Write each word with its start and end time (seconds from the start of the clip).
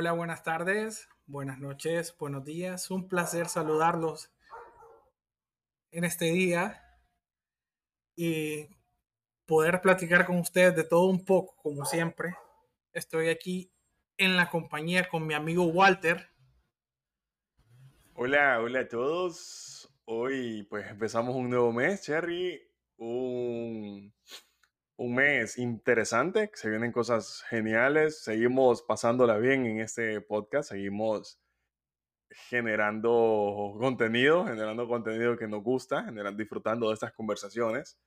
Hola, 0.00 0.12
buenas 0.12 0.42
tardes, 0.42 1.10
buenas 1.26 1.58
noches, 1.58 2.16
buenos 2.18 2.42
días. 2.42 2.90
Un 2.90 3.06
placer 3.06 3.48
saludarlos 3.48 4.32
en 5.90 6.04
este 6.04 6.32
día 6.32 6.82
y 8.16 8.66
poder 9.44 9.82
platicar 9.82 10.24
con 10.24 10.38
ustedes 10.38 10.74
de 10.74 10.84
todo 10.84 11.04
un 11.04 11.22
poco, 11.26 11.54
como 11.56 11.84
siempre. 11.84 12.34
Estoy 12.94 13.28
aquí 13.28 13.74
en 14.16 14.38
la 14.38 14.48
compañía 14.48 15.06
con 15.06 15.26
mi 15.26 15.34
amigo 15.34 15.64
Walter. 15.64 16.30
Hola, 18.14 18.58
hola 18.58 18.80
a 18.80 18.88
todos. 18.88 19.92
Hoy 20.06 20.62
pues 20.70 20.88
empezamos 20.88 21.36
un 21.36 21.50
nuevo 21.50 21.72
mes, 21.72 22.00
Cherry. 22.00 22.58
Un, 22.96 24.14
un 25.00 25.14
mes 25.14 25.56
interesante, 25.56 26.50
se 26.52 26.68
vienen 26.68 26.92
cosas 26.92 27.42
geniales. 27.48 28.22
Seguimos 28.22 28.82
pasándola 28.82 29.38
bien 29.38 29.64
en 29.64 29.80
este 29.80 30.20
podcast, 30.20 30.68
seguimos 30.68 31.40
generando 32.28 33.76
contenido, 33.78 34.44
generando 34.44 34.86
contenido 34.86 35.38
que 35.38 35.48
nos 35.48 35.62
gusta, 35.62 36.04
generando, 36.04 36.36
disfrutando 36.36 36.88
de 36.88 36.94
estas 36.94 37.14
conversaciones. 37.14 37.98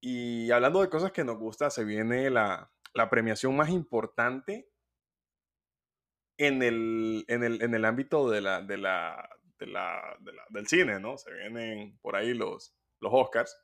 Y 0.00 0.50
hablando 0.50 0.82
de 0.82 0.88
cosas 0.88 1.12
que 1.12 1.22
nos 1.22 1.38
gusta, 1.38 1.70
se 1.70 1.84
viene 1.84 2.28
la, 2.30 2.72
la 2.94 3.08
premiación 3.08 3.56
más 3.56 3.68
importante 3.70 4.68
en 6.36 6.64
el, 6.64 7.24
en 7.28 7.44
el, 7.44 7.62
en 7.62 7.74
el 7.74 7.84
ámbito 7.84 8.28
de 8.28 8.40
la, 8.40 8.60
de 8.60 8.76
la, 8.76 9.30
de 9.60 9.66
la, 9.68 10.18
del 10.50 10.66
cine, 10.66 10.98
¿no? 10.98 11.16
Se 11.16 11.32
vienen 11.32 11.96
por 12.02 12.16
ahí 12.16 12.34
los, 12.34 12.74
los 12.98 13.12
Oscars. 13.14 13.56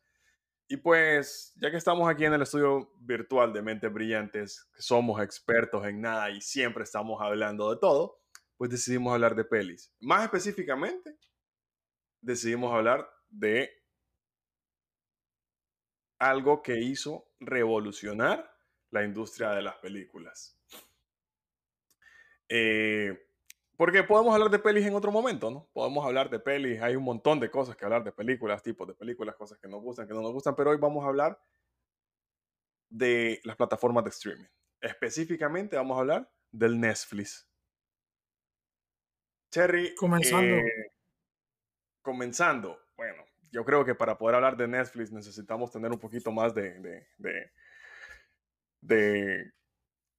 Y 0.72 0.76
pues, 0.76 1.52
ya 1.56 1.68
que 1.68 1.76
estamos 1.76 2.08
aquí 2.08 2.24
en 2.24 2.32
el 2.32 2.42
estudio 2.42 2.92
virtual 3.00 3.52
de 3.52 3.60
Mentes 3.60 3.92
Brillantes, 3.92 4.70
somos 4.78 5.20
expertos 5.20 5.84
en 5.84 6.00
nada 6.00 6.30
y 6.30 6.40
siempre 6.40 6.84
estamos 6.84 7.20
hablando 7.20 7.74
de 7.74 7.80
todo, 7.80 8.20
pues 8.56 8.70
decidimos 8.70 9.12
hablar 9.12 9.34
de 9.34 9.44
pelis. 9.44 9.92
Más 9.98 10.22
específicamente, 10.22 11.18
decidimos 12.20 12.72
hablar 12.72 13.10
de 13.28 13.68
algo 16.20 16.62
que 16.62 16.78
hizo 16.78 17.26
revolucionar 17.40 18.56
la 18.92 19.02
industria 19.02 19.50
de 19.50 19.62
las 19.62 19.74
películas. 19.78 20.56
Eh, 22.48 23.29
porque 23.80 24.04
podemos 24.04 24.34
hablar 24.34 24.50
de 24.50 24.58
pelis 24.58 24.84
en 24.84 24.94
otro 24.94 25.10
momento, 25.10 25.50
¿no? 25.50 25.66
Podemos 25.72 26.04
hablar 26.04 26.28
de 26.28 26.38
pelis, 26.38 26.82
hay 26.82 26.96
un 26.96 27.02
montón 27.02 27.40
de 27.40 27.50
cosas 27.50 27.76
que 27.76 27.86
hablar 27.86 28.04
de 28.04 28.12
películas, 28.12 28.62
tipos 28.62 28.86
de 28.86 28.92
películas, 28.92 29.36
cosas 29.36 29.58
que 29.58 29.68
nos 29.68 29.80
gustan, 29.80 30.06
que 30.06 30.12
no 30.12 30.20
nos 30.20 30.34
gustan, 30.34 30.54
pero 30.54 30.68
hoy 30.68 30.76
vamos 30.76 31.02
a 31.02 31.08
hablar 31.08 31.42
de 32.90 33.40
las 33.42 33.56
plataformas 33.56 34.04
de 34.04 34.10
streaming. 34.10 34.44
Específicamente 34.82 35.76
vamos 35.76 35.96
a 35.96 36.00
hablar 36.00 36.30
del 36.52 36.78
Netflix. 36.78 37.48
Cherry. 39.50 39.94
Comenzando. 39.94 40.56
Eh, 40.56 40.92
comenzando. 42.02 42.78
Bueno, 42.98 43.24
yo 43.50 43.64
creo 43.64 43.82
que 43.82 43.94
para 43.94 44.18
poder 44.18 44.34
hablar 44.34 44.58
de 44.58 44.68
Netflix 44.68 45.10
necesitamos 45.10 45.70
tener 45.70 45.90
un 45.90 45.98
poquito 45.98 46.30
más 46.30 46.54
de, 46.54 46.78
de, 46.80 47.06
de, 47.16 47.52
de 48.82 49.52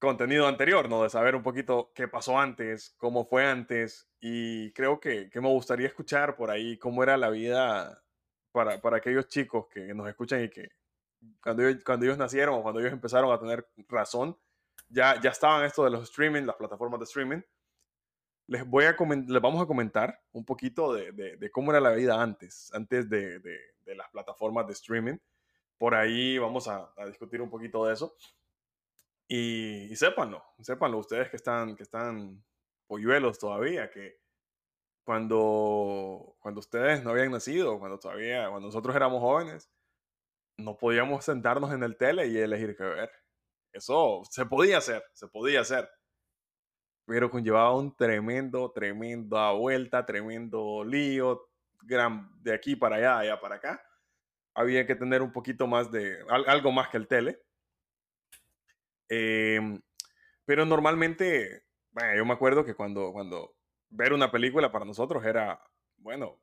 contenido 0.02 0.48
anterior, 0.48 0.88
¿no? 0.88 1.04
De 1.04 1.10
saber 1.10 1.36
un 1.36 1.44
poquito 1.44 1.92
qué 1.94 2.08
pasó 2.08 2.36
antes, 2.36 2.92
cómo 2.98 3.24
fue 3.24 3.46
antes, 3.46 4.10
y 4.20 4.72
creo 4.72 4.98
que, 4.98 5.30
me 5.32 5.48
gustaría 5.48 5.86
escuchar 5.86 6.34
por 6.34 6.50
ahí 6.50 6.76
cómo 6.76 7.04
era 7.04 7.16
la 7.16 7.30
vida 7.30 8.02
para, 8.50 8.80
para, 8.80 8.96
aquellos 8.96 9.28
chicos 9.28 9.68
que 9.68 9.94
nos 9.94 10.08
escuchan 10.08 10.42
y 10.42 10.48
que 10.48 10.70
cuando 11.40 11.68
ellos, 11.68 11.84
cuando 11.84 12.04
ellos 12.04 12.18
nacieron 12.18 12.56
o 12.56 12.62
cuando 12.62 12.80
ellos 12.80 12.92
empezaron 12.92 13.30
a 13.30 13.38
tener 13.38 13.64
razón, 13.88 14.36
ya, 14.88 15.20
ya 15.20 15.30
estaban 15.30 15.64
esto 15.64 15.84
de 15.84 15.90
los 15.90 16.02
streaming, 16.02 16.42
las 16.42 16.56
plataformas 16.56 16.98
de 16.98 17.04
streaming. 17.04 17.40
Les, 18.48 18.66
voy 18.66 18.86
a 18.86 18.96
les 18.98 19.40
vamos 19.40 19.62
a 19.62 19.66
comentar 19.66 20.20
un 20.32 20.44
poquito 20.44 20.92
de, 20.92 21.12
de, 21.12 21.36
de 21.36 21.50
cómo 21.52 21.70
era 21.70 21.80
la 21.80 21.92
vida 21.92 22.20
antes, 22.20 22.74
antes 22.74 23.08
de, 23.08 23.38
de, 23.38 23.94
las 23.94 24.10
plataformas 24.10 24.66
de 24.66 24.72
streaming. 24.72 25.18
Por 25.78 25.94
ahí 25.94 26.38
vamos 26.38 26.66
a, 26.66 26.92
a 26.96 27.06
discutir 27.06 27.40
un 27.40 27.50
poquito 27.50 27.86
de 27.86 27.94
eso. 27.94 28.16
Y, 29.34 29.90
y, 29.90 29.96
sépanlo, 29.96 30.44
sépanlo 30.60 30.98
ustedes 30.98 31.30
que 31.30 31.36
están, 31.36 31.74
que 31.74 31.84
están 31.84 32.44
polluelos 32.86 33.38
todavía, 33.38 33.90
que 33.90 34.18
cuando, 35.06 36.36
cuando 36.38 36.60
ustedes 36.60 37.02
no 37.02 37.12
habían 37.12 37.30
nacido, 37.30 37.78
cuando 37.78 37.98
todavía, 37.98 38.50
cuando 38.50 38.68
nosotros 38.68 38.94
éramos 38.94 39.22
jóvenes, 39.22 39.70
no 40.58 40.76
podíamos 40.76 41.24
sentarnos 41.24 41.72
en 41.72 41.82
el 41.82 41.96
tele 41.96 42.26
y 42.26 42.36
elegir 42.36 42.76
qué 42.76 42.84
ver. 42.84 43.10
Eso 43.72 44.20
se 44.28 44.44
podía 44.44 44.76
hacer, 44.76 45.02
se 45.14 45.26
podía 45.28 45.62
hacer. 45.62 45.88
Pero 47.06 47.30
conllevaba 47.30 47.74
un 47.74 47.96
tremendo, 47.96 48.70
tremendo 48.70 49.56
vuelta, 49.56 50.04
tremendo 50.04 50.84
lío, 50.84 51.48
gran, 51.80 52.30
de 52.42 52.52
aquí 52.52 52.76
para 52.76 52.96
allá, 52.96 53.18
allá 53.20 53.40
para 53.40 53.54
acá. 53.54 53.82
Había 54.54 54.86
que 54.86 54.94
tener 54.94 55.22
un 55.22 55.32
poquito 55.32 55.66
más 55.66 55.90
de, 55.90 56.18
algo 56.28 56.70
más 56.70 56.90
que 56.90 56.98
el 56.98 57.08
tele 57.08 57.40
eh, 59.14 59.60
pero 60.46 60.64
normalmente, 60.64 61.64
bueno, 61.90 62.16
yo 62.16 62.24
me 62.24 62.32
acuerdo 62.32 62.64
que 62.64 62.74
cuando, 62.74 63.12
cuando 63.12 63.54
ver 63.90 64.14
una 64.14 64.30
película 64.30 64.72
para 64.72 64.86
nosotros 64.86 65.22
era, 65.26 65.62
bueno, 65.98 66.40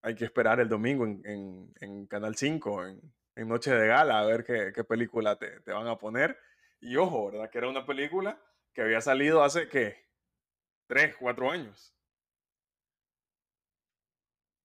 hay 0.00 0.14
que 0.14 0.24
esperar 0.24 0.58
el 0.60 0.70
domingo 0.70 1.04
en, 1.04 1.20
en, 1.26 1.74
en 1.82 2.06
Canal 2.06 2.34
5, 2.34 2.86
en, 2.86 3.14
en, 3.36 3.48
Noche 3.48 3.74
de 3.74 3.88
Gala, 3.88 4.20
a 4.20 4.24
ver 4.24 4.42
qué, 4.42 4.72
qué 4.74 4.84
película 4.84 5.36
te, 5.36 5.60
te, 5.60 5.72
van 5.72 5.86
a 5.86 5.98
poner. 5.98 6.38
Y 6.80 6.96
ojo, 6.96 7.30
¿verdad? 7.30 7.50
Que 7.50 7.58
era 7.58 7.68
una 7.68 7.84
película 7.84 8.42
que 8.72 8.80
había 8.80 9.02
salido 9.02 9.44
hace, 9.44 9.68
¿qué? 9.68 10.08
Tres, 10.86 11.14
cuatro 11.16 11.50
años. 11.50 11.94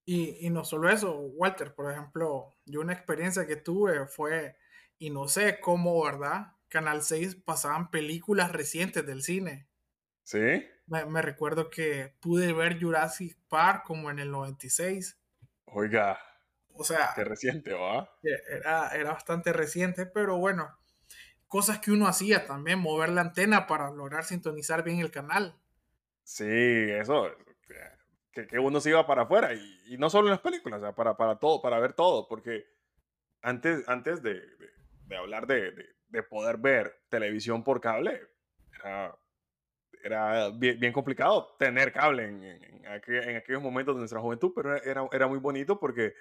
Y, 0.05 0.47
y 0.47 0.49
no 0.49 0.63
solo 0.63 0.89
eso, 0.89 1.13
Walter, 1.19 1.75
por 1.75 1.91
ejemplo, 1.91 2.55
yo 2.63 2.79
una 2.79 2.93
experiencia 2.93 3.45
que 3.45 3.57
tuve 3.57 4.07
fue, 4.07 4.55
y 4.97 5.09
no 5.09 5.27
sé 5.27 5.59
cómo, 5.59 6.01
¿verdad? 6.05 6.54
Canal 6.69 7.03
6 7.03 7.35
pasaban 7.35 7.91
películas 7.91 8.51
recientes 8.51 9.05
del 9.05 9.23
cine. 9.23 9.67
¿Sí? 10.23 10.65
Me, 10.87 11.21
recuerdo 11.21 11.69
que 11.69 12.15
pude 12.19 12.53
ver 12.53 12.79
Jurassic 12.79 13.37
Park 13.47 13.83
como 13.85 14.09
en 14.09 14.19
el 14.19 14.31
96. 14.31 15.19
Oiga. 15.65 16.19
O 16.73 16.83
sea. 16.83 17.11
Qué 17.15 17.23
reciente, 17.23 17.73
¿va? 17.73 18.09
Era, 18.49 18.89
era 18.89 19.13
bastante 19.13 19.53
reciente, 19.53 20.05
pero 20.05 20.37
bueno. 20.37 20.77
Cosas 21.47 21.79
que 21.79 21.91
uno 21.91 22.07
hacía 22.07 22.45
también, 22.45 22.79
mover 22.79 23.09
la 23.09 23.21
antena 23.21 23.67
para 23.67 23.91
lograr 23.91 24.25
sintonizar 24.25 24.83
bien 24.83 24.99
el 24.99 25.11
canal. 25.11 25.59
Sí, 26.23 26.43
eso. 26.43 27.29
Que, 28.31 28.47
que 28.47 28.59
uno 28.59 28.81
se 28.81 28.89
iba 28.89 29.07
para 29.07 29.23
afuera. 29.23 29.53
Y, 29.53 29.93
y, 29.93 29.97
no 29.97 30.09
solo 30.09 30.27
en 30.27 30.31
las 30.31 30.41
películas, 30.41 30.79
o 30.79 30.83
sea, 30.83 30.95
para, 30.95 31.15
para 31.15 31.37
todo, 31.37 31.61
para 31.61 31.79
ver 31.79 31.93
todo. 31.93 32.27
Porque 32.27 32.65
antes, 33.41 33.87
antes 33.87 34.21
de, 34.21 34.33
de, 34.33 34.69
de 35.05 35.17
hablar 35.17 35.47
de, 35.47 35.71
de 35.71 35.95
de 36.15 36.23
poder 36.23 36.57
ver 36.57 37.01
televisión 37.09 37.63
por 37.63 37.81
cable 37.81 38.21
era, 38.79 39.17
era 40.03 40.49
bien, 40.49 40.79
bien, 40.79 40.93
complicado 40.93 41.55
tener 41.59 41.91
cable 41.91 42.25
en, 42.25 42.43
en, 42.43 42.87
aquel, 42.87 43.29
en, 43.29 43.35
aquellos 43.37 43.61
momentos 43.61 43.95
de 43.95 43.99
nuestra 43.99 44.21
juventud, 44.21 44.51
pero 44.55 44.75
era, 44.75 45.07
era 45.11 45.27
muy 45.27 45.39
bonito 45.39 45.79
porque 45.79 46.13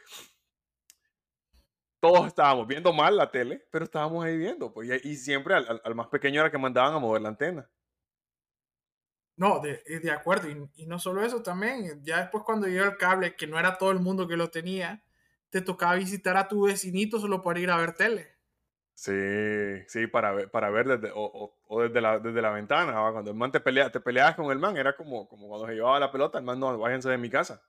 todos 2.01 2.27
estábamos 2.27 2.67
viendo 2.67 2.93
mal 2.93 3.17
la 3.17 3.31
tele, 3.31 3.67
pero 3.71 3.85
estábamos 3.85 4.25
ahí 4.25 4.37
viendo. 4.37 4.73
Pues, 4.73 4.89
y, 5.05 5.11
y 5.11 5.17
siempre 5.17 5.55
al, 5.55 5.81
al, 5.83 5.95
más 5.95 6.09
pequeño 6.09 6.41
era 6.41 6.51
que 6.51 6.59
mandaban 6.59 6.95
a 6.95 6.99
mover 6.99 7.23
la 7.23 7.29
antena. 7.29 7.71
No, 9.37 9.61
de, 9.61 9.83
de 10.01 10.11
acuerdo. 10.11 10.49
Y, 10.51 10.83
y, 10.83 10.87
no 10.87 10.99
solo 10.99 11.23
eso, 11.23 11.43
también, 11.43 12.03
ya 12.05 12.21
después 12.21 12.45
cuando 12.45 12.67
llegó 12.67 12.85
el 12.85 12.99
cable, 12.99 13.37
que 13.37 13.47
no 13.47 13.59
era 13.59 13.79
todo 13.79 13.91
el 13.91 14.01
mundo 14.01 14.29
que 14.29 14.37
lo 14.37 14.51
tenía, 14.51 15.03
te 15.49 15.61
tocaba 15.61 15.95
visitar 15.95 16.37
a 16.37 16.49
tu 16.49 16.67
vecinito 16.67 17.19
solo 17.19 17.43
para 17.43 17.61
ir 17.61 17.71
a 17.71 17.77
ver 17.77 17.95
tele. 17.95 18.34
Sí, 18.97 19.13
sí, 19.89 20.07
para 20.07 20.33
ver, 20.33 20.51
para 20.51 20.71
ver 20.71 20.87
desde, 20.87 21.11
o, 21.15 21.57
o, 21.67 21.83
desde, 21.83 22.01
la, 22.01 22.19
desde 22.21 22.41
la 22.41 22.51
ventana, 22.51 22.93
cuando 23.13 23.31
el 23.33 23.37
man 23.37 23.51
te, 23.51 23.59
pelea, 23.61 23.91
te 23.91 24.01
peleabas 24.01 24.37
con 24.37 24.51
el 24.53 24.59
man, 24.59 24.77
era 24.77 24.95
como, 24.97 25.29
como 25.29 25.49
cuando 25.49 25.67
se 25.67 25.75
llevaba 25.75 25.99
la 25.99 26.13
pelota, 26.13 26.39
el 26.39 26.45
man 26.45 26.61
no, 26.61 26.79
váyanse 26.79 27.09
de 27.11 27.19
mi 27.19 27.29
casa, 27.29 27.61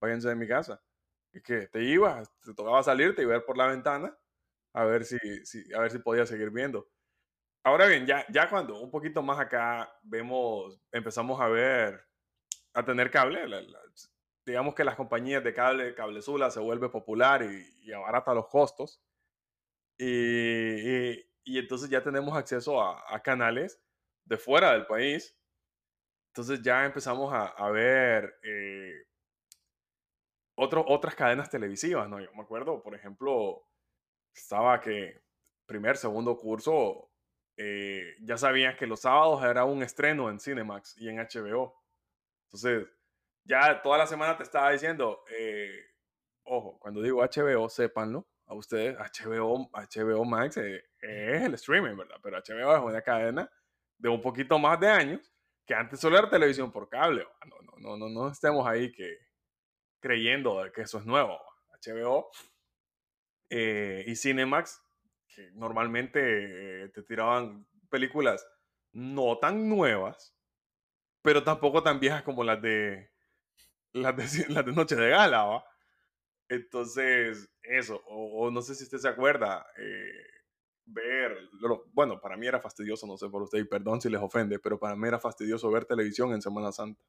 váyanse 0.00 0.28
de 0.28 0.36
mi 0.36 0.46
casa. 0.46 0.82
Y 1.32 1.40
que 1.42 1.66
te 1.68 1.82
ibas, 1.82 2.30
te 2.42 2.54
tocaba 2.54 2.82
salirte 2.82 3.22
y 3.22 3.24
ver 3.26 3.44
por 3.44 3.56
la 3.56 3.66
ventana 3.68 4.16
a 4.74 4.84
ver 4.84 5.04
si, 5.04 5.18
si, 5.46 5.72
a 5.74 5.80
ver 5.80 5.90
si 5.90 5.98
podías 5.98 6.28
seguir 6.28 6.50
viendo. 6.50 6.88
Ahora 7.64 7.86
bien, 7.86 8.06
ya, 8.06 8.26
ya 8.30 8.48
cuando 8.50 8.80
un 8.80 8.90
poquito 8.90 9.22
más 9.22 9.40
acá 9.40 9.90
vemos, 10.02 10.80
empezamos 10.92 11.40
a 11.40 11.48
ver, 11.48 12.06
a 12.74 12.84
tener 12.84 13.10
cable, 13.10 13.48
la, 13.48 13.62
digamos 14.46 14.74
que 14.74 14.84
las 14.84 14.96
compañías 14.96 15.44
de 15.44 15.54
cable, 15.54 15.94
Cablezula 15.94 16.50
se 16.50 16.60
vuelve 16.60 16.88
popular 16.90 17.42
y, 17.42 17.66
y 17.82 17.92
abarata 17.92 18.34
los 18.34 18.48
costos 18.48 19.02
y, 19.98 21.12
y, 21.44 21.58
entonces 21.58 21.88
ya 21.88 22.02
tenemos 22.02 22.36
acceso 22.36 22.80
a, 22.82 23.22
canales 23.22 23.80
de 24.24 24.36
fuera 24.36 24.72
del 24.72 24.86
país. 24.86 25.36
Entonces 26.28 26.62
ya 26.62 26.84
empezamos 26.84 27.32
a, 27.32 27.70
ver 27.70 28.38
eh, 28.42 29.06
otras 30.54 31.14
cadenas 31.14 31.48
televisivas, 31.48 32.08
¿no? 32.08 32.20
Yo 32.20 32.30
me 32.34 32.42
acuerdo, 32.42 32.82
por 32.82 32.94
ejemplo, 32.94 33.66
estaba 34.34 34.80
que 34.80 35.22
primer, 35.66 35.96
segundo 35.96 36.36
curso, 36.36 37.10
eh, 37.56 38.16
ya 38.20 38.36
sabías 38.36 38.76
que 38.76 38.86
los 38.86 39.00
sábados 39.00 39.42
era 39.44 39.64
un 39.64 39.82
estreno 39.82 40.30
en 40.30 40.38
Cinemax 40.40 40.96
y 40.98 41.08
en 41.08 41.18
HBO. 41.18 41.74
Entonces, 42.46 42.86
ya 43.44 43.80
toda 43.82 43.98
la 43.98 44.06
semana 44.06 44.36
te 44.36 44.42
estaba 44.42 44.70
diciendo, 44.70 45.24
eh, 45.30 45.86
ojo, 46.44 46.78
cuando 46.78 47.02
digo 47.02 47.22
HBO, 47.22 47.68
sépanlo, 47.68 48.26
a 48.46 48.54
ustedes, 48.54 48.96
HBO, 48.96 49.70
HBO 49.72 50.24
Max 50.24 50.56
es 50.56 50.82
el 51.00 51.54
streaming, 51.54 51.96
¿verdad? 51.96 52.16
Pero 52.22 52.38
HBO 52.38 52.76
es 52.76 52.82
una 52.82 53.02
cadena 53.02 53.50
de 53.98 54.08
un 54.08 54.20
poquito 54.20 54.58
más 54.58 54.78
de 54.78 54.88
años 54.88 55.32
que 55.66 55.74
antes 55.74 55.98
solo 55.98 56.18
era 56.18 56.30
televisión 56.30 56.70
por 56.70 56.88
cable. 56.88 57.26
No, 57.46 57.56
no, 57.62 57.78
no, 57.78 57.96
no, 57.96 58.08
no 58.08 58.30
estemos 58.30 58.66
ahí 58.66 58.92
que 58.92 59.18
creyendo 60.00 60.62
que 60.72 60.82
eso 60.82 60.98
es 60.98 61.04
nuevo. 61.04 61.38
HBO 61.84 62.30
eh, 63.50 64.04
y 64.06 64.14
Cinemax, 64.14 64.80
que 65.28 65.50
normalmente 65.52 66.84
eh, 66.84 66.88
te 66.90 67.02
tiraban 67.02 67.66
películas 67.90 68.46
no 68.92 69.38
tan 69.38 69.68
nuevas, 69.68 70.34
pero 71.22 71.42
tampoco 71.42 71.82
tan 71.82 72.00
viejas 72.00 72.22
como 72.22 72.44
las 72.44 72.62
de 72.62 73.10
las 73.92 74.16
de, 74.16 74.24
las 74.48 74.64
de 74.64 74.72
Noche 74.72 74.96
de 74.96 75.10
Gala, 75.10 75.44
¿va? 75.44 75.64
Entonces, 76.48 77.48
eso, 77.62 78.02
o, 78.06 78.50
no 78.50 78.62
sé 78.62 78.74
si 78.74 78.84
usted 78.84 78.98
se 78.98 79.08
acuerda, 79.08 79.66
eh, 79.78 80.26
ver, 80.84 81.36
bueno, 81.92 82.20
para 82.20 82.36
mí 82.36 82.46
era 82.46 82.60
fastidioso, 82.60 83.06
no 83.06 83.16
sé 83.16 83.28
por 83.28 83.42
usted, 83.42 83.58
y 83.58 83.64
perdón 83.64 84.00
si 84.00 84.08
les 84.08 84.20
ofende, 84.20 84.58
pero 84.58 84.78
para 84.78 84.94
mí 84.94 85.08
era 85.08 85.18
fastidioso 85.18 85.70
ver 85.70 85.84
televisión 85.84 86.32
en 86.32 86.42
Semana 86.42 86.70
Santa. 86.70 87.02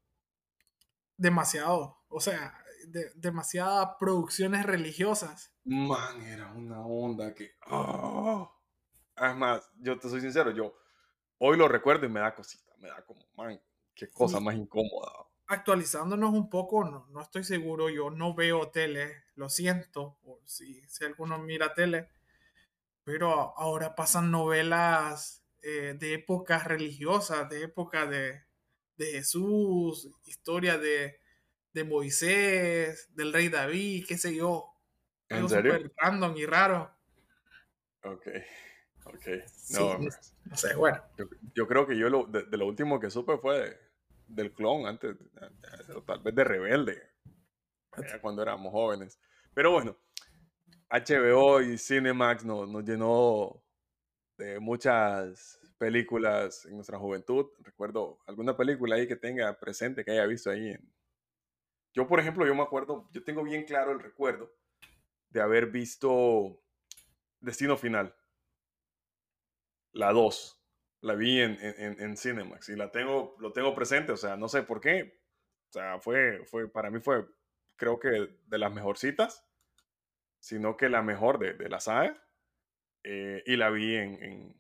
Demasiado, 1.16 1.98
o 2.08 2.20
sea, 2.20 2.64
demasiadas 3.16 3.90
producciones 4.00 4.66
religiosas. 4.66 5.54
Man, 5.66 6.22
era 6.22 6.52
una 6.54 6.82
onda 6.86 7.34
que... 7.34 7.52
Oh. 7.68 8.52
Además, 9.16 9.70
yo 9.80 10.00
te 10.00 10.10
soy 10.10 10.22
sincero, 10.22 10.52
yo 10.52 10.76
hoy 11.40 11.58
lo 11.58 11.68
recuerdo 11.68 12.06
y 12.06 12.10
me 12.10 12.20
da 12.20 12.34
cosita, 12.34 12.72
me 12.80 12.88
da 12.88 13.04
como, 13.06 13.26
man, 13.36 13.60
qué 13.94 14.10
cosa 14.10 14.40
más 14.40 14.56
incómoda. 14.56 15.12
Actualizándonos 15.48 16.34
un 16.34 16.50
poco, 16.50 16.84
no, 16.84 17.08
no 17.10 17.22
estoy 17.22 17.44
seguro, 17.44 17.90
yo 17.90 18.10
no 18.10 18.34
veo 18.34 18.70
tele, 18.70 19.24
lo 19.36 19.50
siento, 19.50 20.18
si, 20.46 20.82
si 20.90 21.06
alguno 21.06 21.40
mira 21.40 21.74
tele, 21.74 22.10
pero 23.06 23.58
ahora 23.58 23.96
pasan 23.96 24.30
novelas 24.30 25.42
eh, 25.62 25.96
de 25.98 26.16
épocas 26.16 26.66
religiosas, 26.66 27.50
de 27.50 27.64
época 27.64 28.06
de, 28.06 28.44
de 28.98 29.06
Jesús, 29.14 30.10
historia 30.26 30.78
de, 30.78 31.20
de, 31.72 31.84
Moisés, 31.86 33.08
del 33.16 33.32
rey 33.32 33.48
David, 33.48 34.06
qué 34.08 34.18
sé 34.18 34.36
yo. 34.36 34.74
¿En 35.30 35.48
serio? 35.48 35.78
random 35.98 36.36
y 36.36 36.46
raro. 36.46 36.92
Ok, 38.04 38.28
ok. 39.06 39.28
No, 39.72 39.98
no, 40.00 40.58
sé, 40.58 40.76
bueno. 40.76 41.02
Yo, 41.54 41.68
creo 41.68 41.88
que 41.88 41.98
yo 41.98 42.10
lo, 42.10 42.26
de, 42.26 42.46
lo 42.58 42.68
último 42.68 43.00
que 43.00 43.10
supe 43.10 43.38
fue 43.38 43.87
del 44.28 44.54
clon, 44.54 44.86
antes, 44.86 45.16
tal 46.06 46.20
vez 46.22 46.36
de 46.36 46.44
rebelde, 46.44 47.02
cuando 48.22 48.42
éramos 48.42 48.72
jóvenes. 48.72 49.20
Pero 49.54 49.72
bueno, 49.72 49.98
HBO 50.90 51.62
y 51.62 51.78
Cinemax 51.78 52.46
nos, 52.46 52.70
nos 52.70 52.84
llenó 52.84 53.64
de 54.38 54.60
muchas 54.60 55.60
películas 55.78 56.66
en 56.66 56.76
nuestra 56.76 56.98
juventud. 56.98 57.48
Recuerdo 57.60 58.20
alguna 58.26 58.56
película 58.56 58.96
ahí 58.96 59.08
que 59.08 59.16
tenga 59.16 59.58
presente, 59.60 60.04
que 60.04 60.12
haya 60.12 60.26
visto 60.26 60.50
ahí. 60.50 60.70
En... 60.70 60.94
Yo, 61.94 62.08
por 62.08 62.20
ejemplo, 62.20 62.46
yo 62.46 62.56
me 62.56 62.64
acuerdo, 62.64 63.10
yo 63.12 63.24
tengo 63.24 63.44
bien 63.44 63.64
claro 63.64 63.92
el 63.92 64.00
recuerdo 64.00 64.52
de 65.30 65.42
haber 65.42 65.68
visto 65.68 66.62
Destino 67.40 67.78
Final, 67.78 68.16
la 69.92 70.12
2. 70.12 70.54
La 71.02 71.14
vi 71.16 71.42
en, 71.42 71.58
en, 71.62 72.02
en, 72.02 72.18
Cinemax 72.18 72.70
y 72.70 72.76
la 72.76 72.92
tengo, 72.92 73.36
lo 73.40 73.54
tengo 73.54 73.76
presente, 73.76 74.12
o 74.12 74.18
sea, 74.18 74.36
no 74.36 74.48
sé 74.48 74.64
por 74.64 74.82
qué. 74.82 75.22
O 75.70 75.72
sea, 75.72 76.00
fue, 76.00 76.44
fue, 76.46 76.70
para 76.72 76.90
mí 76.90 77.00
fue, 77.00 77.28
creo 77.76 78.00
que 78.00 78.38
de 78.46 78.58
las 78.58 78.74
mejorcitas 78.74 79.48
sino 80.40 80.78
que 80.78 80.90
la 80.90 81.02
mejor 81.02 81.40
de, 81.40 81.54
de 81.54 81.70
la 81.70 81.80
saga. 81.80 82.16
Eh, 83.04 83.44
y 83.46 83.56
la 83.56 83.70
vi 83.70 83.96
en, 83.96 84.56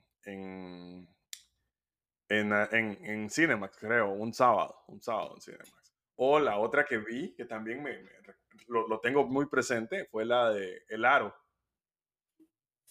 ah, 2.51 2.69
en, 2.71 2.97
en 3.05 3.29
Cinemax, 3.29 3.77
creo, 3.77 4.11
un 4.11 4.33
sábado, 4.33 4.83
un 4.87 5.01
sábado 5.01 5.35
en 5.35 5.41
Cinemax. 5.41 5.95
O 6.15 6.39
la 6.39 6.57
otra 6.57 6.85
que 6.85 6.97
vi, 6.97 7.33
que 7.35 7.45
también 7.45 7.83
me, 7.83 8.01
lo, 8.67 8.87
lo, 8.87 8.99
tengo 8.99 9.25
muy 9.25 9.47
presente, 9.47 10.05
fue 10.05 10.25
la 10.25 10.49
de 10.49 10.83
El 10.89 11.05
Aro. 11.05 11.35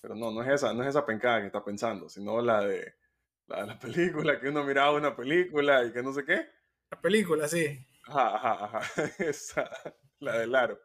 Pero 0.01 0.15
no, 0.15 0.31
no 0.31 0.43
es 0.43 0.49
esa, 0.49 0.73
no 0.73 0.83
es 0.83 0.89
esa 0.89 1.05
pencada 1.05 1.41
que 1.41 1.47
está 1.47 1.65
pensando, 1.65 2.09
sino 2.09 2.41
la 2.41 2.61
de 2.61 2.95
la, 3.47 3.61
de 3.61 3.67
la 3.67 3.79
película, 3.79 4.41
que 4.41 4.49
uno 4.49 4.65
miraba 4.65 4.93
una 4.93 5.15
película 5.15 5.85
y 5.85 5.93
que 5.93 6.03
no 6.03 6.13
sé 6.13 6.25
qué. 6.25 6.47
La 6.91 7.01
película, 7.01 7.49
sí. 7.49 7.87
Ajá, 8.07 8.37
ajá, 8.37 8.65
ajá. 8.65 9.03
Esa, 9.19 9.71
la 10.21 10.39
del 10.39 10.55
aro. 10.55 10.81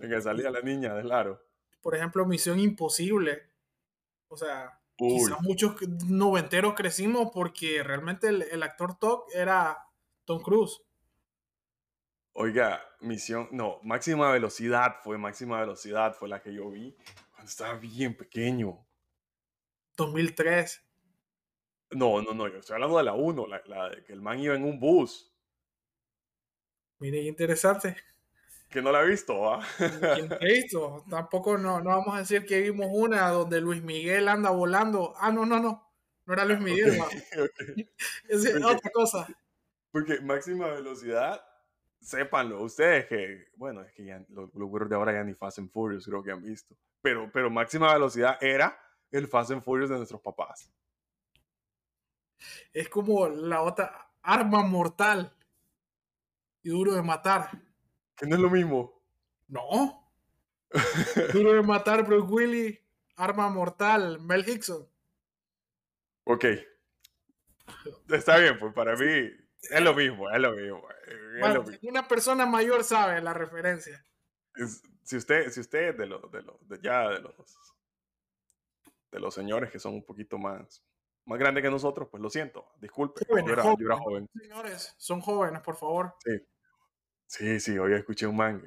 En 0.00 0.10
que 0.10 0.20
salía 0.20 0.50
la 0.50 0.60
niña 0.60 0.94
del 0.94 1.12
aro. 1.12 1.40
Por 1.80 1.94
ejemplo, 1.94 2.26
Misión 2.26 2.58
Imposible. 2.58 3.42
O 4.28 4.36
sea, 4.36 4.80
quizás 4.96 5.40
muchos 5.42 5.76
noventeros 6.06 6.74
crecimos 6.74 7.30
porque 7.32 7.82
realmente 7.82 8.28
el, 8.28 8.62
actor 8.62 8.98
top 8.98 9.26
era 9.32 9.78
Tom 10.24 10.42
Cruise. 10.42 10.80
Oiga, 12.32 12.82
Misión, 13.00 13.48
no, 13.52 13.78
Máxima 13.84 14.32
Velocidad 14.32 14.96
fue 15.04 15.18
Máxima 15.18 15.60
Velocidad, 15.60 16.14
fue 16.14 16.28
la 16.28 16.42
que 16.42 16.52
yo 16.52 16.68
vi 16.70 16.96
cuando 17.30 17.48
estaba 17.48 17.74
bien 17.74 18.16
pequeño. 18.16 18.84
2003. 19.96 20.82
No, 21.94 22.20
no, 22.22 22.34
no, 22.34 22.48
yo 22.48 22.58
estoy 22.58 22.74
hablando 22.74 22.98
de 22.98 23.04
la 23.04 23.14
1, 23.14 23.46
la, 23.46 23.62
la, 23.66 23.88
de 23.90 24.04
que 24.04 24.12
el 24.12 24.20
man 24.20 24.38
iba 24.38 24.54
en 24.54 24.64
un 24.64 24.78
bus. 24.78 25.32
Mire, 26.98 27.22
interesante 27.22 27.96
que 28.74 28.82
no 28.82 28.90
la 28.90 29.04
he 29.04 29.06
visto, 29.06 29.48
¿ah? 29.48 29.64
he 30.40 30.52
visto? 30.52 31.04
Tampoco 31.08 31.56
no, 31.56 31.80
no 31.80 31.90
vamos 31.90 32.12
a 32.16 32.18
decir 32.18 32.44
que 32.44 32.60
vimos 32.60 32.88
una 32.90 33.28
donde 33.28 33.60
Luis 33.60 33.80
Miguel 33.84 34.26
anda 34.26 34.50
volando. 34.50 35.14
Ah, 35.16 35.30
no, 35.30 35.46
no, 35.46 35.60
no. 35.60 35.92
No 36.26 36.34
era 36.34 36.44
Luis 36.44 36.58
Miguel, 36.58 36.98
Es 38.28 38.52
otra 38.56 38.90
cosa. 38.90 39.28
Porque 39.92 40.20
máxima 40.20 40.66
velocidad, 40.66 41.40
sépanlo, 42.00 42.62
ustedes 42.62 43.06
que, 43.06 43.46
bueno, 43.54 43.82
es 43.82 43.92
que 43.92 44.06
ya 44.06 44.24
los, 44.30 44.52
los 44.52 44.88
de 44.88 44.96
ahora 44.96 45.12
ya 45.12 45.22
ni 45.22 45.34
Fast 45.34 45.60
and 45.60 45.70
Furious 45.70 46.06
creo 46.06 46.24
que 46.24 46.32
han 46.32 46.42
visto. 46.42 46.76
Pero, 47.00 47.30
pero 47.32 47.50
máxima 47.50 47.92
velocidad 47.92 48.42
era 48.42 48.76
el 49.12 49.28
Fast 49.28 49.52
and 49.52 49.62
Furious 49.62 49.90
de 49.90 49.98
nuestros 49.98 50.20
papás. 50.20 50.68
Es 52.72 52.88
como 52.88 53.28
la 53.28 53.62
otra 53.62 54.10
arma 54.22 54.62
mortal 54.62 55.34
y 56.62 56.70
duro 56.70 56.94
de 56.94 57.02
matar. 57.02 57.50
Que 58.16 58.26
no 58.26 58.36
es 58.36 58.42
lo 58.42 58.50
mismo. 58.50 59.02
No. 59.48 60.10
Duro 61.32 61.52
de 61.52 61.62
matar 61.62 62.04
Bruce 62.04 62.26
Willis, 62.32 62.80
Arma 63.16 63.48
Mortal, 63.48 64.18
Mel 64.20 64.44
Gibson. 64.44 64.88
Ok. 66.24 66.46
Está 68.08 68.38
bien, 68.38 68.58
pues 68.58 68.72
para 68.74 68.96
mí 68.96 69.30
es 69.70 69.80
lo 69.80 69.94
mismo, 69.94 70.30
es 70.30 70.40
lo 70.40 70.52
mismo. 70.52 70.86
bueno, 71.40 71.64
Una 71.82 72.08
persona 72.08 72.46
mayor 72.46 72.84
sabe 72.84 73.20
la 73.20 73.34
referencia. 73.34 74.04
si 75.02 75.16
usted, 75.16 75.50
si 75.50 75.60
usted 75.60 75.96
de 75.96 76.06
los, 76.06 76.30
de 76.30 76.42
los, 76.42 76.68
de 76.68 76.80
ya 76.82 77.08
de 77.10 77.20
los, 77.20 77.34
de 79.12 79.20
los 79.20 79.34
señores 79.34 79.70
que 79.70 79.78
son 79.78 79.94
un 79.94 80.04
poquito 80.04 80.38
más, 80.38 80.82
más 81.26 81.38
grandes 81.38 81.62
que 81.62 81.70
nosotros, 81.70 82.08
pues 82.10 82.22
lo 82.22 82.30
siento, 82.30 82.66
disculpe. 82.80 83.24
yo, 83.28 83.36
era, 83.36 83.62
yo, 83.62 83.76
era, 83.80 83.96
joven. 83.96 84.28
Señores, 84.34 84.94
son 84.98 85.20
jóvenes, 85.20 85.62
por 85.62 85.76
favor. 85.76 86.14
Sí. 86.24 86.40
Sí, 87.26 87.58
sí, 87.60 87.78
hoy 87.78 87.94
escuché 87.94 88.26
un 88.26 88.36
man 88.36 88.64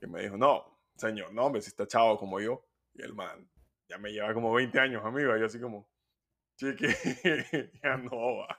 que, 0.00 0.06
me 0.06 0.22
dijo, 0.22 0.36
no, 0.36 0.80
señor, 0.96 1.32
no, 1.32 1.46
hombre, 1.46 1.62
si 1.62 1.68
está 1.68 1.86
chavo 1.86 2.18
como 2.18 2.40
yo. 2.40 2.64
Y 2.94 3.02
el 3.02 3.14
man 3.14 3.48
ya 3.88 3.98
me 3.98 4.10
lleva 4.10 4.34
como 4.34 4.52
20 4.52 4.80
años, 4.80 5.04
amigo. 5.04 5.36
Y 5.36 5.40
yo 5.40 5.46
así 5.46 5.60
como, 5.60 5.88
chiqui, 6.56 6.86
ya 7.82 7.96
no 7.98 8.38
va. 8.38 8.58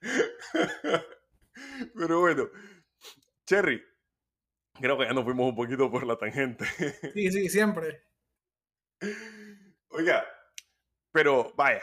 Pero 1.94 2.20
bueno, 2.20 2.50
Cherry, 3.46 3.82
creo 4.80 4.98
que 4.98 5.04
ya 5.04 5.12
nos 5.12 5.24
fuimos 5.24 5.48
un 5.48 5.56
poquito 5.56 5.90
por 5.90 6.06
la 6.06 6.16
tangente. 6.16 6.64
Sí, 7.14 7.30
sí, 7.30 7.48
siempre. 7.48 8.02
Oiga, 9.88 10.26
pero 11.12 11.52
vaya, 11.56 11.82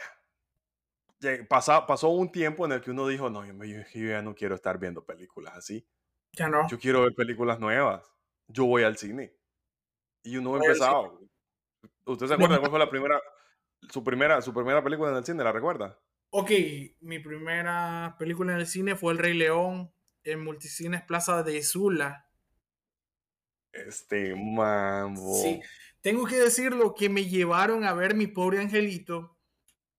pasó, 1.48 1.86
pasó 1.86 2.08
un 2.08 2.30
tiempo 2.30 2.66
en 2.66 2.72
el 2.72 2.80
que 2.80 2.90
uno 2.90 3.06
dijo, 3.06 3.30
no, 3.30 3.44
yo, 3.44 3.54
yo 3.64 4.08
ya 4.08 4.22
no 4.22 4.34
quiero 4.34 4.54
estar 4.54 4.78
viendo 4.78 5.04
películas 5.04 5.56
así. 5.56 5.86
Ya 6.32 6.48
no. 6.48 6.68
Yo 6.68 6.78
quiero 6.78 7.02
ver 7.02 7.14
películas 7.14 7.58
nuevas. 7.58 8.12
Yo 8.46 8.66
voy 8.66 8.82
al 8.82 8.96
cine. 8.96 9.34
Y 10.22 10.36
uno 10.36 10.56
empezaba. 10.56 11.10
¿Usted 12.04 12.26
se 12.26 12.34
acuerda 12.34 12.58
cuál 12.58 12.70
fue 12.70 12.78
la 12.78 12.90
primera 12.90 13.20
su, 13.88 14.04
primera, 14.04 14.42
su 14.42 14.52
primera 14.52 14.82
película 14.82 15.10
en 15.10 15.16
el 15.16 15.24
cine? 15.24 15.44
¿La 15.44 15.52
recuerda? 15.52 15.98
Ok, 16.30 16.50
mi 17.00 17.18
primera 17.18 18.16
película 18.18 18.52
en 18.52 18.60
el 18.60 18.66
cine 18.66 18.94
fue 18.96 19.12
El 19.12 19.18
Rey 19.18 19.34
León 19.34 19.92
en 20.22 20.44
Multicines 20.44 21.02
Plaza 21.02 21.42
de 21.42 21.62
Zula. 21.62 22.28
Este 23.72 24.34
mambo. 24.36 25.34
Sí, 25.34 25.60
tengo 26.00 26.26
que 26.26 26.38
decirlo 26.38 26.94
que 26.94 27.08
me 27.08 27.24
llevaron 27.26 27.84
a 27.84 27.92
ver 27.92 28.14
mi 28.14 28.26
pobre 28.26 28.60
angelito 28.60 29.36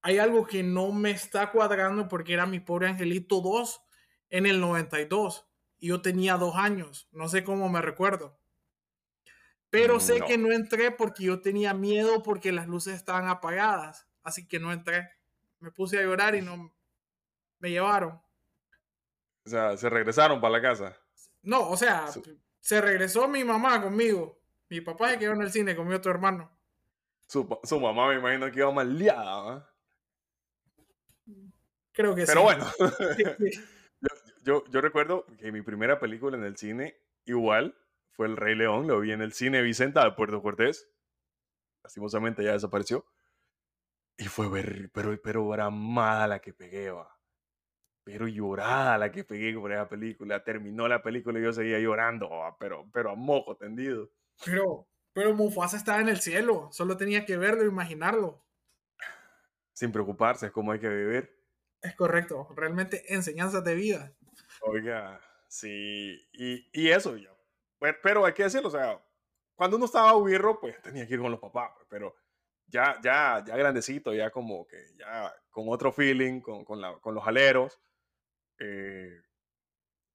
hay 0.01 0.17
algo 0.17 0.45
que 0.47 0.63
no 0.63 0.91
me 0.91 1.11
está 1.11 1.51
cuadrando 1.51 2.07
porque 2.07 2.33
era 2.33 2.45
mi 2.47 2.59
pobre 2.59 2.87
angelito 2.87 3.39
2 3.41 3.81
en 4.29 4.45
el 4.47 4.59
92 4.59 5.47
y 5.77 5.89
yo 5.89 6.01
tenía 6.01 6.37
dos 6.37 6.55
años, 6.55 7.07
no 7.11 7.27
sé 7.27 7.43
cómo 7.43 7.69
me 7.69 7.81
recuerdo. 7.81 8.39
Pero 9.69 9.99
sé 9.99 10.19
No. 10.19 10.25
que 10.25 10.37
no 10.37 10.51
entré 10.51 10.91
porque 10.91 11.23
yo 11.23 11.41
tenía 11.41 11.73
miedo 11.73 12.23
porque 12.23 12.51
las 12.51 12.67
luces 12.67 12.95
estaban 12.95 13.27
apagadas, 13.27 14.07
así 14.23 14.47
que 14.47 14.59
no 14.59 14.73
entré. 14.73 15.09
Me 15.59 15.71
puse 15.71 15.99
a 15.99 16.01
llorar 16.01 16.35
y 16.35 16.41
no 16.41 16.75
me 17.59 17.69
llevaron. 17.69 18.21
O 19.45 19.49
sea, 19.49 19.77
se 19.77 19.89
regresaron 19.89 20.41
para 20.41 20.53
la 20.53 20.61
casa. 20.61 20.97
No, 21.41 21.69
o 21.69 21.77
sea, 21.77 22.07
se 22.59 22.81
regresó 22.81 23.27
mi 23.27 23.43
mamá 23.43 23.81
conmigo. 23.81 24.40
Mi 24.71 24.79
papá 24.79 25.09
se 25.09 25.19
quedó 25.19 25.33
en 25.33 25.41
el 25.41 25.51
cine 25.51 25.75
con 25.75 25.85
mi 25.85 25.93
otro 25.93 26.11
hermano. 26.11 26.49
Su, 27.27 27.59
su 27.61 27.77
mamá 27.77 28.07
me 28.07 28.15
imagino 28.15 28.49
que 28.49 28.59
iba 28.59 28.71
más 28.71 28.87
liada, 28.87 29.41
¿va? 29.41 29.75
Creo 31.91 32.15
que 32.15 32.23
Pero 32.25 32.39
sí. 32.39 32.43
bueno, 32.43 32.65
Sí, 33.17 33.23
sí. 33.37 33.61
yo, 33.99 34.09
yo, 34.43 34.63
yo 34.71 34.79
recuerdo 34.79 35.25
que 35.37 35.51
mi 35.51 35.61
primera 35.61 35.99
película 35.99 36.37
en 36.37 36.45
el 36.45 36.55
cine, 36.55 36.95
igual, 37.25 37.77
fue 38.11 38.27
El 38.27 38.37
Rey 38.37 38.55
León. 38.55 38.87
Lo 38.87 39.01
vi 39.01 39.11
en 39.11 39.21
el 39.21 39.33
cine 39.33 39.61
Vicenta 39.61 40.05
de 40.05 40.13
Puerto 40.13 40.41
Cortés. 40.41 40.89
Lastimosamente 41.83 42.41
ya 42.41 42.53
desapareció. 42.53 43.05
Y 44.17 44.23
fue 44.23 44.47
ver, 44.47 44.89
pero, 44.93 45.21
pero 45.21 45.45
bramada 45.49 46.27
la 46.27 46.39
que 46.39 46.53
pegué, 46.53 46.91
va. 46.91 47.13
Pero 48.05 48.25
llorada 48.25 48.97
la 48.97 49.11
que 49.11 49.25
pegué 49.25 49.53
por 49.53 49.73
esa 49.73 49.89
película. 49.89 50.45
Terminó 50.45 50.87
la 50.87 51.03
película 51.03 51.37
y 51.39 51.43
yo 51.43 51.51
seguía 51.51 51.79
llorando, 51.79 52.29
va, 52.29 52.57
pero, 52.57 52.89
pero 52.93 53.11
a 53.11 53.15
moco 53.15 53.57
tendido. 53.57 54.09
Pero, 54.45 54.87
pero 55.13 55.33
Mufasa 55.33 55.77
estaba 55.77 55.99
en 56.01 56.09
el 56.09 56.19
cielo. 56.21 56.69
Solo 56.71 56.97
tenía 56.97 57.25
que 57.25 57.37
verlo 57.37 57.63
e 57.63 57.67
imaginarlo. 57.67 58.43
Sin 59.73 59.91
preocuparse, 59.91 60.47
es 60.47 60.51
como 60.51 60.71
hay 60.71 60.79
que 60.79 60.89
vivir. 60.89 61.29
Es 61.81 61.95
correcto. 61.95 62.47
Realmente 62.55 63.13
enseñanzas 63.13 63.63
de 63.63 63.75
vida. 63.75 64.13
Oiga, 64.61 65.19
sí, 65.47 66.21
y, 66.33 66.69
y 66.71 66.89
eso 66.89 67.17
ya. 67.17 67.31
Pero, 67.79 67.97
pero 68.03 68.25
hay 68.25 68.33
que 68.33 68.43
decirlo, 68.43 68.67
o 68.67 68.71
sea, 68.71 69.03
cuando 69.55 69.77
uno 69.77 69.85
estaba 69.85 70.15
huirro, 70.15 70.59
pues 70.59 70.79
tenía 70.81 71.07
que 71.07 71.15
ir 71.15 71.19
con 71.19 71.31
los 71.31 71.39
papás, 71.39 71.71
pues, 71.75 71.87
pero 71.89 72.15
ya, 72.67 72.99
ya, 73.01 73.43
ya 73.45 73.57
grandecito, 73.57 74.13
ya 74.13 74.29
como 74.29 74.67
que 74.67 74.77
ya 74.97 75.33
con 75.49 75.65
otro 75.69 75.91
feeling, 75.91 76.41
con, 76.41 76.63
con, 76.63 76.79
la- 76.79 76.99
con 76.99 77.15
los 77.15 77.25
aleros, 77.27 77.81
eh, 78.59 79.21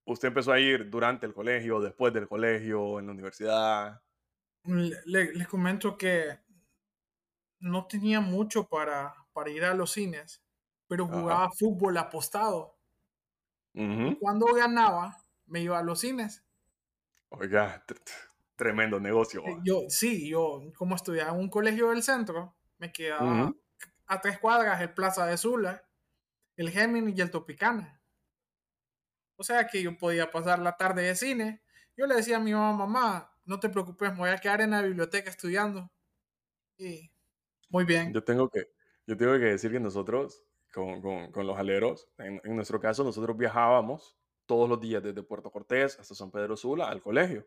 usted 0.04 0.28
empezó 0.28 0.52
a 0.52 0.61
ir 0.61 0.88
durante 0.88 1.26
el 1.26 1.35
colegio, 1.35 1.80
después 1.80 2.12
del 2.12 2.28
colegio, 2.28 3.00
en 3.00 3.06
la 3.06 3.12
universidad. 3.12 4.02
Le- 4.66 5.00
le- 5.06 5.32
les 5.35 5.49
comento 5.49 5.96
que 5.96 6.38
no 7.61 7.87
tenía 7.87 8.20
mucho 8.20 8.68
para, 8.68 9.14
para 9.32 9.50
ir 9.50 9.64
a 9.64 9.75
los 9.75 9.92
cines, 9.92 10.42
pero 10.88 11.04
Ajá. 11.04 11.20
jugaba 11.20 11.50
fútbol 11.50 11.96
apostado. 11.99 12.76
Cuando 14.20 14.46
ganaba, 14.54 15.16
me 15.46 15.61
iba 15.61 15.78
a 15.78 15.82
los 15.82 16.00
cines. 16.00 16.42
Oiga, 17.28 17.85
tr- 17.87 18.02
tr- 18.02 18.30
tremendo 18.56 18.99
negocio. 18.99 19.42
Eh, 19.44 19.54
va. 19.54 19.61
Yo, 19.64 19.82
sí, 19.88 20.28
yo 20.30 20.62
como 20.76 20.94
estudiaba 20.96 21.32
en 21.32 21.40
un 21.40 21.50
colegio 21.50 21.90
del 21.90 22.02
centro, 22.02 22.56
me 22.78 22.90
quedaba 22.92 23.52
a 24.06 24.20
tres 24.20 24.38
cuadras 24.38 24.80
el 24.80 24.94
Plaza 24.94 25.26
de 25.26 25.37
Sula, 25.37 25.87
el 26.56 26.70
Géminis 26.70 27.18
y 27.18 27.20
el 27.20 27.30
Topicana. 27.30 28.00
O 29.37 29.44
sea 29.44 29.66
que 29.66 29.82
yo 29.82 29.99
podía 29.99 30.30
pasar 30.30 30.58
la 30.61 30.78
tarde 30.78 31.02
de 31.02 31.14
cine. 31.14 31.62
Yo 31.96 32.06
le 32.06 32.14
decía 32.14 32.38
a 32.38 32.40
mi 32.40 32.54
mamá, 32.54 32.73
mamá, 32.87 33.36
no 33.46 33.60
te 33.60 33.68
preocupes, 33.68 34.12
me 34.12 34.18
voy 34.18 34.30
a 34.30 34.38
quedar 34.38 34.60
en 34.60 34.70
la 34.70 34.82
biblioteca 34.82 35.30
estudiando. 35.30 35.90
Y 36.78 37.10
muy 37.70 37.84
bien. 37.84 38.12
Yo 38.12 38.22
tengo 38.22 38.48
que, 38.48 38.68
yo 39.06 39.16
tengo 39.16 39.32
que 39.34 39.46
decir 39.46 39.72
que 39.72 39.80
nosotros, 39.80 40.42
con, 40.72 41.00
con, 41.00 41.32
con 41.32 41.46
los 41.46 41.56
aleros, 41.56 42.08
en, 42.18 42.40
en 42.44 42.56
nuestro 42.56 42.80
caso, 42.80 43.04
nosotros 43.04 43.36
viajábamos 43.36 44.16
todos 44.46 44.68
los 44.68 44.80
días 44.80 45.02
desde 45.02 45.22
Puerto 45.22 45.50
Cortés 45.50 45.98
hasta 45.98 46.14
San 46.14 46.30
Pedro 46.30 46.56
Sula 46.56 46.88
al 46.88 47.02
colegio. 47.02 47.46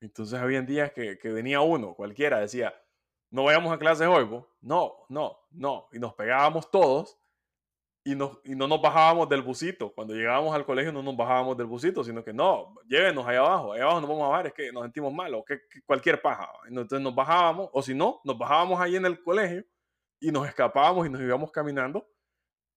Entonces 0.00 0.38
había 0.38 0.60
días 0.62 0.92
que, 0.92 1.18
que 1.18 1.30
venía 1.30 1.60
uno, 1.60 1.94
cualquiera, 1.94 2.38
decía, 2.38 2.74
no 3.30 3.44
vayamos 3.44 3.72
a 3.72 3.78
clases 3.78 4.06
hoy. 4.06 4.26
No, 4.60 5.06
no, 5.08 5.38
no. 5.50 5.88
Y 5.92 5.98
nos 5.98 6.14
pegábamos 6.14 6.70
todos 6.70 7.18
y, 8.06 8.14
nos, 8.14 8.38
y 8.44 8.54
no 8.54 8.68
nos 8.68 8.80
bajábamos 8.80 9.28
del 9.28 9.42
busito. 9.42 9.92
Cuando 9.92 10.14
llegábamos 10.14 10.54
al 10.54 10.64
colegio 10.64 10.92
no 10.92 11.02
nos 11.02 11.16
bajábamos 11.16 11.56
del 11.56 11.66
busito, 11.66 12.04
sino 12.04 12.22
que 12.22 12.32
no, 12.32 12.74
llévenos 12.86 13.26
allá 13.26 13.40
abajo, 13.40 13.72
allá 13.72 13.82
abajo 13.82 14.00
nos 14.00 14.08
vamos 14.10 14.24
a 14.24 14.28
bajar, 14.28 14.46
es 14.46 14.52
que 14.54 14.70
nos 14.72 14.84
sentimos 14.84 15.12
mal 15.12 15.34
o 15.34 15.44
que, 15.44 15.58
que 15.68 15.82
cualquier 15.82 16.22
paja. 16.22 16.48
Entonces 16.68 17.00
nos 17.00 17.14
bajábamos, 17.14 17.68
o 17.72 17.82
si 17.82 17.94
no, 17.94 18.20
nos 18.24 18.38
bajábamos 18.38 18.80
ahí 18.80 18.94
en 18.94 19.06
el 19.06 19.20
colegio 19.22 19.64
y 20.20 20.30
nos 20.30 20.46
escapábamos 20.46 21.06
y 21.06 21.10
nos 21.10 21.20
íbamos 21.20 21.50
caminando, 21.50 22.08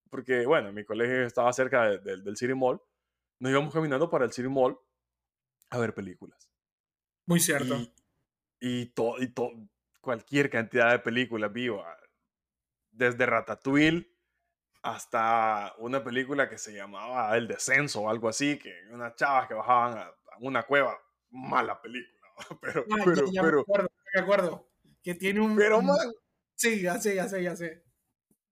porque 0.10 0.46
bueno, 0.48 0.74
mi 0.74 0.84
colegio 0.84 1.24
estaba 1.26 1.54
cerca 1.54 1.84
de- 1.90 2.00
de- 2.00 2.22
del 2.24 2.36
City 2.36 2.56
Mall, 2.56 2.82
nos 3.40 3.52
íbamos 3.52 3.72
caminando 3.72 4.10
para 4.10 4.26
el 4.26 4.32
City 4.34 4.50
Mall 4.50 4.80
a 5.70 5.78
ver 5.78 5.94
películas. 5.94 6.50
Muy 7.28 7.40
cierto. 7.40 7.76
Y, 7.76 7.94
y, 8.62 8.86
to- 8.88 9.22
y 9.22 9.28
to- 9.28 9.52
cualquier 10.02 10.50
cantidad 10.50 10.90
de 10.92 10.98
películas 11.00 11.54
viva, 11.54 11.96
desde 12.92 13.26
Ratatouille 13.28 14.12
hasta 14.82 15.74
una 15.80 16.04
película 16.04 16.50
que 16.50 16.58
se 16.58 16.74
llamaba 16.74 17.36
El 17.38 17.48
Descenso 17.48 18.02
o 18.02 18.10
algo 18.10 18.30
así, 18.30 18.58
que 18.60 18.74
unas 18.92 19.16
chavas 19.16 19.48
que 19.48 19.54
bajaban 19.54 19.98
a, 19.98 20.02
a 20.04 20.38
una 20.42 20.64
cueva, 20.64 20.98
mala 21.32 21.82
película, 21.82 22.20
pero, 22.62 22.86
Ah, 22.92 23.02
pero, 23.06 23.26
ya, 23.32 23.44
me 23.44 23.50
pero, 23.50 23.62
acuerdo, 23.62 23.90
me 24.16 24.22
acuerdo. 24.22 24.70
Que 25.04 25.16
tiene 25.16 25.40
un... 25.42 25.56
pero, 25.56 25.80
un- 25.80 25.98
Sí, 26.56 26.82
ya 26.82 27.00
sé, 27.00 27.16
ya 27.16 27.28
sé, 27.28 27.42
ya 27.44 27.56
sé. 27.56 27.84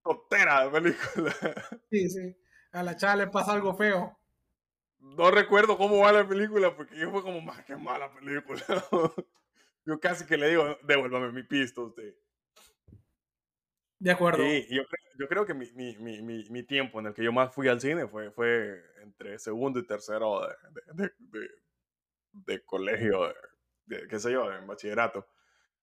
totera 0.02 0.64
de 0.64 0.70
película. 0.70 1.34
Sí, 1.90 2.08
sí. 2.08 2.36
A 2.72 2.82
la 2.82 2.96
chava 2.96 3.16
le 3.16 3.26
pasa 3.28 3.52
algo 3.52 3.74
feo. 3.74 4.18
No 5.00 5.30
recuerdo 5.30 5.76
cómo 5.76 5.98
va 5.98 6.12
la 6.12 6.26
película, 6.28 6.74
porque 6.76 6.96
yo 6.98 7.10
fue 7.10 7.22
como, 7.22 7.40
más 7.40 7.64
que 7.64 7.76
mala 7.76 8.12
película. 8.12 8.62
yo 9.84 10.00
casi 10.00 10.26
que 10.26 10.36
le 10.36 10.48
digo, 10.50 10.78
devuélvame 10.84 11.32
mi 11.32 11.42
pisto 11.42 11.84
usted. 11.86 12.14
De 14.00 14.10
acuerdo. 14.10 14.42
Sí, 14.42 14.66
yo, 14.70 14.82
yo 15.18 15.28
creo 15.28 15.46
que 15.46 15.54
mi, 15.54 15.70
mi, 15.72 15.96
mi, 15.96 16.48
mi, 16.50 16.62
tiempo 16.62 17.00
en 17.00 17.06
el 17.06 17.14
que 17.14 17.24
yo 17.24 17.32
más 17.32 17.52
fui 17.54 17.68
al 17.68 17.80
cine 17.80 18.06
fue, 18.06 18.30
fue 18.30 18.82
entre 19.02 19.38
segundo 19.38 19.78
y 19.80 19.86
tercero 19.86 20.40
de, 20.46 20.54
de, 20.94 21.10
de, 21.18 21.48
de- 22.32 22.64
colegio, 22.64 23.34
qué 24.10 24.18
sé 24.20 24.32
yo, 24.32 24.52
en 24.52 24.66
bachillerato. 24.66 25.26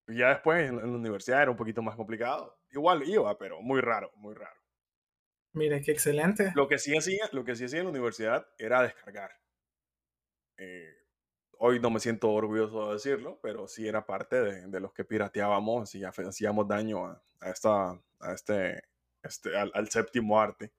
Y 0.07 0.17
ya 0.19 0.29
después 0.29 0.69
en, 0.69 0.77
la- 0.77 0.84
en 0.84 0.91
la 0.93 0.98
universidad 1.00 1.41
era 1.43 1.51
un 1.51 1.57
poquito 1.57 1.81
más 1.84 1.95
complicado. 1.98 2.57
Igual 2.72 3.03
iba, 3.07 3.38
pero 3.38 3.62
muy 3.62 3.81
raro, 3.81 4.12
muy 4.17 4.36
raro. 4.36 4.60
Mire, 5.53 5.81
qué 5.81 5.91
excelente. 5.91 6.53
Lo 6.53 6.67
que 6.67 6.79
sí 6.79 6.98
hacía, 6.98 7.29
lo 7.34 7.45
que 7.45 7.55
sí 7.55 7.65
hacía 7.65 7.81
en 7.81 7.86
la 7.86 7.91
universidad 7.91 8.48
era 8.57 8.81
descargar. 8.81 9.29
Eh, 10.57 11.05
hoy 11.60 11.80
no 11.80 11.90
me 11.90 12.00
siento 12.00 12.32
orgulloso 12.32 12.88
de 12.88 12.94
decirlo, 12.94 13.40
pero 13.42 13.68
sí 13.68 13.88
era 13.88 14.06
parte 14.06 14.42
de, 14.42 14.68
de 14.68 14.80
los 14.80 14.94
que 14.94 15.04
pirateábamos 15.04 15.94
y 15.96 16.04
hacíamos 16.04 16.68
daño 16.68 17.06
a, 17.06 17.22
a 17.42 17.50
esta, 17.50 18.00
a 18.20 18.34
este, 18.34 18.84
este, 19.24 19.58
al, 19.58 19.72
al 19.74 19.90
séptimo 19.90 20.40
arte. 20.40 20.72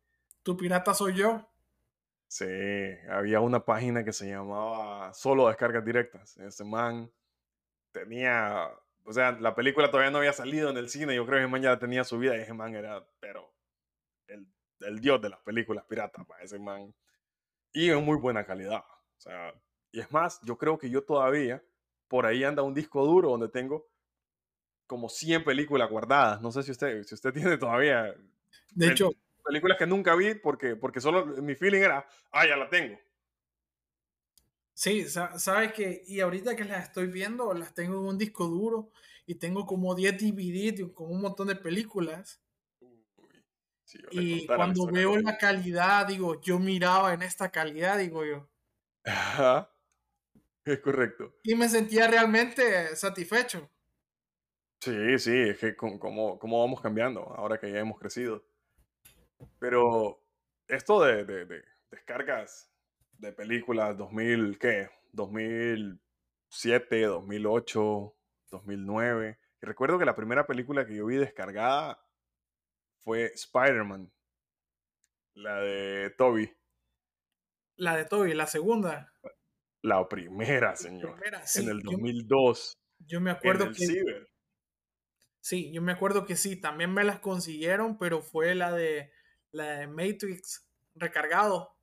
Tu 0.42 0.56
pirata 0.56 0.94
soy 0.94 1.14
yo. 1.14 1.48
Sí, 2.28 2.46
había 3.08 3.40
una 3.40 3.64
página 3.64 4.04
que 4.04 4.12
se 4.12 4.28
llamaba 4.28 5.14
Solo 5.14 5.48
Descargas 5.48 5.84
Directas. 5.84 6.36
Ese 6.38 6.64
man 6.64 7.10
tenía, 7.92 8.70
o 9.04 9.12
sea, 9.12 9.32
la 9.32 9.54
película 9.54 9.90
todavía 9.90 10.10
no 10.10 10.18
había 10.18 10.32
salido 10.32 10.70
en 10.70 10.76
el 10.76 10.88
cine. 10.88 11.14
Yo 11.14 11.24
creo 11.24 11.38
que 11.38 11.44
ese 11.44 11.50
man 11.50 11.62
ya 11.62 11.78
tenía 11.78 12.04
su 12.04 12.18
vida 12.18 12.36
y 12.36 12.40
ese 12.40 12.52
man 12.52 12.74
era, 12.74 13.06
pero, 13.20 13.52
el, 14.26 14.46
el 14.80 15.00
dios 15.00 15.20
de 15.22 15.30
las 15.30 15.40
películas 15.40 15.84
piratas, 15.84 16.26
ese 16.40 16.58
man. 16.58 16.94
Y 17.72 17.90
en 17.90 18.04
muy 18.04 18.16
buena 18.16 18.44
calidad. 18.44 18.80
O 18.80 19.20
sea, 19.20 19.54
y 19.96 20.00
es 20.00 20.12
más, 20.12 20.40
yo 20.42 20.58
creo 20.58 20.78
que 20.78 20.90
yo 20.90 21.04
todavía, 21.04 21.64
por 22.08 22.26
ahí 22.26 22.44
anda 22.44 22.62
un 22.62 22.74
disco 22.74 23.04
duro 23.06 23.30
donde 23.30 23.48
tengo 23.48 23.88
como 24.86 25.08
100 25.08 25.44
películas 25.44 25.90
guardadas. 25.90 26.40
No 26.40 26.52
sé 26.52 26.62
si 26.62 26.70
usted, 26.72 27.02
si 27.04 27.14
usted 27.14 27.32
tiene 27.34 27.58
todavía 27.58 28.14
De 28.74 28.88
hecho, 28.88 29.10
películas 29.44 29.78
que 29.78 29.86
nunca 29.86 30.14
vi 30.16 30.34
porque, 30.34 30.76
porque 30.76 31.00
solo 31.00 31.26
mi 31.26 31.54
feeling 31.54 31.80
era, 31.82 32.06
ah, 32.32 32.46
ya 32.46 32.56
la 32.56 32.68
tengo. 32.70 32.98
sí, 34.74 35.04
sa- 35.08 35.38
sabes 35.38 35.72
que, 35.72 36.02
y 36.06 36.20
ahorita 36.20 36.54
que 36.56 36.64
las 36.64 36.84
estoy 36.84 37.06
viendo, 37.08 37.52
las 37.54 37.74
tengo 37.74 37.94
en 38.00 38.06
un 38.06 38.18
disco 38.18 38.46
duro 38.46 38.90
y 39.26 39.36
tengo 39.36 39.66
como 39.66 39.94
10 39.94 40.18
DVD 40.18 40.92
con 40.94 41.10
un 41.10 41.20
montón 41.20 41.48
de 41.48 41.56
películas. 41.56 42.42
Y 44.10 44.50
cuando 44.50 44.88
veo 44.90 45.16
la 45.16 45.38
calidad, 45.38 46.08
digo, 46.08 46.40
yo 46.40 46.58
miraba 46.58 47.14
en 47.14 47.22
esta 47.22 47.52
calidad, 47.52 47.98
digo 47.98 48.24
yo. 48.24 48.50
Ajá, 49.04 49.70
es 50.66 50.80
correcto. 50.80 51.32
Y 51.42 51.54
me 51.54 51.68
sentía 51.68 52.08
realmente 52.08 52.94
satisfecho. 52.94 53.70
Sí, 54.80 55.18
sí, 55.18 55.32
es 55.50 55.58
que 55.58 55.76
cómo, 55.76 56.38
cómo 56.38 56.60
vamos 56.60 56.80
cambiando 56.80 57.20
ahora 57.36 57.58
que 57.58 57.70
ya 57.72 57.80
hemos 57.80 57.98
crecido. 57.98 58.44
Pero 59.58 60.22
esto 60.68 61.02
de, 61.02 61.24
de- 61.24 61.44
de 61.46 61.64
descargas 61.90 62.70
de 63.18 63.32
películas 63.32 63.96
2000, 63.96 64.58
¿qué? 64.58 64.90
2007, 65.12 67.02
2008, 67.06 68.16
2009. 68.50 69.38
Y 69.62 69.66
recuerdo 69.66 69.98
que 69.98 70.04
la 70.04 70.14
primera 70.14 70.46
película 70.46 70.86
que 70.86 70.96
yo 70.96 71.06
vi 71.06 71.16
descargada 71.16 71.98
fue 73.02 73.26
Spider-Man. 73.34 74.12
La 75.34 75.60
de 75.60 76.10
Toby. 76.10 76.50
La 77.76 77.96
de 77.96 78.04
Toby, 78.04 78.34
la 78.34 78.46
segunda. 78.46 79.12
La 79.86 80.08
primera, 80.08 80.74
señor. 80.74 81.12
Primera, 81.12 81.46
sí, 81.46 81.62
en 81.62 81.68
el 81.70 81.82
yo- 81.82 81.90
2002. 81.92 82.76
Yo, 83.06 83.20
me 83.20 83.30
acuerdo 83.30 83.64
en 83.64 83.70
el 83.70 83.76
que 83.76 83.86
Ciber. 83.86 84.28
sí, 85.40 85.70
yo 85.72 85.80
me 85.80 85.92
acuerdo 85.92 86.26
que 86.26 86.34
sí, 86.34 86.56
también 86.60 86.92
me 86.92 87.04
las 87.04 87.20
consiguieron, 87.20 87.96
pero 87.98 88.20
fue 88.20 88.54
la 88.56 88.72
de 88.72 89.12
la 89.52 89.78
de 89.78 89.86
Matrix 89.86 90.66
recargado 90.96 91.76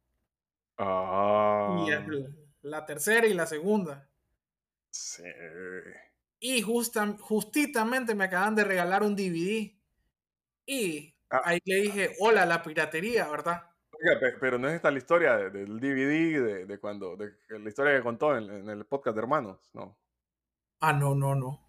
Ah, 0.78 1.86
y 1.88 1.92
el- 1.92 2.36
la 2.62 2.86
tercera 2.86 3.26
y 3.28 3.34
la 3.34 3.46
segunda. 3.48 4.10
sí. 4.90 5.24
Y 6.40 6.62
justa, 6.62 7.16
justitamente 7.22 8.16
me 8.16 8.26
acaban 8.26 8.54
de 8.54 8.66
regalar 8.66 9.02
un 9.04 9.16
DVD. 9.16 9.80
Y 10.66 11.16
Ah. 11.30 11.42
ahí 11.46 11.60
le 11.64 11.76
dije, 11.84 12.16
hola, 12.20 12.46
la 12.46 12.62
piratería, 12.62 13.30
¿verdad? 13.30 13.64
Oiga, 14.04 14.20
pe- 14.20 14.38
pero 14.40 14.58
no 14.60 14.68
es 14.68 14.74
esta 14.76 14.92
la 14.92 14.98
historia 14.98 15.38
de- 15.38 15.50
del 15.50 15.80
DVD, 15.80 16.42
de, 16.44 16.66
de 16.66 16.80
cuando, 16.80 17.16
de 17.16 17.32
la 17.50 17.70
historia 17.70 17.96
que 17.96 18.04
contó 18.04 18.38
en, 18.38 18.50
en 18.50 18.70
el 18.70 18.86
podcast 18.86 19.16
de 19.16 19.22
hermanos, 19.22 19.70
no. 19.74 19.98
Ah, 20.82 20.92
no, 20.94 21.16
no, 21.16 21.34
no. 21.36 21.60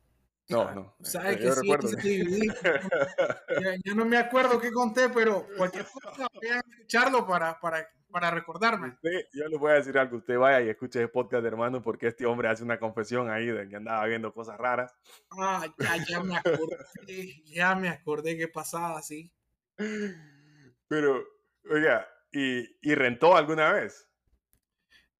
No, 0.48 0.74
no. 0.74 0.94
¿Sabe 1.00 1.34
eh, 1.34 1.38
que 1.38 1.44
yo 1.44 1.52
sí, 1.52 1.60
recuerdo 1.62 1.88
DVD? 1.90 2.40
Ya, 3.62 3.74
ya 3.82 3.94
no 3.94 4.04
me 4.04 4.18
acuerdo 4.18 4.60
qué 4.60 4.70
conté, 4.72 5.08
pero 5.08 5.46
cualquier 5.56 5.86
cosa 5.86 6.26
vayan 6.34 6.58
a 6.58 6.70
escucharlo 6.70 7.26
para, 7.26 7.58
para, 7.60 7.88
para 8.10 8.30
recordarme. 8.30 8.88
Usted- 8.88 9.26
yo 9.32 9.48
le 9.48 9.56
voy 9.56 9.70
a 9.70 9.74
decir 9.76 9.96
algo, 9.96 10.16
usted 10.18 10.36
vaya 10.36 10.60
y 10.60 10.68
escuche 10.68 11.00
el 11.00 11.10
podcast 11.10 11.42
de 11.42 11.48
hermanos 11.48 11.82
porque 11.82 12.08
este 12.08 12.26
hombre 12.26 12.48
hace 12.48 12.62
una 12.64 12.78
confesión 12.78 13.30
ahí 13.30 13.46
de 13.46 13.68
que 13.68 13.76
andaba 13.76 14.04
viendo 14.06 14.34
cosas 14.34 14.58
raras. 14.58 14.92
Ah, 15.30 15.64
ya, 15.78 15.96
ya 16.08 16.20
me 16.20 16.36
acordé, 16.36 17.42
ya 17.46 17.74
me 17.76 17.88
acordé 17.88 18.36
que 18.36 18.48
pasaba 18.48 18.98
así. 18.98 19.32
Pero, 20.88 21.24
oiga, 21.70 22.06
¿y, 22.34 22.76
y 22.82 22.94
rentó 22.94 23.36
alguna 23.36 23.72
vez? 23.72 24.10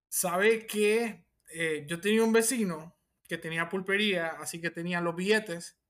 Sabe 0.09 0.67
que 0.67 1.27
eh, 1.53 1.85
yo 1.89 2.01
tenía 2.01 2.25
un 2.25 2.33
vecino 2.33 2.97
que 3.29 3.39
tenía 3.39 3.69
pulpería, 3.69 4.29
así 4.41 4.61
que 4.61 4.71
tenía 4.71 5.01
los 5.01 5.15
billetes, 5.17 5.81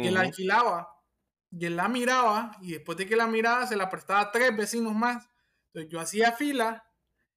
y 0.00 0.08
él 0.08 0.16
Ujú. 0.16 0.18
alquilaba, 0.18 0.88
y 1.50 1.66
él 1.66 1.76
la 1.76 1.88
miraba, 1.88 2.56
y 2.62 2.72
después 2.72 2.98
de 2.98 3.06
que 3.06 3.16
la 3.16 3.26
miraba, 3.26 3.66
se 3.66 3.76
la 3.76 3.90
prestaba 3.90 4.20
a 4.22 4.32
tres 4.32 4.56
vecinos 4.56 4.94
más. 4.94 5.28
Entonces 5.68 5.90
yo 5.92 6.00
hacía 6.00 6.32
fila 6.32 6.84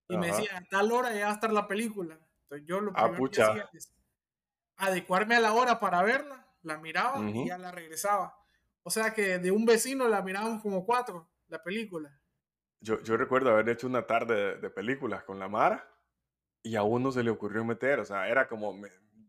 y 0.08 0.18
me 0.18 0.28
decía, 0.28 0.58
a 0.58 0.62
tal 0.70 0.92
hora 0.92 1.14
ya 1.16 1.26
va 1.28 1.32
a 1.32 1.36
estar 1.36 1.54
la 1.54 1.68
película. 1.68 2.16
Entonces 2.44 2.68
yo 2.68 2.82
lo 2.82 2.96
Ah, 2.96 3.10
primero 3.10 3.28
que 3.30 3.38
hacía 3.40 3.66
es 3.74 3.94
adecuarme 4.78 5.36
a 5.36 5.40
la 5.42 5.54
hora 5.54 5.80
para 5.80 6.04
verla, 6.04 6.54
la 6.64 6.80
miraba 6.80 7.32
y 7.36 7.46
ya 7.46 7.58
la 7.58 7.72
regresaba. 7.72 8.36
O 8.84 8.92
sea 8.92 9.14
que 9.14 9.40
de 9.40 9.52
un 9.52 9.66
vecino 9.66 10.08
la 10.10 10.22
mirábamos 10.24 10.62
como 10.62 10.86
cuatro, 10.86 11.32
la 11.48 11.64
película. 11.64 12.21
Yo, 12.82 13.02
yo 13.04 13.16
recuerdo 13.16 13.52
haber 13.52 13.70
hecho 13.70 13.88
una 13.88 14.06
tarde 14.08 14.36
de, 14.36 14.56
de 14.58 14.70
películas 14.70 15.24
con 15.24 15.40
la 15.40 15.48
Mara 15.48 15.88
y 16.64 16.76
a 16.76 16.84
uno 16.84 17.12
se 17.12 17.24
le 17.24 17.30
ocurrió 17.32 17.64
meter, 17.64 18.00
o 18.00 18.06
sea, 18.06 18.28
era 18.28 18.48
como, 18.48 18.74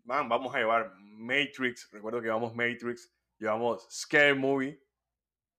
man, 0.05 0.29
vamos 0.29 0.55
a 0.55 0.59
llevar 0.59 0.95
Matrix, 0.99 1.89
recuerdo 1.93 2.21
que 2.21 2.27
llevamos 2.27 2.55
Matrix, 2.55 3.11
llevamos 3.39 3.87
Scare 3.91 4.35
Movie, 4.35 4.83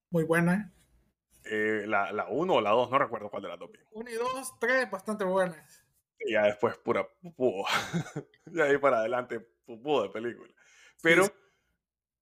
Muy 0.10 0.24
buena. 0.24 0.72
eh, 1.46 1.84
la 1.88 2.28
1 2.30 2.54
o 2.54 2.62
la 2.62 2.70
2, 2.72 2.90
no 2.92 2.98
recuerdo 3.00 3.30
cuál 3.30 3.44
de 3.44 3.50
las 3.50 3.60
dos 3.60 3.72
vimos. 3.72 3.88
Una 3.92 4.12
y 4.12 4.16
dos, 4.16 4.54
tres, 4.60 4.90
bastante 4.90 5.24
buenas. 5.26 5.84
Y 6.20 6.34
ya 6.34 6.44
después 6.44 6.78
pura 6.78 7.08
pupú. 7.22 7.66
y 8.54 8.62
ahí 8.62 8.78
para 8.78 9.00
adelante, 9.00 9.40
pupú 9.66 10.02
de 10.02 10.10
película. 10.10 10.54
Pero 11.02 11.26
sí. 11.26 11.32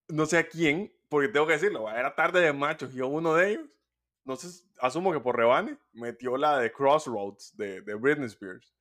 no 0.10 0.26
sé 0.26 0.38
a 0.40 0.48
quién, 0.48 0.92
porque 1.10 1.28
tengo 1.30 1.46
que 1.48 1.54
decirlo, 1.54 1.90
era 1.90 2.16
tarde 2.16 2.42
de 2.42 2.54
machos 2.54 2.94
y 2.96 3.02
uno 3.02 3.36
de 3.36 3.52
ellos, 3.52 3.81
no 4.24 4.36
sé, 4.36 4.66
asumo 4.80 5.12
que 5.12 5.20
por 5.20 5.36
rebane, 5.38 5.78
metió 5.94 6.38
la 6.38 6.60
de 6.60 6.72
Crossroads 6.72 7.56
de, 7.58 7.82
de 7.82 7.96
Britney 7.96 8.28
Spears. 8.28 8.74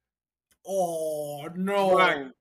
Oh, 0.63 1.49
no. 1.55 1.95
Man, 1.99 2.35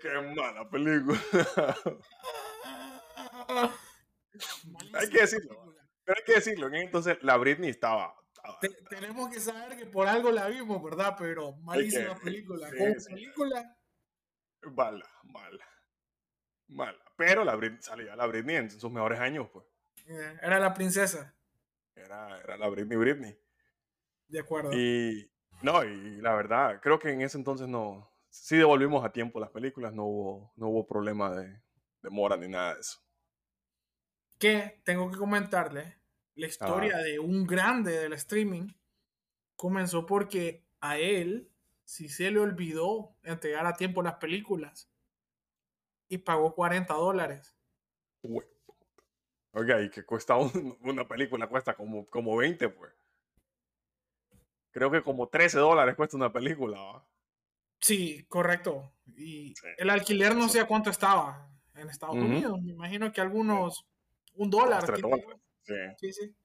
qué 0.00 0.08
mala 0.36 0.68
película. 0.70 1.18
Hay 4.94 5.08
que 5.10 5.20
decirlo. 5.20 5.74
Pero 6.04 6.18
hay 6.18 6.24
que 6.24 6.34
decirlo, 6.34 6.68
entonces 6.74 7.16
la 7.22 7.36
Britney 7.38 7.70
estaba... 7.70 8.14
estaba- 8.34 8.58
Te- 8.60 8.68
tenemos 8.90 9.30
que 9.32 9.40
saber 9.40 9.76
que 9.78 9.86
por 9.86 10.06
algo 10.06 10.30
la 10.30 10.48
vimos, 10.48 10.82
¿verdad? 10.82 11.14
Pero 11.18 11.52
malísima 11.62 12.14
que- 12.16 12.24
película. 12.24 12.68
sí, 12.70 12.76
Como 12.78 13.00
sí. 13.00 13.14
película, 13.14 13.76
Mala, 14.76 15.06
mala. 15.24 15.64
Mala. 16.68 16.98
Pero 17.16 17.44
la 17.44 17.54
Britney, 17.54 17.80
salía 17.82 18.16
la 18.16 18.26
Britney 18.26 18.56
en 18.56 18.70
sus 18.70 18.90
mejores 18.90 19.20
años, 19.20 19.48
pues. 19.52 19.64
eh, 20.06 20.38
era 20.42 20.58
la 20.58 20.72
princesa. 20.74 21.34
Era, 21.94 22.40
era 22.40 22.56
la 22.56 22.68
Britney 22.68 22.96
Britney. 22.96 23.38
De 24.28 24.40
acuerdo. 24.40 24.72
Y 24.72 25.30
no, 25.62 25.84
y 25.84 26.20
la 26.20 26.34
verdad, 26.34 26.80
creo 26.82 26.98
que 26.98 27.10
en 27.10 27.22
ese 27.22 27.38
entonces 27.38 27.68
no. 27.68 28.10
Sí 28.28 28.56
devolvimos 28.56 29.04
a 29.04 29.12
tiempo 29.12 29.38
las 29.38 29.50
películas, 29.50 29.92
no 29.94 30.04
hubo, 30.06 30.52
no 30.56 30.68
hubo 30.68 30.86
problema 30.86 31.34
de, 31.36 31.62
de 32.02 32.10
mora 32.10 32.36
ni 32.36 32.48
nada 32.48 32.74
de 32.74 32.80
eso. 32.80 32.98
Que 34.38 34.80
tengo 34.84 35.08
que 35.10 35.16
comentarle 35.16 35.96
la 36.34 36.46
historia 36.48 36.96
de 36.98 37.20
un 37.20 37.46
grande 37.46 37.92
del 37.92 38.12
streaming. 38.14 38.68
Comenzó 39.54 40.04
porque 40.04 40.66
a 40.80 40.98
él 40.98 41.48
sí 41.84 42.08
se 42.08 42.32
le 42.32 42.40
olvidó 42.40 43.14
entregar 43.22 43.66
a 43.66 43.74
tiempo 43.74 44.02
las 44.02 44.16
películas. 44.16 44.90
Y 46.08 46.18
pagó 46.18 46.54
40 46.54 46.92
dólares. 46.94 47.56
Hue- 48.22 48.48
Oiga, 49.54 49.80
y 49.80 49.88
que 49.90 50.04
cuesta 50.04 50.36
un- 50.36 50.76
una 50.82 51.06
película, 51.06 51.46
cuesta 51.48 51.74
como, 51.74 52.06
como 52.06 52.36
20, 52.36 52.68
pues. 52.68 52.92
Creo 54.72 54.90
que 54.90 55.02
como 55.02 55.28
13 55.28 55.58
dólares 55.58 55.94
cuesta 55.94 56.16
una 56.16 56.32
película. 56.32 56.80
¿va? 56.80 57.08
Sí, 57.80 58.24
correcto. 58.28 58.92
Y 59.16 59.54
Sí. 59.54 59.66
el 59.78 59.90
alquiler 59.90 60.34
no 60.34 60.48
sé 60.48 60.60
a 60.60 60.66
cuánto 60.66 60.90
estaba 60.90 61.48
en 61.74 61.88
Estados. 61.88 62.16
Unidos. 62.16 62.60
Me 62.60 62.72
imagino 62.72 63.12
que 63.12 63.20
algunos, 63.20 63.86
un 64.34 64.50
dólar. 64.50 64.84
Sí. 65.64 65.74
Sí, 65.98 66.12
sí. 66.12 66.36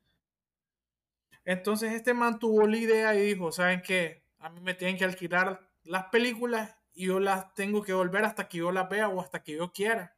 Entonces 1.46 1.94
este 1.94 2.14
man 2.14 2.38
tuvo 2.38 2.68
la 2.68 2.78
idea 2.78 3.16
y 3.16 3.34
dijo, 3.34 3.52
¿saben 3.52 3.82
qué? 3.82 4.24
A 4.38 4.50
mí 4.50 4.62
me 4.62 4.76
tienen 4.76 4.98
que 4.98 5.06
alquilar 5.06 5.68
las 5.84 6.06
películas 6.10 6.76
y 6.94 7.08
yo 7.08 7.20
las 7.20 7.54
tengo 7.56 7.82
que 7.82 7.94
volver 7.94 8.26
hasta 8.26 8.48
que 8.48 8.60
yo 8.60 8.72
las 8.72 8.88
vea 8.90 9.10
o 9.10 9.20
hasta 9.22 9.42
que 9.42 9.58
yo 9.58 9.72
quiera. 9.72 10.16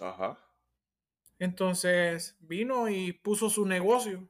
Ajá. 0.00 0.38
Entonces 1.40 2.36
vino 2.40 2.88
y 2.88 3.12
puso 3.12 3.50
su 3.50 3.66
negocio. 3.66 4.28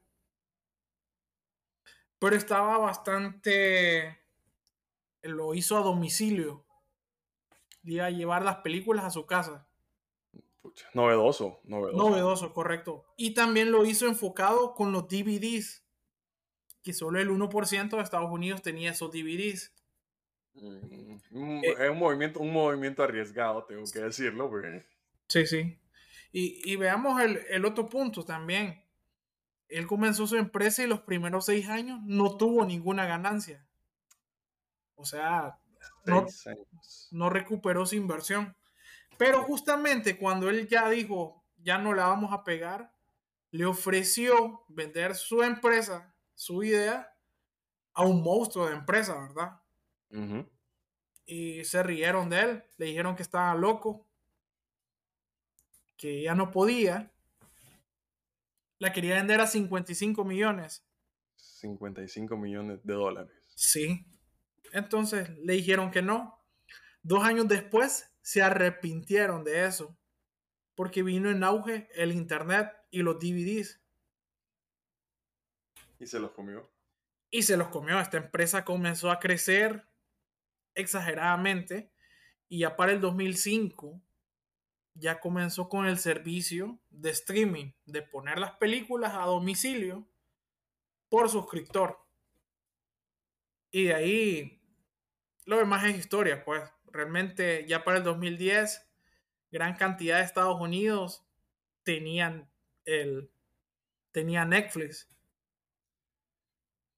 Pero 2.18 2.36
estaba 2.36 2.78
bastante... 2.78 4.18
Lo 5.22 5.52
hizo 5.54 5.76
a 5.76 5.80
domicilio. 5.82 6.64
Iba 7.82 8.06
a 8.06 8.10
llevar 8.10 8.42
las 8.44 8.56
películas 8.58 9.04
a 9.04 9.10
su 9.10 9.26
casa. 9.26 9.66
Pucha, 10.62 10.86
Novedoso, 10.94 11.60
novedoso. 11.64 11.96
Novedoso, 12.08 12.52
correcto. 12.54 13.04
Y 13.16 13.34
también 13.34 13.72
lo 13.72 13.84
hizo 13.84 14.06
enfocado 14.06 14.74
con 14.74 14.92
los 14.92 15.08
DVDs. 15.08 15.82
Que 16.82 16.92
solo 16.92 17.18
el 17.18 17.28
1% 17.30 17.96
de 17.96 18.02
Estados 18.02 18.30
Unidos 18.30 18.62
tenía 18.62 18.92
esos 18.92 19.10
DVDs. 19.10 19.74
Mm, 20.54 21.18
un- 21.32 21.64
Eh, 21.64 21.74
es 21.78 21.90
un 21.90 21.98
movimiento, 21.98 22.40
un 22.40 22.52
movimiento 22.52 23.02
arriesgado, 23.02 23.64
tengo 23.64 23.82
que 23.92 23.98
decirlo, 24.00 24.48
porque 24.48 24.86
Sí, 25.28 25.46
sí. 25.46 25.78
Y, 26.32 26.60
y 26.64 26.76
veamos 26.76 27.20
el, 27.20 27.40
el 27.48 27.64
otro 27.64 27.88
punto 27.88 28.24
también. 28.24 28.84
Él 29.68 29.86
comenzó 29.86 30.26
su 30.26 30.36
empresa 30.36 30.82
y 30.82 30.86
los 30.86 31.00
primeros 31.00 31.46
seis 31.46 31.68
años 31.68 32.00
no 32.04 32.36
tuvo 32.36 32.64
ninguna 32.64 33.06
ganancia. 33.06 33.66
O 34.96 35.04
sea, 35.04 35.58
no, 36.04 36.26
no 37.10 37.30
recuperó 37.30 37.86
su 37.86 37.96
inversión. 37.96 38.56
Pero 39.16 39.42
justamente 39.44 40.18
cuando 40.18 40.48
él 40.50 40.68
ya 40.68 40.88
dijo, 40.88 41.44
ya 41.58 41.78
no 41.78 41.94
la 41.94 42.06
vamos 42.06 42.32
a 42.32 42.42
pegar, 42.42 42.92
le 43.50 43.66
ofreció 43.66 44.64
vender 44.68 45.14
su 45.14 45.42
empresa, 45.42 46.14
su 46.34 46.62
idea, 46.62 47.12
a 47.92 48.04
un 48.04 48.22
monstruo 48.22 48.66
de 48.66 48.74
empresa, 48.74 49.14
¿verdad? 49.18 49.60
Y 51.26 51.64
se 51.64 51.82
rieron 51.82 52.30
de 52.30 52.40
él, 52.40 52.64
le 52.78 52.86
dijeron 52.86 53.14
que 53.14 53.22
estaba 53.22 53.54
loco, 53.54 54.06
que 56.00 56.22
ya 56.22 56.34
no 56.34 56.50
podía. 56.50 57.12
La 58.78 58.90
quería 58.90 59.16
vender 59.16 59.42
a 59.42 59.46
55 59.46 60.24
millones. 60.24 60.82
55 61.36 62.38
millones 62.38 62.80
de 62.82 62.94
dólares. 62.94 63.36
Sí. 63.54 64.06
Entonces 64.72 65.28
le 65.40 65.52
dijeron 65.52 65.90
que 65.90 66.00
no. 66.00 66.42
Dos 67.02 67.22
años 67.22 67.48
después 67.48 68.10
se 68.22 68.40
arrepintieron 68.40 69.44
de 69.44 69.66
eso. 69.66 69.94
Porque 70.74 71.02
vino 71.02 71.30
en 71.30 71.44
auge 71.44 71.90
el 71.94 72.12
internet 72.12 72.72
y 72.90 73.02
los 73.02 73.16
DVDs. 73.16 73.78
Y 75.98 76.06
se 76.06 76.18
los 76.18 76.30
comió. 76.30 76.72
Y 77.28 77.42
se 77.42 77.58
los 77.58 77.68
comió. 77.68 78.00
Esta 78.00 78.16
empresa 78.16 78.64
comenzó 78.64 79.10
a 79.10 79.20
crecer 79.20 79.86
exageradamente. 80.74 81.92
Y 82.48 82.60
ya 82.60 82.74
para 82.74 82.92
el 82.92 83.02
2005 83.02 84.00
ya 84.94 85.20
comenzó 85.20 85.68
con 85.68 85.86
el 85.86 85.98
servicio 85.98 86.78
de 86.90 87.10
streaming, 87.10 87.72
de 87.86 88.02
poner 88.02 88.38
las 88.38 88.52
películas 88.52 89.14
a 89.14 89.26
domicilio 89.26 90.06
por 91.08 91.28
suscriptor. 91.28 91.98
Y 93.70 93.84
de 93.84 93.94
ahí 93.94 94.62
lo 95.46 95.58
demás 95.58 95.84
es 95.84 95.98
historia, 95.98 96.44
pues 96.44 96.62
realmente 96.86 97.66
ya 97.66 97.84
para 97.84 97.98
el 97.98 98.04
2010 98.04 98.86
gran 99.50 99.74
cantidad 99.74 100.18
de 100.18 100.24
Estados 100.24 100.60
Unidos 100.60 101.26
tenían 101.82 102.50
el 102.84 103.30
tenía 104.12 104.44
Netflix. 104.44 105.08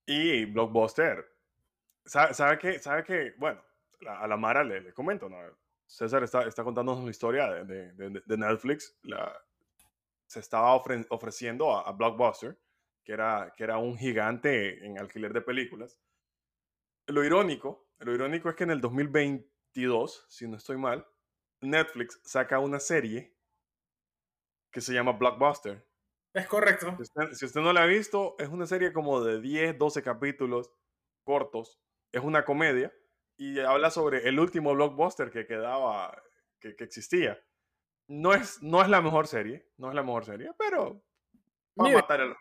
Y 0.05 0.45
Blockbuster. 0.45 1.25
¿Sabe, 2.05 2.33
sabe 2.33 2.57
que, 2.57 2.79
sabe 2.79 3.03
que, 3.03 3.33
bueno, 3.37 3.63
a 4.07 4.27
la 4.27 4.35
Mara 4.35 4.63
le, 4.63 4.81
le 4.81 4.93
comento, 4.93 5.29
¿no? 5.29 5.37
César 5.93 6.23
está, 6.23 6.41
está 6.47 6.63
contándonos 6.63 7.01
una 7.01 7.11
historia 7.11 7.47
de, 7.63 7.91
de, 7.93 8.23
de 8.25 8.37
Netflix. 8.37 8.97
La, 9.03 9.31
se 10.25 10.39
estaba 10.39 10.73
ofreciendo 10.75 11.71
a, 11.71 11.81
a, 11.81 11.91
Blockbuster, 11.91 12.59
que 13.03 13.13
era, 13.13 13.53
que 13.55 13.63
era 13.63 13.77
un 13.77 13.95
gigante 13.95 14.83
en 14.83 14.97
alquiler 14.97 15.31
de 15.33 15.41
películas. 15.41 16.01
Lo 17.05 17.23
irónico, 17.23 17.91
lo 17.99 18.11
irónico 18.11 18.49
es 18.49 18.55
que 18.55 18.63
en 18.63 18.71
el 18.71 18.81
2022, 18.81 20.25
si 20.29 20.47
no 20.47 20.57
estoy 20.57 20.77
mal, 20.77 21.05
Netflix 21.61 22.19
saca 22.23 22.57
una 22.57 22.79
serie 22.79 23.37
que 24.71 24.81
se 24.81 24.93
llama 24.93 25.11
Blockbuster. 25.11 25.87
Es 26.33 26.47
correcto. 26.47 26.95
Si 26.95 27.03
usted, 27.03 27.31
si 27.33 27.45
usted, 27.45 27.61
no 27.61 27.71
la 27.71 27.83
ha 27.83 27.85
visto, 27.85 28.35
es 28.39 28.49
una 28.49 28.65
serie 28.65 28.93
como 28.93 29.21
de 29.21 29.39
10, 29.39 29.77
12 29.77 30.01
capítulos 30.01 30.71
cortos. 31.23 31.79
Es 32.11 32.23
una 32.23 32.43
comedia 32.43 32.91
y 33.37 33.59
habla 33.59 33.89
sobre 33.89 34.27
el 34.27 34.39
último 34.39 34.73
blockbuster 34.73 35.31
que 35.31 35.45
quedaba, 35.45 36.21
que, 36.59 36.75
que 36.75 36.83
existía. 36.83 37.39
No 38.07 38.33
es, 38.33 38.61
no 38.61 38.81
es 38.81 38.89
la 38.89 39.01
mejor 39.01 39.27
serie, 39.27 39.67
no 39.77 39.89
es 39.89 39.95
la 39.95 40.03
mejor 40.03 40.25
serie, 40.25 40.51
pero 40.57 41.01
para 41.75 41.93
matar 41.93 42.21
el, 42.21 42.35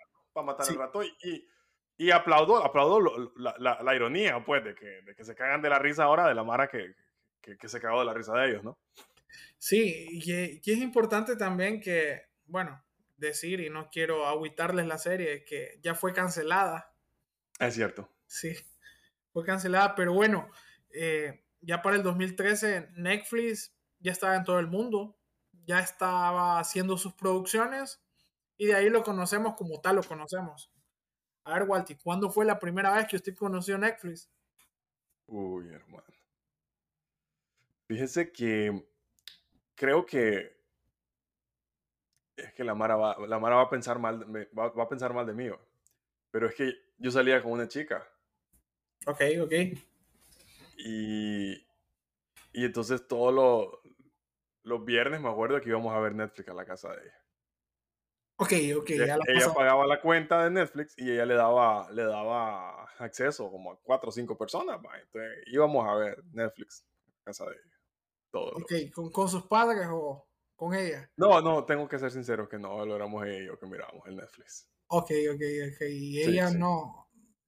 matar 0.44 0.66
sí. 0.66 0.72
el 0.72 0.78
rato. 0.78 1.02
Y, 1.02 1.16
y, 1.22 1.48
y, 1.96 2.10
aplaudo, 2.10 2.64
aplaudo 2.64 3.32
la, 3.36 3.54
la, 3.58 3.82
la, 3.82 3.94
ironía, 3.94 4.44
pues, 4.44 4.64
de 4.64 4.74
que, 4.74 5.02
de 5.02 5.14
que 5.14 5.24
se 5.24 5.34
cagan 5.34 5.62
de 5.62 5.70
la 5.70 5.78
risa 5.78 6.04
ahora 6.04 6.26
de 6.26 6.34
la 6.34 6.44
Mara 6.44 6.68
que, 6.68 6.94
que, 7.40 7.56
que 7.56 7.68
se 7.68 7.80
cagó 7.80 8.00
de 8.00 8.06
la 8.06 8.14
risa 8.14 8.34
de 8.34 8.50
ellos, 8.50 8.64
¿no? 8.64 8.78
Sí, 9.58 10.08
y, 10.10 10.60
y 10.62 10.72
es 10.72 10.78
importante 10.78 11.36
también 11.36 11.80
que, 11.80 12.22
bueno, 12.46 12.82
decir, 13.16 13.60
y 13.60 13.70
no 13.70 13.88
quiero 13.90 14.26
agüitarles 14.26 14.86
la 14.86 14.98
serie, 14.98 15.44
que 15.44 15.78
ya 15.80 15.94
fue 15.94 16.12
cancelada. 16.12 16.92
Es 17.58 17.74
cierto. 17.74 18.10
Sí, 18.26 18.54
fue 19.32 19.44
cancelada, 19.44 19.94
pero 19.94 20.12
bueno, 20.12 20.50
eh, 20.94 21.44
ya 21.60 21.82
para 21.82 21.96
el 21.96 22.02
2013 22.02 22.90
Netflix 22.96 23.74
ya 24.00 24.12
estaba 24.12 24.36
en 24.36 24.44
todo 24.44 24.58
el 24.58 24.66
mundo, 24.66 25.16
ya 25.64 25.80
estaba 25.80 26.58
haciendo 26.58 26.96
sus 26.96 27.14
producciones 27.14 28.02
y 28.56 28.66
de 28.66 28.74
ahí 28.74 28.90
lo 28.90 29.02
conocemos 29.02 29.54
como 29.54 29.80
tal 29.80 29.96
lo 29.96 30.02
conocemos. 30.02 30.72
A 31.44 31.54
ver, 31.54 31.68
Walty, 31.68 31.96
¿cuándo 31.96 32.30
fue 32.30 32.44
la 32.44 32.58
primera 32.58 32.94
vez 32.94 33.06
que 33.08 33.16
usted 33.16 33.34
conoció 33.34 33.78
Netflix? 33.78 34.30
Uy, 35.26 35.68
hermano. 35.68 36.04
Fíjese 37.88 38.32
que 38.32 38.86
creo 39.74 40.06
que 40.06 40.56
es 42.36 42.52
que 42.54 42.64
la 42.64 42.74
Mara 42.74 42.96
va, 42.96 43.26
la 43.26 43.38
Mara 43.38 43.56
va 43.56 43.62
a 43.62 43.70
pensar 43.70 43.98
mal, 43.98 44.24
va, 44.56 44.68
va, 44.68 44.84
a 44.84 44.88
pensar 44.88 45.12
mal 45.12 45.26
de 45.26 45.34
mí, 45.34 45.50
pero 46.30 46.48
es 46.48 46.54
que 46.54 46.72
yo 46.98 47.10
salía 47.10 47.42
con 47.42 47.52
una 47.52 47.68
chica. 47.68 48.06
Ok, 49.06 49.20
ok. 49.42 49.52
Y, 50.76 51.54
y 52.52 52.64
entonces 52.64 53.06
todos 53.06 53.32
los, 53.32 53.68
los 54.62 54.84
viernes 54.84 55.20
me 55.20 55.28
acuerdo 55.28 55.60
que 55.60 55.68
íbamos 55.68 55.94
a 55.94 56.00
ver 56.00 56.14
Netflix 56.14 56.48
a 56.48 56.54
la 56.54 56.64
casa 56.64 56.90
de 56.90 57.02
ella. 57.02 57.22
Ok, 58.36 58.52
ok. 58.76 58.90
Ella, 58.90 59.06
ya 59.06 59.18
ella 59.28 59.54
pagaba 59.54 59.86
la 59.86 60.00
cuenta 60.00 60.44
de 60.44 60.50
Netflix 60.50 60.94
y 60.96 61.10
ella 61.10 61.26
le 61.26 61.34
daba, 61.34 61.90
le 61.92 62.04
daba 62.04 62.84
acceso 62.98 63.50
como 63.50 63.72
a 63.72 63.78
cuatro 63.82 64.08
o 64.08 64.12
cinco 64.12 64.36
personas. 64.36 64.78
¿va? 64.78 64.98
Entonces 64.98 65.44
íbamos 65.46 65.88
a 65.88 65.94
ver 65.94 66.24
Netflix 66.32 66.84
a 67.06 67.10
la 67.10 67.22
casa 67.24 67.44
de 67.44 67.52
ella. 67.52 67.78
Todos 68.30 68.54
ok, 68.62 68.72
¿Con, 68.94 69.10
¿Con, 69.12 69.28
sus 69.28 69.46
padres 69.46 69.86
o 69.90 70.26
con 70.56 70.74
ella? 70.74 71.08
No, 71.16 71.40
no, 71.40 71.64
tengo 71.64 71.86
que 71.86 71.98
ser 71.98 72.10
sincero 72.10 72.48
que 72.48 72.58
no, 72.58 72.84
lo 72.84 72.96
éramos 72.96 73.24
ella 73.26 73.38
y 73.38 73.46
yo 73.46 73.58
que 73.58 73.66
mirábamos 73.66 74.06
el 74.08 74.16
Netflix. 74.16 74.68
Ok, 74.88 75.10
ok, 75.32 75.42
ok. 75.74 75.80
Y 75.90 76.22
ella 76.22 76.48
sí, 76.48 76.54
sí. 76.54 76.58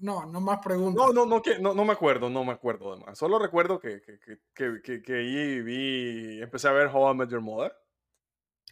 No, 0.05 0.27
no, 0.27 0.39
más 0.39 0.59
preguntas. 0.59 1.03
No, 1.03 1.13
no, 1.15 1.25
no, 1.25 1.41
que, 1.41 1.59
no, 1.59 1.73
no 1.73 1.83
me 1.87 1.93
acuerdo, 1.93 2.29
no 2.29 2.45
me 2.45 2.53
acuerdo 2.53 2.95
de 2.95 3.03
más. 3.03 3.17
Solo 3.17 3.39
recuerdo 3.39 3.81
que, 3.81 4.03
que, 4.03 4.19
que, 4.55 4.83
que, 4.83 5.03
que 5.03 5.15
ahí 5.15 5.63
vi, 5.63 6.43
empecé 6.43 6.69
a 6.69 6.73
ver 6.73 6.91
How 6.93 7.13
I 7.13 7.17
Met 7.17 7.31
Your 7.31 7.41
Mother. 7.41 7.75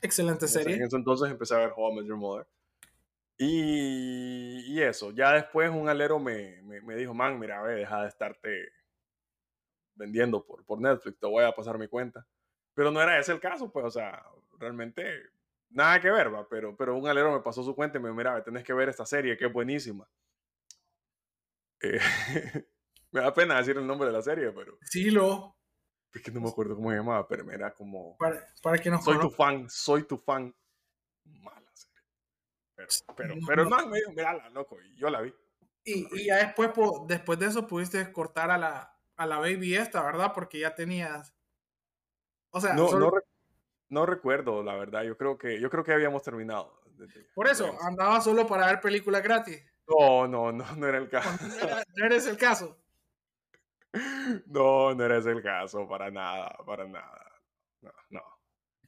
Excelente 0.02 0.46
serie. 0.46 0.76
En 0.76 0.82
ese 0.82 0.96
entonces 0.96 1.30
empecé 1.30 1.54
a 1.54 1.58
ver 1.58 1.72
How 1.74 1.90
I 1.90 1.96
Met 1.96 2.04
Your 2.04 2.18
Mother. 2.18 2.46
Y, 3.38 4.74
y 4.74 4.82
eso, 4.82 5.10
ya 5.12 5.32
después 5.32 5.70
un 5.70 5.88
alero 5.88 6.18
me, 6.18 6.60
me, 6.64 6.82
me, 6.82 6.96
dijo, 6.96 7.14
man, 7.14 7.38
mira, 7.38 7.62
ve, 7.62 7.76
deja 7.76 8.02
de 8.02 8.08
estarte 8.08 8.68
vendiendo 9.94 10.44
por, 10.44 10.62
por 10.66 10.82
Netflix, 10.82 11.18
te 11.18 11.26
voy 11.26 11.44
a 11.44 11.52
pasar 11.52 11.78
mi 11.78 11.88
cuenta. 11.88 12.26
Pero 12.74 12.90
no 12.90 13.00
era 13.00 13.18
ese 13.18 13.32
el 13.32 13.40
caso, 13.40 13.72
pues, 13.72 13.86
o 13.86 13.90
sea, 13.90 14.22
realmente 14.58 15.02
nada 15.70 15.98
que 15.98 16.10
ver, 16.10 16.32
va, 16.32 16.46
pero, 16.46 16.76
pero 16.76 16.94
un 16.94 17.08
alero 17.08 17.32
me 17.32 17.40
pasó 17.40 17.62
su 17.62 17.74
cuenta 17.74 17.96
y 17.96 18.02
me 18.02 18.08
dijo, 18.08 18.18
mira, 18.18 18.44
tenés 18.44 18.64
que 18.64 18.74
ver 18.74 18.90
esta 18.90 19.06
serie, 19.06 19.38
que 19.38 19.46
es 19.46 19.52
buenísima. 19.52 20.06
Eh, 21.82 22.00
me 23.12 23.20
da 23.20 23.34
pena 23.34 23.58
decir 23.58 23.76
el 23.76 23.86
nombre 23.86 24.06
de 24.08 24.12
la 24.12 24.22
serie, 24.22 24.50
pero. 24.52 24.78
Sí, 24.82 25.10
lo. 25.10 25.56
Es 26.14 26.22
que 26.22 26.30
no 26.30 26.40
me 26.40 26.48
acuerdo 26.48 26.76
cómo 26.76 26.90
se 26.90 26.96
llamaba, 26.96 27.26
pero 27.26 27.50
era 27.50 27.72
como. 27.74 28.16
Para, 28.18 28.46
para 28.62 28.78
que 28.78 28.90
nos 28.90 29.04
Soy 29.04 29.18
tu 29.18 29.30
fan, 29.30 29.68
soy 29.68 30.02
tu 30.04 30.18
fan. 30.18 30.54
Mala 31.24 31.70
serie. 31.74 32.00
Pero, 32.76 32.88
pero, 33.16 33.34
no, 33.34 33.46
pero 33.46 33.64
no, 33.64 33.86
me 33.88 33.98
dijo, 33.98 34.12
mírala, 34.12 34.48
loco, 34.50 34.78
y 34.80 34.96
yo 34.96 35.10
la 35.10 35.20
vi. 35.20 35.34
Y, 35.84 36.06
y 36.16 36.26
ya 36.26 36.36
después, 36.36 36.70
después 37.08 37.38
de 37.38 37.46
eso 37.46 37.66
pudiste 37.66 38.12
cortar 38.12 38.50
a 38.50 38.58
la, 38.58 38.96
a 39.16 39.26
la 39.26 39.38
baby 39.38 39.74
esta, 39.74 40.02
¿verdad? 40.02 40.32
Porque 40.34 40.60
ya 40.60 40.74
tenías. 40.74 41.34
O 42.50 42.60
sea, 42.60 42.74
no, 42.74 42.88
solo... 42.88 43.10
no, 43.10 43.12
no, 43.88 44.06
recuerdo, 44.06 44.62
la 44.62 44.76
verdad. 44.76 45.02
Yo 45.02 45.16
creo 45.16 45.38
que, 45.38 45.60
yo 45.60 45.70
creo 45.70 45.82
que 45.82 45.92
habíamos 45.92 46.22
terminado. 46.22 46.80
Por 47.34 47.48
eso, 47.48 47.76
andaba 47.80 48.20
solo 48.20 48.46
para 48.46 48.66
ver 48.66 48.80
películas 48.80 49.22
gratis. 49.22 49.62
No, 49.88 50.28
no, 50.28 50.52
no, 50.52 50.76
no 50.76 50.86
era 50.86 50.98
el 50.98 51.08
caso. 51.08 51.46
No, 51.46 51.54
era, 51.56 51.84
no 51.96 52.06
eres 52.06 52.26
el 52.26 52.36
caso. 52.36 52.78
No, 54.46 54.94
no 54.94 55.04
eres 55.04 55.26
el 55.26 55.42
caso, 55.42 55.86
para 55.86 56.10
nada, 56.10 56.56
para 56.64 56.86
nada. 56.86 57.42
No, 57.82 57.92
no. 58.10 58.22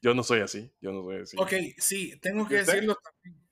Yo 0.00 0.14
no 0.14 0.22
soy 0.22 0.40
así, 0.40 0.72
yo 0.80 0.92
no 0.92 1.02
soy 1.02 1.22
así. 1.22 1.36
Ok, 1.38 1.52
sí, 1.78 2.18
tengo 2.20 2.46
que 2.46 2.56
decirlo 2.56 2.96
también. 2.96 3.44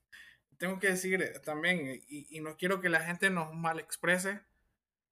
Tengo 0.59 0.79
que 0.79 0.89
decir 0.89 1.41
también, 1.45 2.03
y, 2.07 2.37
y, 2.37 2.41
no 2.41 2.57
quiero 2.57 2.81
que 2.81 2.89
la 2.89 3.01
gente 3.01 3.31
nos 3.31 3.53
mal 3.53 3.81
exprese. 3.81 4.43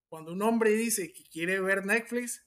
Cuando 0.08 0.32
un 0.32 0.42
hombre 0.42 0.70
dice 0.70 1.12
que 1.12 1.24
quiere 1.24 1.60
ver 1.60 1.84
Netflix, 1.84 2.46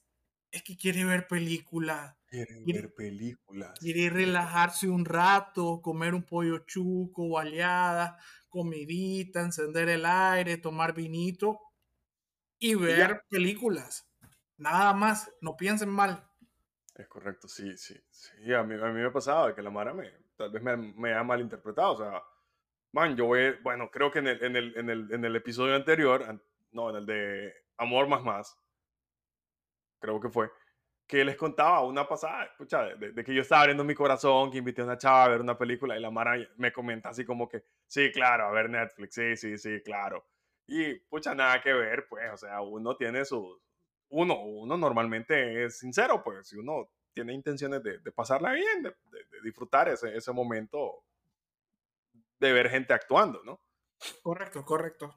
es 0.50 0.62
que 0.62 0.76
quiere 0.76 1.04
ver 1.04 1.26
películas. 1.26 2.16
Quiere, 2.28 2.62
quiere 2.64 2.80
ver 2.80 2.94
películas. 2.94 3.78
Quiere 3.78 4.08
relajarse 4.08 4.88
un 4.88 5.04
rato, 5.04 5.82
comer 5.82 6.14
un 6.14 6.22
pollo 6.22 6.60
chuco, 6.60 7.28
baleada, 7.28 8.18
comidita, 8.54 9.40
encender 9.40 9.88
el 9.88 10.06
aire, 10.06 10.58
tomar 10.58 10.94
vinito 10.94 11.58
y 12.60 12.76
ver 12.76 13.24
películas. 13.28 14.08
Nada 14.58 14.92
más, 14.92 15.28
no 15.40 15.56
piensen 15.56 15.88
mal. 15.88 16.24
Es 16.94 17.08
correcto, 17.08 17.48
sí, 17.48 17.76
sí. 17.76 18.00
sí. 18.10 18.54
A, 18.54 18.62
mí, 18.62 18.74
a 18.74 18.86
mí 18.86 19.00
me 19.00 19.06
ha 19.06 19.12
pasado 19.12 19.52
que 19.52 19.60
la 19.60 19.70
Mara 19.70 19.92
me, 19.92 20.08
tal 20.36 20.50
vez 20.50 20.62
me, 20.62 20.76
me 20.76 21.12
ha 21.12 21.24
malinterpretado. 21.24 21.94
O 21.94 21.96
sea, 21.96 22.22
man, 22.92 23.16
yo 23.16 23.26
voy, 23.26 23.56
bueno, 23.64 23.90
creo 23.90 24.12
que 24.12 24.20
en 24.20 24.28
el, 24.28 24.44
en 24.44 24.54
el, 24.54 24.78
en 24.78 24.90
el, 24.90 25.12
en 25.12 25.24
el 25.24 25.34
episodio 25.34 25.74
anterior, 25.74 26.40
no, 26.70 26.90
en 26.90 26.96
el 26.96 27.06
de 27.06 27.52
Amor 27.76 28.06
más 28.06 28.22
más, 28.22 28.56
creo 29.98 30.20
que 30.20 30.28
fue, 30.28 30.48
que 31.06 31.24
les 31.24 31.36
contaba 31.36 31.82
una 31.82 32.08
pasada, 32.08 32.44
escucha, 32.44 32.82
de, 32.96 33.12
de, 33.12 33.24
que 33.24 33.34
yo 33.34 33.42
estaba 33.42 33.62
abriendo 33.62 33.84
mi 33.84 33.94
corazón, 33.94 34.50
que 34.50 34.58
invité 34.58 34.80
a 34.80 34.84
una 34.84 34.98
chava 34.98 35.24
a 35.24 35.28
ver 35.28 35.40
una 35.40 35.58
película 35.58 35.96
y 35.96 36.00
la 36.00 36.10
Mara 36.10 36.36
me 36.56 36.72
comenta 36.72 37.10
así 37.10 37.24
como 37.24 37.48
que, 37.48 37.64
sí, 37.86 38.10
claro, 38.10 38.46
a 38.46 38.52
ver 38.52 38.70
Netflix, 38.70 39.14
sí, 39.14 39.36
sí, 39.36 39.58
sí, 39.58 39.82
claro. 39.82 40.26
Y, 40.66 40.94
pucha, 41.00 41.34
nada 41.34 41.60
que 41.60 41.72
ver, 41.74 42.06
pues, 42.08 42.30
o 42.32 42.36
sea, 42.38 42.62
uno 42.62 42.96
tiene 42.96 43.24
sus, 43.24 43.60
uno, 44.08 44.42
uno 44.44 44.76
normalmente 44.78 45.64
es 45.64 45.78
sincero, 45.78 46.22
pues, 46.24 46.48
si 46.48 46.56
uno 46.56 46.88
tiene 47.12 47.34
intenciones 47.34 47.82
de, 47.82 47.98
de 47.98 48.12
pasarla 48.12 48.52
bien, 48.52 48.82
de, 48.82 48.90
de 48.90 49.40
disfrutar 49.42 49.88
ese, 49.90 50.16
ese 50.16 50.32
momento 50.32 51.04
de 52.40 52.52
ver 52.52 52.70
gente 52.70 52.94
actuando, 52.94 53.42
¿no? 53.44 53.60
Correcto, 54.22 54.64
correcto. 54.64 55.14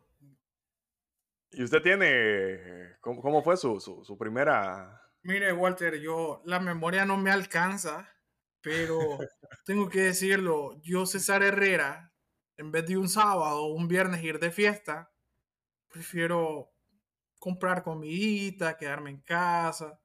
¿Y 1.52 1.64
usted 1.64 1.82
tiene, 1.82 2.98
cómo, 3.00 3.22
cómo 3.22 3.42
fue 3.42 3.56
su, 3.56 3.80
su, 3.80 4.04
su 4.04 4.18
primera 4.18 5.02
Mire, 5.28 5.52
Walter, 5.52 6.00
yo 6.00 6.42
la 6.46 6.62
memoria 6.62 7.04
no 7.04 7.18
me 7.18 7.32
alcanza, 7.32 8.10
pero 8.62 8.98
tengo 9.66 9.90
que 9.90 10.00
decirlo, 10.00 10.80
yo 10.82 11.06
César 11.06 11.44
Herrera, 11.44 12.14
en 12.56 12.72
vez 12.72 12.88
de 12.88 12.98
un 12.98 13.10
sábado 13.10 13.66
o 13.66 13.74
un 13.74 13.90
viernes 13.90 14.24
ir 14.24 14.40
de 14.40 14.52
fiesta, 14.52 15.12
prefiero 15.90 16.72
comprar 17.40 17.84
comidita, 17.84 18.78
quedarme 18.78 19.10
en 19.10 19.20
casa, 19.20 20.00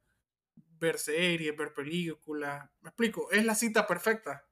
ver 0.81 0.99
series, 0.99 1.57
ver 1.57 1.73
películas. 1.73 2.69
Me 2.81 2.89
explico, 2.89 3.31
es 3.31 3.45
la 3.45 3.55
cita 3.55 3.87
perfecta. 3.87 4.45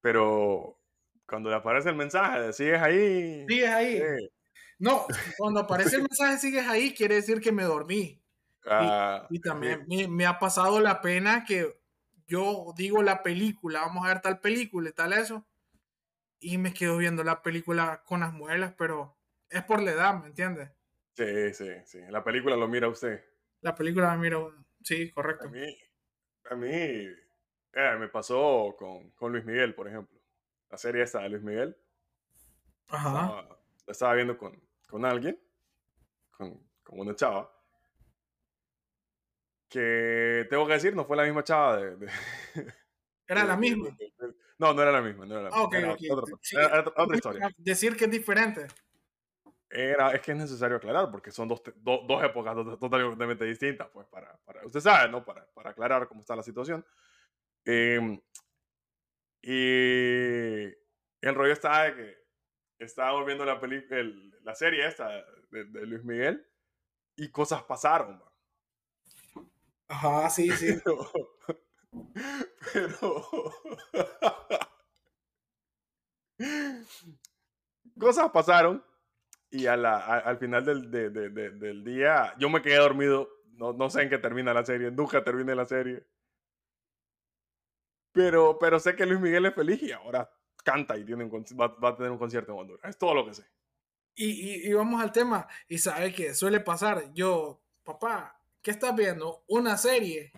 Pero 0.00 0.78
cuando 1.26 1.50
le 1.50 1.56
aparece 1.56 1.88
el 1.88 1.96
mensaje, 1.96 2.52
sigues 2.52 2.80
ahí. 2.80 3.44
Sigues 3.48 3.70
ahí. 3.70 4.00
No, 4.78 5.04
cuando 5.36 5.58
aparece 5.58 5.96
el 5.96 6.02
mensaje, 6.02 6.38
sigues 6.38 6.68
ahí, 6.68 6.94
quiere 6.94 7.16
decir 7.16 7.40
que 7.40 7.50
me 7.50 7.64
dormí. 7.64 8.19
Y, 8.76 8.96
Ah, 9.02 9.28
también 9.40 9.84
me, 9.88 10.08
me 10.08 10.26
ha 10.26 10.38
pasado 10.38 10.80
la 10.80 11.00
pena 11.00 11.44
que 11.44 11.80
yo 12.26 12.72
digo 12.76 13.02
la 13.02 13.22
película, 13.22 13.80
vamos 13.82 14.04
a 14.04 14.08
ver 14.08 14.20
tal 14.22 14.40
película 14.40 14.90
y 14.90 14.92
tal 14.92 15.12
eso, 15.12 15.48
y 16.40 16.58
me 16.58 16.74
quedo 16.74 16.98
viendo 16.98 17.24
la 17.24 17.42
película 17.42 18.02
con 18.04 18.20
las 18.20 18.32
muelas, 18.32 18.74
pero 18.78 19.18
es 19.50 19.64
por 19.64 19.82
la 19.82 19.92
edad, 19.92 20.20
¿me 20.20 20.28
entiendes? 20.28 20.70
Sí, 21.16 21.54
sí, 21.54 21.68
sí. 21.84 22.00
La 22.08 22.24
película 22.24 22.56
lo 22.56 22.66
mira 22.68 22.88
usted. 22.88 23.24
La 23.62 23.74
película 23.74 24.10
me 24.12 24.18
miro, 24.18 24.54
sí, 24.82 25.10
A 25.10 25.12
correcto. 25.14 25.48
mí, 25.48 25.76
a 26.50 26.54
mí 26.56 26.68
eh, 26.72 27.96
me 27.98 28.08
pasó 28.08 28.74
con, 28.78 29.10
con 29.12 29.32
Luis 29.32 29.44
Miguel, 29.44 29.74
por 29.74 29.88
ejemplo. 29.88 30.20
La 30.70 30.78
serie 30.78 31.02
esta 31.02 31.20
de 31.20 31.30
Luis 31.30 31.42
Miguel. 31.42 31.76
Ajá. 32.88 33.08
Estaba, 33.08 33.48
la 33.86 33.92
estaba 33.92 34.14
viendo 34.14 34.36
con, 34.38 34.60
con 34.88 35.04
alguien, 35.04 35.38
con, 36.30 36.68
con 36.82 37.00
una 37.00 37.14
chava. 37.16 37.52
Que 39.70 40.46
tengo 40.50 40.66
que 40.66 40.72
decir, 40.74 40.94
no 40.96 41.04
fue 41.06 41.16
la 41.16 41.22
misma 41.24 41.42
chava 41.44 41.76
de. 41.78 41.96
de- 41.96 42.06
Era 43.26 43.42
de- 43.42 43.48
la 43.48 43.56
misma. 43.56 43.88
de- 43.96 44.34
no, 44.58 44.74
no 44.74 44.82
era 44.82 44.90
la 44.92 45.00
misma. 45.00 45.24
No 45.24 45.34
era 45.38 45.42
la 45.48 45.56
Ah, 45.56 45.62
ok, 45.62 45.74
era 45.74 45.92
ok. 45.92 46.00
otra, 46.10 46.36
Sí, 46.42 46.56
era 46.56 46.80
otra- 46.80 47.02
otra 47.04 47.16
historia. 47.16 47.48
Decir 47.56 47.96
que 47.96 48.04
es 48.06 48.10
diferente. 48.10 48.66
Era, 49.70 50.10
es 50.12 50.20
que 50.20 50.32
es 50.32 50.36
necesario 50.38 50.76
aclarar 50.78 51.10
porque 51.12 51.30
son 51.30 51.46
dos, 51.48 51.62
do- 51.76 52.02
dos 52.06 52.24
épocas 52.24 52.54
to- 52.56 52.76
totalmente 52.76 53.44
distintas, 53.44 53.88
pues 53.90 54.06
para, 54.08 54.36
para 54.44 54.66
usted 54.66 54.80
sabe, 54.80 55.08
¿no? 55.10 55.24
Para, 55.24 55.46
para 55.52 55.70
aclarar 55.70 56.08
cómo 56.08 56.20
está 56.22 56.34
la 56.34 56.42
situación. 56.42 56.84
Em, 57.64 58.20
y 59.42 60.64
el 61.20 61.34
rollo 61.34 61.52
estaba 61.52 61.84
de 61.84 61.94
que 61.94 62.84
estábamos 62.84 63.24
viendo 63.26 63.44
la, 63.44 63.60
peli- 63.60 63.86
el- 63.90 64.30
la 64.42 64.54
serie 64.54 64.86
esta 64.86 65.08
de, 65.50 65.64
de 65.66 65.86
Luis 65.86 66.04
Miguel 66.04 66.44
y 67.16 67.30
cosas 67.30 67.62
pasaron, 67.62 68.18
man. 68.18 68.29
Ajá, 69.90 70.30
sí, 70.30 70.50
sí. 70.52 70.80
pero, 70.84 70.96
pero 72.72 73.52
cosas 77.98 78.30
pasaron 78.30 78.84
y 79.50 79.66
a 79.66 79.76
la, 79.76 79.96
a- 79.98 80.18
al 80.20 80.38
final 80.38 80.64
del, 80.64 80.90
de- 80.90 81.10
de- 81.10 81.30
de- 81.30 81.50
del 81.52 81.84
día 81.84 82.34
yo 82.38 82.50
me 82.50 82.62
quedé 82.62 82.76
dormido. 82.78 83.28
No, 83.54 83.72
no 83.74 83.90
sé 83.90 84.02
en 84.02 84.10
qué 84.10 84.18
termina 84.18 84.54
la 84.54 84.64
serie, 84.64 84.90
nunca 84.90 85.24
termina 85.24 85.54
la 85.54 85.66
serie. 85.66 86.06
Pero, 88.12 88.58
pero 88.58 88.80
sé 88.80 88.96
que 88.96 89.06
Luis 89.06 89.20
Miguel 89.20 89.46
es 89.46 89.54
feliz 89.54 89.82
y 89.82 89.92
ahora 89.92 90.28
canta 90.64 90.96
y 90.96 91.04
tiene 91.04 91.24
un 91.24 91.30
va, 91.58 91.68
va 91.68 91.90
a 91.90 91.96
tener 91.96 92.10
un 92.10 92.18
concierto 92.18 92.52
en 92.52 92.58
Honduras. 92.58 92.84
Es 92.90 92.98
todo 92.98 93.14
lo 93.14 93.24
que 93.26 93.34
sé. 93.34 93.44
Y, 94.16 94.66
y, 94.66 94.70
y 94.70 94.74
vamos 94.74 95.02
al 95.02 95.12
tema. 95.12 95.48
Y 95.68 95.78
sabe 95.78 96.12
que 96.14 96.34
suele 96.34 96.60
pasar. 96.60 97.12
Yo, 97.14 97.64
papá, 97.84 98.39
¿qué 98.62 98.70
estás 98.70 98.94
viendo? 98.96 99.44
Una 99.48 99.76
serie. 99.76 100.32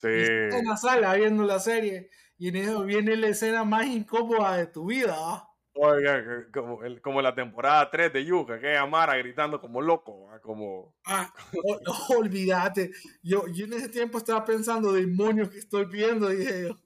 Sí. 0.00 0.08
Y 0.08 0.22
estás 0.22 0.60
en 0.60 0.66
la 0.68 0.76
sala 0.76 1.14
viendo 1.14 1.44
la 1.44 1.58
serie. 1.60 2.10
Y 2.38 2.48
en 2.48 2.56
eso 2.56 2.82
viene 2.84 3.16
la 3.16 3.28
escena 3.28 3.64
más 3.64 3.86
incómoda 3.86 4.56
de 4.56 4.66
tu 4.66 4.86
vida. 4.86 5.14
¿ah? 5.16 5.48
Oiga, 5.74 6.46
como, 6.52 6.82
el- 6.84 7.00
como 7.00 7.22
la 7.22 7.34
temporada 7.34 7.90
3 7.90 8.12
de 8.12 8.24
Yuka, 8.24 8.60
que 8.60 8.76
Amara 8.76 9.16
gritando 9.16 9.60
como 9.60 9.80
loco, 9.80 10.26
¿va? 10.26 10.40
como... 10.40 10.94
Ah, 11.06 11.32
o- 11.64 11.80
o- 11.86 12.18
olvídate. 12.18 12.90
Yo, 13.22 13.46
yo 13.48 13.64
en 13.66 13.74
ese 13.74 13.88
tiempo 13.88 14.18
estaba 14.18 14.44
pensando, 14.44 14.92
demonios 14.92 15.48
que 15.50 15.58
estoy 15.58 15.86
viendo, 15.86 16.28
dije 16.28 16.62
yo. 16.68 16.78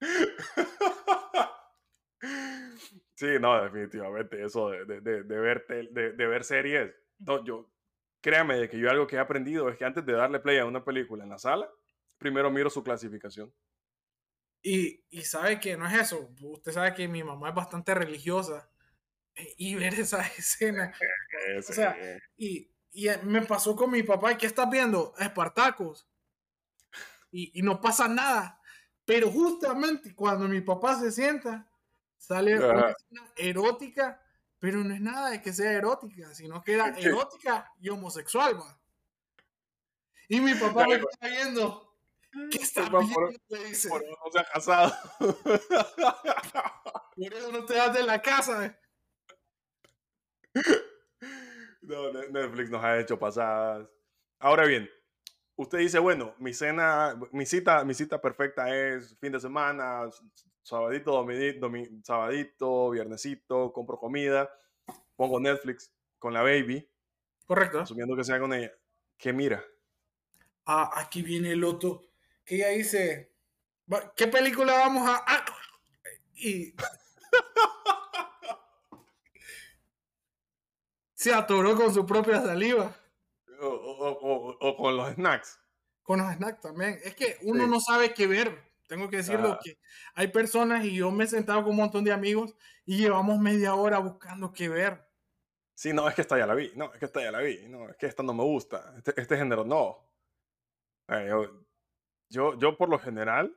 Sí, 3.14 3.26
no, 3.40 3.62
definitivamente, 3.62 4.44
eso 4.44 4.68
de, 4.70 4.84
de, 4.84 5.00
de, 5.00 5.22
de 5.22 5.38
ver, 5.38 5.64
tel- 5.66 5.90
de, 5.92 6.12
de 6.12 6.26
ver 6.26 6.44
series. 6.44 6.94
No, 7.18 7.42
yo, 7.44 7.70
créame 8.26 8.56
de 8.56 8.68
que 8.68 8.76
yo 8.76 8.90
algo 8.90 9.06
que 9.06 9.14
he 9.14 9.20
aprendido 9.20 9.68
es 9.68 9.78
que 9.78 9.84
antes 9.84 10.04
de 10.04 10.12
darle 10.12 10.40
play 10.40 10.58
a 10.58 10.66
una 10.66 10.84
película 10.84 11.22
en 11.22 11.30
la 11.30 11.38
sala, 11.38 11.70
primero 12.18 12.50
miro 12.50 12.68
su 12.68 12.82
clasificación. 12.82 13.54
Y, 14.60 15.04
y 15.10 15.22
sabe 15.22 15.60
que 15.60 15.76
no 15.76 15.86
es 15.86 15.94
eso. 15.94 16.34
Usted 16.42 16.72
sabe 16.72 16.92
que 16.92 17.06
mi 17.06 17.22
mamá 17.22 17.50
es 17.50 17.54
bastante 17.54 17.94
religiosa. 17.94 18.68
Y 19.56 19.76
ver 19.76 19.94
esa 19.94 20.26
escena. 20.38 20.92
Ese, 21.54 21.72
sea, 21.72 21.96
eh, 22.00 22.18
Y, 22.36 22.68
y 22.90 23.08
me 23.22 23.42
pasó 23.42 23.76
con 23.76 23.92
mi 23.92 24.02
papá. 24.02 24.36
¿Qué 24.36 24.46
estás 24.46 24.68
viendo? 24.68 25.14
Espartacos. 25.20 26.10
Y, 27.30 27.60
y 27.60 27.62
no 27.62 27.80
pasa 27.80 28.08
nada. 28.08 28.60
Pero 29.04 29.30
justamente 29.30 30.16
cuando 30.16 30.48
mi 30.48 30.62
papá 30.62 30.98
se 30.98 31.12
sienta, 31.12 31.70
sale 32.16 32.56
una 32.58 32.86
Ajá. 32.86 32.90
escena 32.90 33.32
erótica. 33.36 34.20
Pero 34.66 34.82
no 34.82 34.92
es 34.92 35.00
nada 35.00 35.30
de 35.30 35.40
que 35.40 35.52
sea 35.52 35.70
erótica, 35.70 36.34
sino 36.34 36.60
que 36.60 36.72
era 36.74 36.88
erótica 36.98 37.72
y 37.78 37.88
homosexual, 37.88 38.58
va. 38.58 38.76
Y 40.28 40.40
mi 40.40 40.54
papá 40.54 40.84
me 40.88 40.94
Dale, 40.98 41.04
está 41.08 41.28
viendo. 41.28 41.96
¿Qué 42.50 42.58
está 42.58 42.88
viendo? 42.88 43.14
por- 43.14 43.32
dice. 43.64 43.88
por 43.88 44.02
eso 44.02 44.18
no 44.24 44.32
se 44.32 44.38
ha 44.40 44.44
casado. 44.44 44.92
Por 47.16 47.32
eso 47.32 47.50
no 47.52 47.64
te 47.64 47.78
vas 47.78 47.94
de 47.94 48.02
la 48.02 48.20
casa. 48.20 48.66
eh". 48.66 48.76
No, 51.82 52.12
Ne- 52.12 52.28
Netflix 52.28 52.68
nos 52.68 52.82
ha 52.84 52.98
hecho 52.98 53.18
pasadas. 53.18 53.88
Ahora 54.40 54.66
bien, 54.66 54.90
usted 55.56 55.78
dice, 55.78 55.98
bueno, 55.98 56.34
mi 56.38 56.52
cena, 56.52 57.18
mi 57.32 57.46
cita, 57.46 57.84
mi 57.84 57.94
cita 57.94 58.20
perfecta 58.20 58.68
es 58.74 59.16
fin 59.18 59.32
de 59.32 59.40
semana, 59.40 60.08
sabadito, 60.62 61.12
domi- 61.24 62.02
sabadito, 62.04 62.90
viernesito, 62.90 63.72
compro 63.72 63.98
comida, 63.98 64.48
pongo 65.16 65.40
Netflix 65.40 65.92
con 66.18 66.32
la 66.34 66.42
baby, 66.42 66.88
Correcto. 67.46 67.80
asumiendo 67.80 68.16
que 68.16 68.24
sea 68.24 68.38
con 68.38 68.52
ella. 68.52 68.72
¿Qué 69.16 69.32
mira? 69.32 69.64
Ah, 70.66 70.90
aquí 70.96 71.22
viene 71.22 71.52
el 71.52 71.64
otro. 71.64 72.02
Que 72.44 72.56
ella 72.56 72.68
dice, 72.68 73.32
"Va- 73.92 74.12
¿qué 74.16 74.26
película 74.26 74.72
vamos 74.74 75.08
a...? 75.08 75.24
ah", 75.26 75.44
y 76.34 76.74
se 81.14 81.32
atoró 81.32 81.74
con 81.76 81.92
su 81.94 82.04
propia 82.04 82.42
saliva. 82.42 82.94
O, 83.68 84.08
o- 84.10 84.50
o- 84.50 84.58
o 84.60 84.76
con 84.76 84.96
los 84.96 85.12
snacks. 85.14 85.60
Con 86.02 86.18
los 86.20 86.32
snacks 86.34 86.60
también. 86.60 86.98
Es 87.04 87.14
que 87.14 87.36
uno 87.42 87.64
Sí. 87.64 87.70
no 87.70 87.80
sabe 87.80 88.14
qué 88.14 88.26
ver. 88.26 88.64
Tengo 88.88 89.10
que 89.10 89.16
decirlo 89.16 89.48
Ajá. 89.52 89.60
que 89.64 89.78
hay 90.14 90.28
personas 90.28 90.84
y 90.84 90.94
yo 90.94 91.10
me 91.10 91.24
he 91.24 91.26
sentado 91.26 91.62
con 91.62 91.70
un 91.70 91.76
montón 91.78 92.04
de 92.04 92.12
amigos 92.12 92.54
y 92.84 92.98
llevamos 92.98 93.38
media 93.40 93.74
hora 93.74 93.98
buscando 93.98 94.52
qué 94.52 94.68
ver. 94.68 95.04
Sí, 95.74 95.92
no, 95.92 96.08
es 96.08 96.14
que 96.14 96.20
esta 96.22 96.38
ya 96.38 96.46
la 96.46 96.54
vi. 96.54 96.72
No, 96.76 96.92
es 96.92 96.98
que 97.00 97.04
esta 97.06 97.20
ya 97.20 97.32
la 97.32 97.40
vi. 97.40 97.66
No, 97.68 97.88
es 97.90 97.96
que 97.96 98.06
esta 98.06 98.22
no 98.22 98.32
me 98.32 98.44
gusta. 98.44 98.94
Este, 98.96 99.20
este 99.20 99.36
género 99.36 99.64
no. 99.64 100.08
Eh, 101.08 101.30
yo, 102.28 102.58
yo, 102.58 102.76
por 102.76 102.88
lo 102.88 102.98
general, 102.98 103.54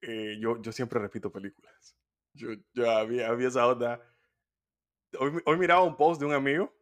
eh, 0.00 0.36
yo, 0.40 0.60
yo 0.62 0.72
siempre 0.72 1.00
repito 1.00 1.30
películas. 1.32 1.96
Yo, 2.32 2.48
yo 2.74 2.90
había, 2.90 3.28
había 3.28 3.48
esa 3.48 3.66
onda. 3.66 4.00
Hoy 5.18 5.58
miraba 5.58 5.82
un 5.82 5.96
post 5.96 6.20
de 6.20 6.26
un 6.26 6.32
amigo 6.34 6.72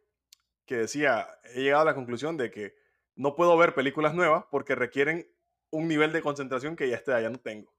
que 0.65 0.77
decía, 0.77 1.27
he 1.53 1.61
llegado 1.63 1.83
a 1.83 1.85
la 1.85 1.95
conclusión 1.95 2.37
de 2.37 2.51
que 2.51 2.75
no 3.15 3.35
puedo 3.35 3.57
ver 3.57 3.73
películas 3.75 4.13
nuevas 4.13 4.45
porque 4.51 4.75
requieren 4.75 5.27
un 5.71 5.87
nivel 5.87 6.11
de 6.11 6.21
concentración 6.21 6.75
que 6.75 6.89
ya, 6.89 6.95
este, 6.97 7.11
ya 7.11 7.29
no 7.29 7.39
tengo. 7.39 7.73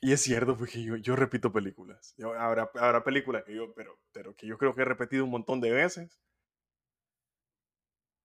Y 0.00 0.12
es 0.12 0.20
cierto, 0.22 0.56
porque 0.56 0.82
yo, 0.82 0.96
yo 0.96 1.16
repito 1.16 1.52
películas. 1.52 2.14
Yo- 2.16 2.32
habrá, 2.34 2.70
habrá 2.74 3.02
películas 3.04 3.44
que 3.44 3.54
yo, 3.54 3.72
pero, 3.74 3.98
pero 4.12 4.34
que 4.34 4.46
yo 4.46 4.56
creo 4.58 4.74
que 4.74 4.82
he 4.82 4.84
repetido 4.84 5.24
un 5.24 5.30
montón 5.30 5.60
de 5.60 5.70
veces. 5.72 6.20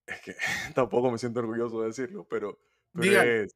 Es 0.06 0.22
que 0.22 0.36
tampoco 0.76 1.12
me 1.12 1.18
siento 1.18 1.40
orgulloso 1.40 1.82
de 1.82 1.88
decirlo, 1.88 2.28
pero, 2.30 2.60
pero 2.94 3.22
es, 3.22 3.56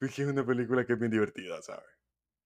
es 0.00 0.14
que 0.14 0.22
es 0.22 0.28
una 0.28 0.44
película 0.46 0.84
que 0.86 0.94
es 0.94 0.98
bien 0.98 1.10
divertida, 1.10 1.62
¿sabe? 1.62 1.84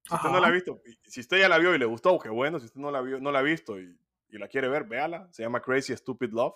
Si 0.04 0.16
usted 0.16 0.30
no 0.30 0.38
Ajá. 0.38 0.40
la 0.40 0.48
ha 0.48 0.52
visto, 0.52 0.82
si 1.04 1.20
usted 1.20 1.38
ya 1.38 1.48
la 1.48 1.58
vio 1.58 1.74
y 1.74 1.78
le 1.78 1.86
gustó, 1.86 2.18
qué 2.18 2.28
bueno. 2.28 2.58
Si 2.60 2.66
usted 2.66 2.80
no 2.80 2.90
la, 2.90 3.00
vio, 3.02 3.20
no 3.20 3.32
la 3.32 3.40
ha 3.40 3.42
visto 3.42 3.80
y, 3.80 3.96
y 4.32 4.38
la 4.38 4.48
quiere 4.48 4.68
ver, 4.68 4.84
véala. 4.84 5.28
Se 5.30 5.42
llama 5.42 5.60
Crazy 5.62 5.96
Stupid 5.96 6.30
Love. 6.32 6.54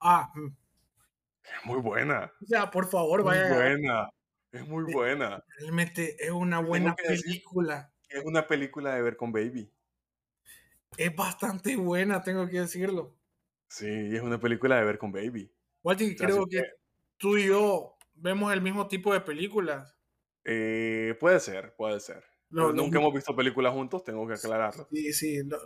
Ah, 0.00 0.30
mm. 0.34 0.46
Es 1.42 1.64
muy 1.64 1.80
buena. 1.80 2.30
o 2.42 2.46
sea, 2.46 2.70
por 2.70 2.86
favor, 2.88 3.22
Muy 3.24 3.34
vaya. 3.36 3.54
buena. 3.54 4.10
Es 4.52 4.66
muy 4.68 4.92
buena. 4.92 5.42
Realmente 5.58 6.16
es 6.24 6.30
una 6.30 6.60
buena 6.60 6.94
decir- 6.96 7.22
película. 7.24 7.92
Es 8.08 8.24
una 8.24 8.46
película 8.46 8.94
de 8.94 9.02
ver 9.02 9.16
con 9.16 9.32
Baby. 9.32 9.70
Es 10.96 11.14
bastante 11.14 11.76
buena, 11.76 12.22
tengo 12.22 12.46
que 12.48 12.60
decirlo. 12.60 13.16
Sí, 13.68 13.86
es 14.14 14.22
una 14.22 14.38
película 14.38 14.76
de 14.76 14.84
ver 14.84 14.98
con 14.98 15.10
Baby. 15.12 15.52
Walter, 15.82 16.06
O 16.14 16.16
sea, 16.16 16.26
creo 16.26 16.46
que 16.46 16.62
tú 17.16 17.36
y 17.36 17.46
yo 17.48 17.96
vemos 18.14 18.52
el 18.52 18.60
mismo 18.62 18.86
tipo 18.88 19.12
de 19.12 19.20
películas. 19.20 19.96
Eh, 20.44 21.16
puede 21.20 21.40
ser, 21.40 21.74
puede 21.76 21.98
ser. 22.00 22.24
Lo- 22.50 22.72
nunca 22.72 22.98
hemos 22.98 23.12
visto 23.12 23.34
películas 23.34 23.72
juntos, 23.72 24.04
tengo 24.04 24.26
que 24.26 24.34
aclararlo. 24.34 24.86
Sí, 24.92 25.12
sí, 25.12 25.42
lo, 25.44 25.58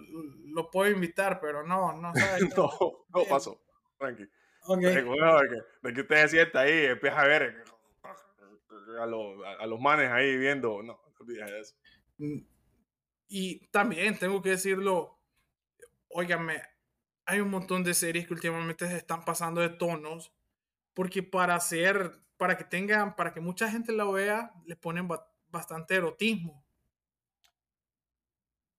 lo 0.47 0.71
puedo 0.71 0.91
invitar, 0.91 1.39
pero 1.41 1.67
no, 1.67 1.93
no 1.93 2.15
sabes. 2.15 2.43
no, 2.57 2.71
no 3.09 3.25
pasó. 3.29 3.61
Tranqui. 3.99 4.25
Okay. 4.63 4.95
De, 4.95 5.95
que, 5.95 6.01
usted 6.01 6.17
se 6.23 6.29
sienta 6.29 6.61
ahí 6.61 6.85
empieza 6.87 7.21
a 7.21 7.27
ver 7.27 7.65
a 9.01 9.07
los, 9.07 9.45
a 9.59 9.67
los 9.67 9.81
manes 9.81 10.11
ahí 10.11 10.37
viendo. 10.37 10.83
No, 10.83 10.93
no 10.95 11.15
olvides 11.19 11.51
eso. 11.51 11.75
Mm, 12.19 12.41
Y 13.29 13.67
también 13.69 14.19
tengo 14.19 14.43
que 14.43 14.51
decirlo, 14.51 15.19
óigame, 16.09 16.63
hay 17.27 17.41
un 17.41 17.51
montón 17.51 17.85
de 17.85 17.95
series 17.95 18.27
que 18.27 18.35
últimamente 18.35 18.89
se 18.89 18.97
están 18.97 19.25
pasando 19.25 19.61
de 19.61 19.71
tonos, 19.71 20.33
porque 20.95 21.23
para 21.23 21.55
hacer, 21.55 22.21
para 22.37 22.57
que 22.57 22.65
tengan, 22.65 23.17
para 23.17 23.33
que 23.33 23.41
mucha 23.41 23.71
gente 23.71 23.93
la 23.93 24.05
vea, 24.11 24.53
le 24.67 24.77
ponen 24.77 25.09
ba- 25.09 25.31
bastante 25.49 25.95
erotismo. 25.95 26.60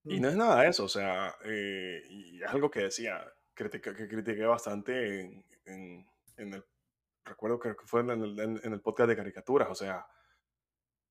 Y 0.04 0.18
no 0.20 0.28
es 0.28 0.36
nada 0.36 0.62
de 0.62 0.68
eso, 0.68 0.84
o 0.84 0.88
sea, 0.88 1.34
eh, 1.44 2.02
y 2.08 2.42
es 2.42 2.48
algo 2.50 2.70
que 2.70 2.80
decía, 2.80 3.24
critica- 3.54 3.94
que 3.94 4.08
critiqué 4.08 4.44
bastante 4.44 5.20
en, 5.20 5.44
en- 5.64 6.06
en 6.38 6.54
el, 6.54 6.64
recuerdo 7.24 7.58
que 7.60 7.74
fue 7.84 8.00
en 8.00 8.10
el, 8.10 8.38
en- 8.40 8.72
el 8.72 8.80
podcast 8.80 9.08
de 9.10 9.16
caricaturas, 9.16 9.68
o 9.70 9.74
sea, 9.74 10.06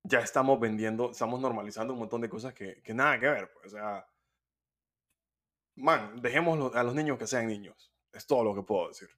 ya 0.04 0.20
estamos 0.20 0.60
vendiendo, 0.60 1.12
estamos 1.12 1.40
normalizando 1.40 1.94
un 1.94 2.00
montón 2.00 2.20
de 2.20 2.28
cosas 2.28 2.52
que, 2.54 2.82
que 2.82 2.92
nada 2.92 3.18
que 3.18 3.28
ver, 3.28 3.50
pues, 3.52 3.66
o 3.72 3.76
sea, 3.76 4.06
man, 5.76 6.20
dejemos 6.20 6.74
a 6.74 6.82
los 6.82 6.94
niños 6.94 7.18
que 7.18 7.26
sean 7.26 7.46
niños, 7.46 7.92
es 8.12 8.26
todo 8.26 8.44
lo 8.44 8.54
que 8.54 8.62
puedo 8.62 8.88
decir. 8.88 9.08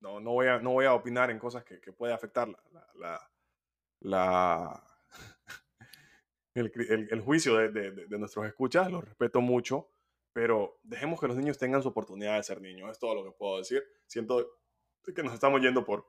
No, 0.00 0.20
no, 0.20 0.32
voy, 0.32 0.48
a, 0.48 0.58
no 0.58 0.72
voy 0.72 0.84
a 0.84 0.94
opinar 0.94 1.30
en 1.30 1.38
cosas 1.38 1.64
que, 1.64 1.80
que 1.80 1.92
puede 1.92 2.12
afectar 2.12 2.48
la, 2.48 2.58
la, 2.94 3.30
la- 4.00 4.91
el, 6.54 6.72
el- 6.88 7.08
el 7.10 7.20
juicio 7.20 7.56
de, 7.56 7.70
de- 7.70 8.18
nuestros 8.18 8.46
escuchas, 8.46 8.90
lo 8.90 9.00
respeto 9.00 9.40
mucho, 9.40 9.90
pero 10.32 10.78
dejemos 10.82 11.20
que 11.20 11.28
los 11.28 11.36
niños 11.36 11.58
tengan 11.58 11.82
su 11.82 11.88
oportunidad 11.88 12.36
de 12.36 12.42
ser 12.42 12.60
niños, 12.60 12.90
es 12.90 12.98
todo 12.98 13.14
lo 13.14 13.24
que 13.24 13.32
puedo 13.36 13.58
decir. 13.58 13.82
Siento 14.06 14.58
que 15.14 15.22
nos 15.22 15.34
estamos 15.34 15.60
yendo 15.60 15.84
por, 15.84 16.06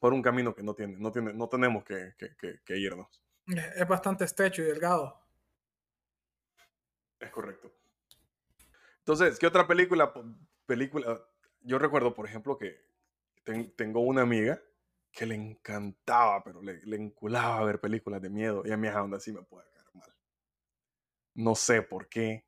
por 0.00 0.12
un 0.12 0.22
camino 0.22 0.54
que 0.54 0.62
no, 0.62 0.74
tiene, 0.74 0.96
no, 0.98 1.10
tiene, 1.12 1.32
no 1.32 1.48
tenemos 1.48 1.84
que, 1.84 2.14
que- 2.18 2.36
que- 2.36 2.60
que 2.64 2.78
irnos. 2.78 3.22
Es 3.46 3.76
es 3.76 3.88
bastante 3.88 4.24
estrecho 4.24 4.62
y 4.62 4.66
delgado. 4.66 5.20
Es 7.18 7.30
correcto. 7.30 7.72
Entonces, 8.98 9.38
¿qué 9.38 9.46
otra 9.46 9.66
película? 9.66 10.12
película? 10.66 11.20
Yo 11.62 11.78
recuerdo, 11.78 12.14
por 12.14 12.26
ejemplo, 12.26 12.56
que 12.56 12.80
ten- 13.44 13.74
tengo 13.76 14.00
una 14.00 14.22
amiga 14.22 14.62
que 15.12 15.26
le 15.26 15.34
encantaba, 15.34 16.42
pero 16.42 16.62
le, 16.62 16.80
le 16.84 16.96
enculaba 16.96 17.64
ver 17.64 17.80
películas 17.80 18.22
de 18.22 18.30
miedo. 18.30 18.62
Y 18.64 18.72
a 18.72 18.76
mí 18.76 18.88
es 18.88 18.94
donde 18.94 19.16
así 19.16 19.32
me 19.32 19.42
puede 19.42 19.68
caer 19.70 19.86
mal. 19.94 20.14
No 21.34 21.54
sé 21.54 21.82
por 21.82 22.08
qué, 22.08 22.46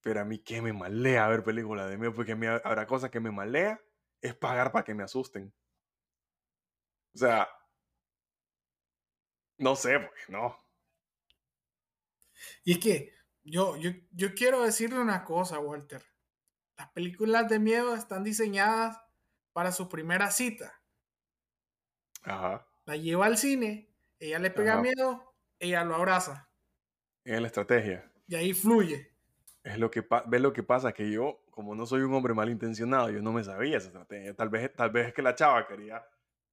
pero 0.00 0.20
a 0.20 0.24
mí 0.24 0.38
que 0.38 0.62
me 0.62 0.72
malea 0.72 1.28
ver 1.28 1.42
películas 1.44 1.90
de 1.90 1.98
miedo, 1.98 2.14
porque 2.14 2.32
a 2.32 2.36
mí 2.36 2.46
habrá 2.46 2.86
cosas 2.86 3.10
que 3.10 3.20
me 3.20 3.30
malea, 3.30 3.80
es 4.20 4.34
pagar 4.34 4.72
para 4.72 4.84
que 4.84 4.94
me 4.94 5.02
asusten. 5.02 5.52
O 7.14 7.18
sea, 7.18 7.48
no 9.58 9.74
sé, 9.74 9.98
pues, 9.98 10.28
no. 10.28 10.56
Y 12.64 12.72
es 12.72 12.78
que 12.78 13.14
yo, 13.42 13.76
yo, 13.76 13.90
yo 14.12 14.34
quiero 14.34 14.62
decirle 14.62 14.98
una 15.00 15.24
cosa, 15.24 15.58
Walter. 15.58 16.04
Las 16.76 16.90
películas 16.90 17.48
de 17.48 17.58
miedo 17.58 17.94
están 17.94 18.22
diseñadas 18.22 18.98
para 19.52 19.72
su 19.72 19.88
primera 19.88 20.30
cita. 20.30 20.82
Ajá. 22.26 22.66
La 22.84 22.96
lleva 22.96 23.26
al 23.26 23.36
cine, 23.38 23.90
ella 24.18 24.38
le 24.38 24.50
pega 24.50 24.74
Ajá. 24.74 24.82
miedo, 24.82 25.34
ella 25.58 25.84
lo 25.84 25.94
abraza 25.94 26.48
Es 27.24 27.40
la 27.40 27.46
estrategia. 27.46 28.10
y 28.28 28.34
ahí 28.34 28.52
fluye. 28.52 29.12
Es 29.64 29.78
lo 29.78 29.90
que 29.90 30.02
pa- 30.02 30.22
ve 30.26 30.38
lo 30.38 30.52
que 30.52 30.62
pasa 30.62 30.92
que 30.92 31.10
yo, 31.10 31.42
como 31.50 31.74
no 31.74 31.86
soy 31.86 32.02
un 32.02 32.14
hombre 32.14 32.34
malintencionado, 32.34 33.10
yo 33.10 33.20
no 33.22 33.32
me 33.32 33.42
sabía 33.42 33.78
esa 33.78 33.88
estrategia. 33.88 34.34
Tal 34.36 34.48
vez, 34.48 34.72
tal 34.74 34.90
vez 34.90 35.08
es 35.08 35.14
que 35.14 35.22
la 35.22 35.34
chava 35.34 35.66
quería 35.66 36.06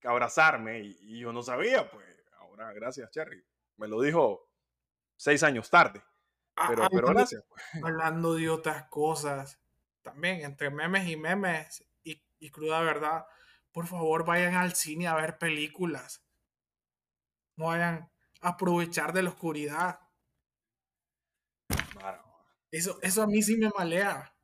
abrazarme 0.04 0.80
y, 0.80 0.98
y 1.02 1.20
yo 1.20 1.32
no 1.32 1.44
sabía, 1.44 1.90
pues. 1.92 2.06
Ahora, 2.40 2.72
gracias, 2.74 3.10
Cherry. 3.12 3.44
Me 3.78 3.88
lo 3.88 4.02
dijo 4.02 4.50
seis 5.16 5.44
años 5.44 5.70
tarde. 5.70 6.02
Ah, 6.56 6.68
Pero, 6.70 6.88
pero 6.90 7.08
hablando- 7.08 7.14
gracias. 7.20 7.46
pues. 7.48 7.64
hablando 7.84 8.36
de 8.36 8.50
otras 8.50 8.84
cosas, 8.90 9.60
también 10.02 10.42
entre 10.42 10.70
memes 10.72 11.08
y 11.08 11.16
memes 11.16 11.86
y, 12.04 12.24
y 12.40 12.50
cruda 12.50 12.82
verdad, 12.82 13.26
por 13.74 13.88
favor 13.88 14.26
vayan 14.26 14.56
al 14.56 14.74
cine 14.74 15.08
a 15.08 15.16
ver 15.16 15.38
películas. 15.38 16.24
No 17.58 17.66
vayan 17.66 18.10
a 18.42 18.50
aprovechar 18.50 19.12
de 19.14 19.24
la 19.24 19.30
oscuridad. 19.30 20.00
Eso, 22.72 23.00
eso 23.02 23.24
a 23.24 23.28
mí 23.28 23.42
sí 23.42 23.58
me 23.58 23.70
malea. 23.78 24.36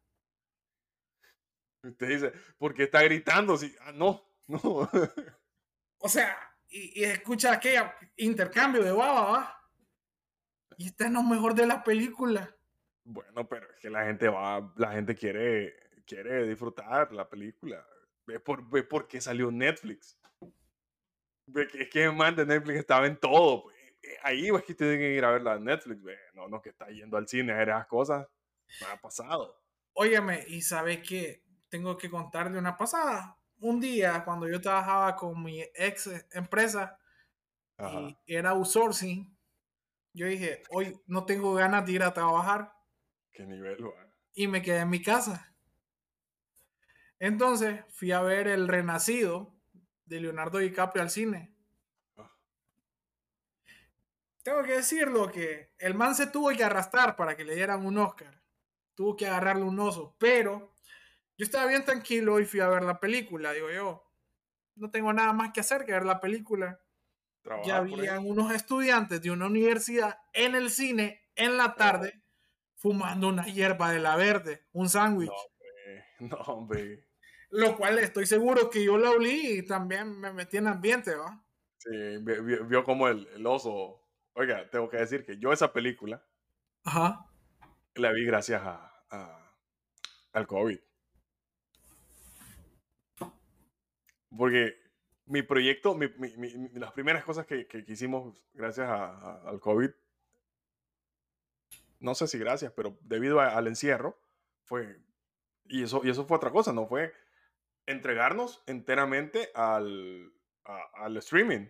Usted 1.84 2.08
dice, 2.08 2.34
¿por 2.58 2.74
qué 2.74 2.84
está 2.84 3.02
gritando? 3.04 3.56
Si, 3.56 3.74
ah, 3.82 3.92
no, 3.92 4.22
no. 4.48 4.89
O 6.00 6.10
sea, 6.10 6.38
y, 6.68 7.02
y 7.02 7.04
escucha 7.06 7.54
aquella 7.54 7.96
intercambio 8.18 8.84
de 8.84 8.92
baba, 8.92 9.32
¿va? 9.32 9.60
Y 10.78 10.88
este 10.88 11.06
es 11.06 11.12
lo 11.12 11.24
mejor 11.24 11.56
de 11.56 11.68
la 11.68 11.84
película. 11.84 12.56
bueno, 13.04 13.48
pero 13.48 13.70
es 13.70 13.80
que 13.80 13.89
la 13.89 14.06
gente 14.06 14.28
va, 14.30 14.74
la 14.78 14.94
gente 14.94 15.15
quiere, 15.15 15.76
quiere 16.06 16.48
disfrutar 16.48 17.12
la 17.12 17.28
película. 17.28 17.86
Ve 18.30 18.39
por, 18.39 18.70
ve 18.70 18.84
por 18.84 19.08
qué 19.08 19.20
salió 19.20 19.50
Netflix. 19.50 20.20
Ve 21.48 21.68
que, 21.68 21.82
es 21.82 21.89
que 21.89 22.12
man 22.12 22.36
de 22.36 22.46
Netflix 22.46 22.78
estaba 22.78 23.08
en 23.08 23.20
todo. 23.20 23.63
pues. 23.63 23.76
Eh, 24.04 24.18
Ahí 24.22 24.50
es 24.50 24.63
que 24.63 24.76
tienen 24.76 25.00
que 25.00 25.13
ir 25.15 25.26
a 25.26 25.32
verla 25.32 25.56
en 25.56 25.63
Netflix. 25.63 26.04
Ve. 26.04 26.15
No, 26.36 26.48
no, 26.48 26.62
que 26.62 26.70
está 26.70 26.88
yendo 26.89 27.18
al 27.18 27.28
cine 27.28 27.54
a 27.54 27.58
ver 27.58 27.70
esas 27.70 27.88
cosas. 27.88 28.28
Me 28.82 28.86
ha 28.88 28.98
pasado. 29.02 29.60
Óyeme, 29.94 30.46
y 30.48 30.62
sabes 30.62 31.00
que 31.00 31.44
tengo 31.70 31.98
que 31.98 32.08
contarle 32.10 32.60
una 32.60 32.78
pasada. 32.78 33.36
Un 33.62 33.80
día, 33.80 34.24
cuando 34.24 34.48
yo 34.48 34.62
trabajaba 34.62 35.15
con 35.15 35.44
mi 35.44 35.62
ex 35.74 36.08
empresa 36.32 37.00
Ajá. 37.78 38.15
y 38.28 38.36
era 38.36 38.52
outsourcing, 38.52 39.36
yo 40.13 40.28
dije, 40.28 40.62
hoy 40.70 41.02
no 41.08 41.26
tengo 41.26 41.56
ganas 41.56 41.84
de 41.86 41.94
ir 41.94 42.04
a 42.04 42.13
trabajar 42.13 42.72
Qué 43.32 43.44
nivel, 43.46 43.84
va. 43.88 44.08
y 44.34 44.48
me 44.48 44.62
quedé 44.62 44.80
en 44.82 44.89
mi 44.92 45.02
casa. 45.02 45.52
Entonces 47.19 47.84
fui 47.89 48.12
a 48.12 48.21
ver 48.21 48.47
El 48.47 48.67
Renacido 48.67 49.53
de 50.05 50.21
Leonardo 50.21 50.58
DiCaprio 50.58 51.03
al 51.03 51.10
cine. 51.10 51.55
Ah. 52.17 52.32
Tengo 54.41 54.63
que 54.63 54.73
decirlo 54.73 55.32
que 55.32 55.73
el 55.77 55.93
man 55.93 56.15
se 56.15 56.27
tuvo 56.27 56.49
que 56.49 56.63
arrastrar 56.63 57.15
para 57.15 57.36
que 57.36 57.43
le 57.43 57.55
dieran 57.55 57.86
un 57.86 57.97
Oscar. 57.97 58.41
Tuvo 58.95 59.15
que 59.15 59.27
agarrarle 59.27 59.63
un 59.63 59.79
oso, 59.79 60.15
pero 60.17 60.73
yo 61.38 61.45
estaba 61.45 61.67
bien 61.67 61.86
tranquilo 61.86 62.39
y 62.39 62.45
fui 62.45 62.60
a 62.60 62.67
ver 62.67 62.84
la 62.84 62.99
película, 62.99 63.53
digo 63.53 63.69
yo. 63.69 64.03
No 64.75 64.91
tengo 64.91 65.13
nada 65.13 65.34
más 65.34 65.51
que 65.53 65.60
hacer 65.60 65.86
que 65.86 65.91
ver 65.91 66.05
la 66.05 66.19
película. 66.19 66.82
Trabajar 67.41 67.67
Ya 67.67 67.77
habían 67.77 68.25
unos 68.25 68.53
estudiantes 68.53 69.21
de 69.21 69.32
una 69.32 69.45
universidad 69.45 70.19
en 70.34 70.55
el 70.55 70.69
cine 70.69 71.29
en 71.36 71.58
la 71.58 71.75
tarde 71.75 72.21
fumando 72.79 73.27
una 73.27 73.45
hierba 73.45 73.91
de 73.91 73.99
la 73.99 74.15
verde, 74.15 74.65
un 74.71 74.89
sándwich. 74.89 75.29
No, 75.29 75.36
hombre. 75.36 76.05
No, 76.19 76.36
hombre. 76.38 77.09
Lo 77.51 77.75
cual 77.77 77.97
estoy 77.99 78.25
seguro 78.27 78.69
que 78.69 78.83
yo 78.83 78.97
la 78.97 79.09
olí 79.12 79.59
y 79.59 79.65
también 79.65 80.19
me 80.19 80.31
metí 80.31 80.57
en 80.57 80.67
ambiente, 80.67 81.15
¿va? 81.15 81.43
Sí, 81.77 81.89
vi- 82.21 82.39
vi- 82.41 82.63
vio 82.63 82.83
como 82.83 83.07
el, 83.07 83.27
el 83.33 83.45
oso. 83.47 84.05
Oiga, 84.33 84.69
tengo 84.69 84.88
que 84.89 84.97
decir 84.97 85.25
que 85.25 85.38
yo 85.38 85.51
esa 85.51 85.73
película 85.73 86.23
Ajá. 86.83 87.25
la 87.95 88.12
vi 88.12 88.25
gracias 88.25 88.62
a, 88.63 89.03
a- 89.09 89.51
al 90.33 90.45
COVID. 90.47 90.79
Porque 94.38 94.75
mi 95.25 95.41
proyecto, 95.41 95.95
mi- 95.95 96.09
mi- 96.17 96.35
mi- 96.38 96.69
las 96.79 96.91
primeras 96.91 97.23
cosas 97.23 97.45
que, 97.45 97.67
que- 97.67 97.83
hicimos 97.88 98.38
gracias 98.53 98.88
a- 98.88 99.05
a- 99.17 99.49
al 99.49 99.59
COVID, 99.59 99.89
no 101.99 102.15
sé 102.15 102.27
si 102.27 102.38
gracias, 102.38 102.71
pero 102.73 102.97
debido 103.01 103.39
a- 103.39 103.49
al 103.57 103.67
encierro, 103.67 104.19
fue, 104.63 104.99
y 105.65 105.83
eso, 105.83 106.01
y 106.03 106.09
eso 106.09 106.25
fue 106.25 106.38
otra 106.38 106.51
cosa, 106.51 106.71
¿no? 106.73 106.88
Fue 106.88 107.13
entregarnos 107.91 108.63
enteramente 108.67 109.50
al, 109.56 110.31
a- 110.65 110.90
al 111.06 111.17
streaming. 111.17 111.67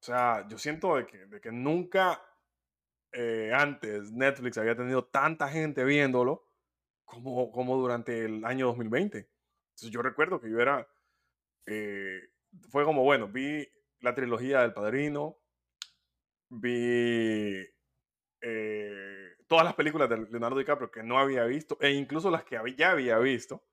O 0.00 0.04
sea, 0.04 0.46
yo 0.48 0.58
siento 0.58 0.96
de 0.96 1.06
que, 1.06 1.18
de 1.26 1.40
que 1.40 1.52
nunca 1.52 2.22
eh, 3.12 3.52
antes 3.54 4.12
Netflix 4.12 4.58
había 4.58 4.76
tenido 4.76 5.04
tanta 5.06 5.48
gente 5.48 5.84
viéndolo 5.84 6.44
como, 7.04 7.52
como 7.52 7.76
durante 7.78 8.24
el 8.24 8.44
año 8.44 8.66
2020. 8.68 9.18
Entonces 9.18 9.90
yo 9.90 10.02
recuerdo 10.02 10.40
que 10.40 10.50
yo 10.50 10.60
era, 10.60 10.88
eh, 11.66 12.20
fue 12.70 12.84
como, 12.84 13.04
bueno, 13.04 13.28
vi 13.28 13.68
la 14.00 14.14
trilogía 14.14 14.62
del 14.62 14.74
Padrino, 14.74 15.38
vi 16.50 17.66
eh, 18.42 19.34
todas 19.46 19.64
las 19.64 19.74
películas 19.74 20.08
de 20.08 20.18
Leonardo 20.18 20.58
DiCaprio 20.58 20.90
que 20.90 21.02
no 21.02 21.18
había 21.18 21.44
visto, 21.44 21.78
e 21.80 21.90
incluso 21.92 22.30
las 22.30 22.44
que 22.44 22.58
ya 22.76 22.92
había 22.92 23.18
visto, 23.18 23.64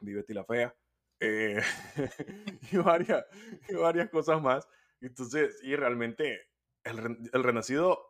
vi 0.00 0.14
Betty 0.14 0.34
la 0.34 0.44
Fea, 0.44 0.74
eh, 1.20 1.60
y, 2.72 2.76
varias, 2.78 3.24
y 3.68 3.74
varias 3.74 4.10
cosas 4.10 4.40
más. 4.42 4.68
Entonces, 5.00 5.58
y 5.62 5.76
realmente 5.76 6.48
el, 6.84 7.18
el 7.32 7.42
Renacido, 7.44 8.02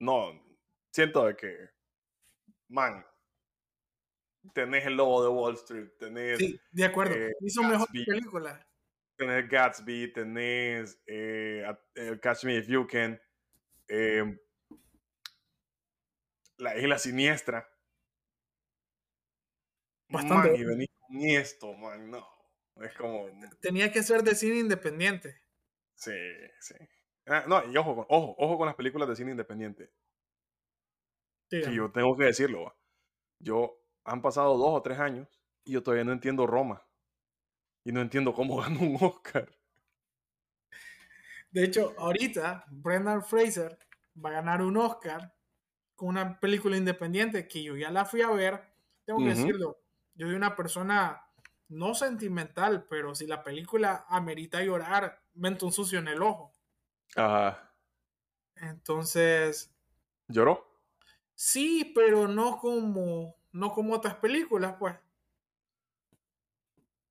no, 0.00 0.32
siento 0.92 1.24
de 1.26 1.36
que, 1.36 1.70
man, 2.68 3.04
tenés 4.54 4.86
el 4.86 4.94
logo 4.96 5.22
de 5.22 5.28
Wall 5.28 5.54
Street, 5.54 5.88
tenés... 5.98 6.38
Sí, 6.38 6.60
de 6.70 6.84
acuerdo. 6.84 7.14
eh, 7.14 7.32
Hizo 7.40 7.62
mejor 7.62 7.88
Gatsby. 7.88 8.04
película. 8.04 8.66
tenés 9.16 9.48
Gatsby, 9.48 10.12
tenés 10.12 11.02
eh, 11.06 11.64
Catch 12.20 12.44
Me 12.44 12.56
If 12.58 12.68
You 12.68 12.86
Can, 12.86 13.20
eh, 13.88 14.38
La 16.58 16.76
Isla 16.78 16.98
Siniestra. 16.98 17.68
Bastante. 20.08 20.50
Man, 20.50 20.56
y 20.60 20.64
venís 20.64 20.88
con 21.06 21.16
esto, 21.22 21.72
man, 21.74 22.10
no. 22.10 22.26
Es 22.76 22.92
como, 22.94 23.26
Tenía 23.60 23.92
que 23.92 24.02
ser 24.02 24.22
de 24.22 24.34
cine 24.34 24.58
independiente. 24.58 25.40
sí, 25.94 26.12
sí. 26.60 26.74
Ah, 27.26 27.44
no, 27.48 27.64
y 27.70 27.76
ojo, 27.76 27.96
con- 27.96 28.06
ojo, 28.08 28.34
ojo 28.38 28.58
con 28.58 28.66
las 28.66 28.76
películas 28.76 29.08
de 29.08 29.16
cine 29.16 29.32
independiente. 29.32 29.92
Que 31.50 31.74
yo 31.74 31.90
tengo 31.92 32.16
que 32.16 32.24
decirlo, 32.24 32.62
va. 32.64 32.76
Yo, 33.40 33.82
han 34.04 34.22
pasado 34.22 34.56
dos 34.58 34.70
o 34.74 34.82
tres 34.82 34.98
años 35.00 35.28
y 35.64 35.72
yo 35.72 35.82
todavía 35.82 36.04
no 36.04 36.12
entiendo 36.12 36.46
Roma. 36.46 36.86
Y 37.84 37.92
no 37.92 38.02
entiendo 38.02 38.34
cómo 38.34 38.56
ganó 38.60 38.80
un 38.80 38.98
Oscar. 39.00 39.48
De 41.50 41.64
hecho, 41.64 41.94
ahorita 41.98 42.64
Brendan 42.70 43.22
Fraser 43.24 43.78
va 44.22 44.30
a 44.30 44.32
ganar 44.34 44.62
un 44.62 44.76
Oscar 44.76 45.34
con 45.94 46.08
una 46.10 46.40
película 46.40 46.76
independiente 46.76 47.48
que 47.48 47.62
yo 47.62 47.76
ya 47.76 47.90
la 47.90 48.04
fui 48.04 48.22
a 48.22 48.30
ver. 48.30 48.62
Tengo 49.04 49.22
que 49.22 49.30
decirlo, 49.30 49.78
yo 50.16 50.26
soy 50.26 50.36
una 50.36 50.56
persona 50.56 51.22
no 51.68 51.94
sentimental, 51.94 52.86
pero 52.88 53.14
si 53.14 53.26
la 53.26 53.42
película 53.44 54.06
amerita 54.08 54.62
llorar, 54.62 55.22
mento 55.34 55.66
un 55.66 55.72
sucio 55.72 55.98
en 56.00 56.08
el 56.08 56.22
ojo. 56.22 56.52
Ajá. 57.16 57.74
Entonces, 58.56 59.72
¿Lloró? 60.28 60.54
sí, 61.34 61.92
pero 61.94 62.26
no 62.28 62.58
como, 62.58 63.36
no 63.52 63.70
como 63.72 63.94
otras 63.94 64.16
películas, 64.16 64.74
pues. 64.78 64.96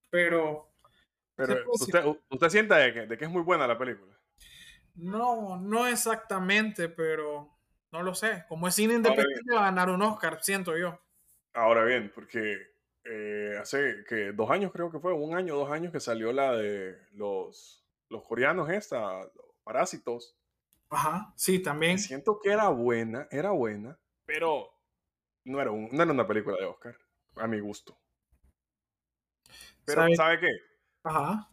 Pero 0.09 0.73
Pero 1.35 1.55
usted, 1.73 2.05
usted 2.29 2.49
siente 2.49 2.75
de 2.75 2.93
que, 2.93 3.07
de 3.07 3.17
que 3.17 3.25
es 3.25 3.31
muy 3.31 3.41
buena 3.43 3.67
la 3.67 3.77
película. 3.77 4.19
no, 4.95 5.57
no 5.57 5.87
exactamente, 5.87 6.89
pero 6.89 7.57
no 7.91 8.03
lo 8.03 8.15
sé. 8.15 8.45
Como 8.47 8.67
es 8.67 8.75
cine 8.75 8.93
independiente, 8.95 9.53
va 9.53 9.61
a 9.61 9.65
ganar 9.65 9.89
un 9.89 10.01
Oscar, 10.01 10.39
siento 10.43 10.77
yo. 10.77 10.99
Ahora 11.53 11.83
bien, 11.85 12.11
porque 12.13 12.74
eh, 13.05 13.57
hace 13.59 14.03
que 14.07 14.31
dos 14.31 14.49
años 14.51 14.71
creo 14.71 14.91
que 14.91 14.99
fue, 14.99 15.13
un 15.13 15.35
año, 15.35 15.55
dos 15.55 15.71
años 15.71 15.91
que 15.91 15.99
salió 15.99 16.33
la 16.33 16.53
de 16.53 16.97
los, 17.13 17.85
los 18.09 18.23
coreanos 18.23 18.69
esta, 18.69 19.19
los 19.21 19.55
parásitos. 19.63 20.35
Ajá, 20.89 21.33
sí, 21.35 21.59
también. 21.59 21.99
Siento 21.99 22.39
que 22.39 22.51
era 22.51 22.69
buena, 22.69 23.27
era 23.31 23.51
buena, 23.51 23.97
pero 24.25 24.69
no 25.43 25.61
era, 25.61 25.71
un- 25.71 25.89
no 25.91 26.03
era 26.03 26.11
una 26.11 26.27
película 26.27 26.57
de 26.57 26.65
Oscar, 26.65 26.95
a 27.35 27.47
mi 27.47 27.59
gusto. 27.59 27.97
Pero, 29.85 30.01
¿Sabe? 30.01 30.15
¿sabe 30.15 30.39
qué? 30.39 30.47
Ajá. 31.03 31.47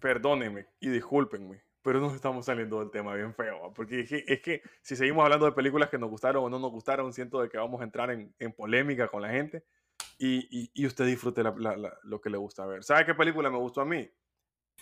Perdónenme 0.00 0.66
y 0.80 0.88
discúlpenme, 0.90 1.62
pero 1.82 2.00
nos 2.00 2.14
estamos 2.14 2.46
saliendo 2.46 2.80
del 2.80 2.90
tema 2.90 3.14
bien 3.14 3.34
feo, 3.34 3.72
porque 3.74 4.00
es 4.00 4.08
que, 4.08 4.24
es 4.26 4.40
que 4.40 4.62
si 4.82 4.96
seguimos 4.96 5.24
hablando 5.24 5.46
de 5.46 5.52
películas 5.52 5.88
que 5.88 5.98
nos 5.98 6.10
gustaron 6.10 6.44
o 6.44 6.50
no 6.50 6.58
nos 6.58 6.70
gustaron, 6.70 7.12
siento 7.12 7.40
de 7.40 7.48
que 7.48 7.58
vamos 7.58 7.80
a 7.80 7.84
entrar 7.84 8.10
en, 8.10 8.34
en 8.38 8.52
polémica 8.52 9.08
con 9.08 9.22
la 9.22 9.30
gente 9.30 9.64
y, 10.18 10.38
y, 10.50 10.70
y 10.74 10.86
usted 10.86 11.06
disfrute 11.06 11.42
la- 11.42 11.54
la- 11.56 11.76
la- 11.76 11.98
lo 12.04 12.20
que 12.20 12.30
le 12.30 12.38
gusta 12.38 12.64
ver. 12.66 12.82
¿Sabe 12.84 13.04
qué 13.06 13.14
película 13.14 13.50
me 13.50 13.58
gustó 13.58 13.80
a 13.80 13.84
mí? 13.84 14.10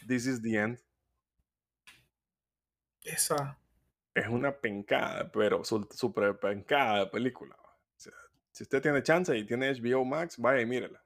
This 0.06 0.26
is 0.26 0.42
the 0.42 0.56
End. 0.56 0.80
Esa. 3.02 3.58
Es 4.14 4.28
una 4.28 4.56
pencada, 4.56 5.30
pero 5.30 5.64
súper 5.64 6.38
pencada 6.38 7.00
de 7.00 7.06
película. 7.08 7.56
¿va? 7.56 7.70
O 7.72 7.98
sea, 8.00 8.12
si 8.52 8.62
usted 8.62 8.80
tiene 8.80 9.02
chance 9.02 9.36
y 9.36 9.44
tiene 9.44 9.70
HBO 9.72 10.04
Max, 10.04 10.38
vaya 10.38 10.60
y 10.60 10.66
mírela. 10.66 11.02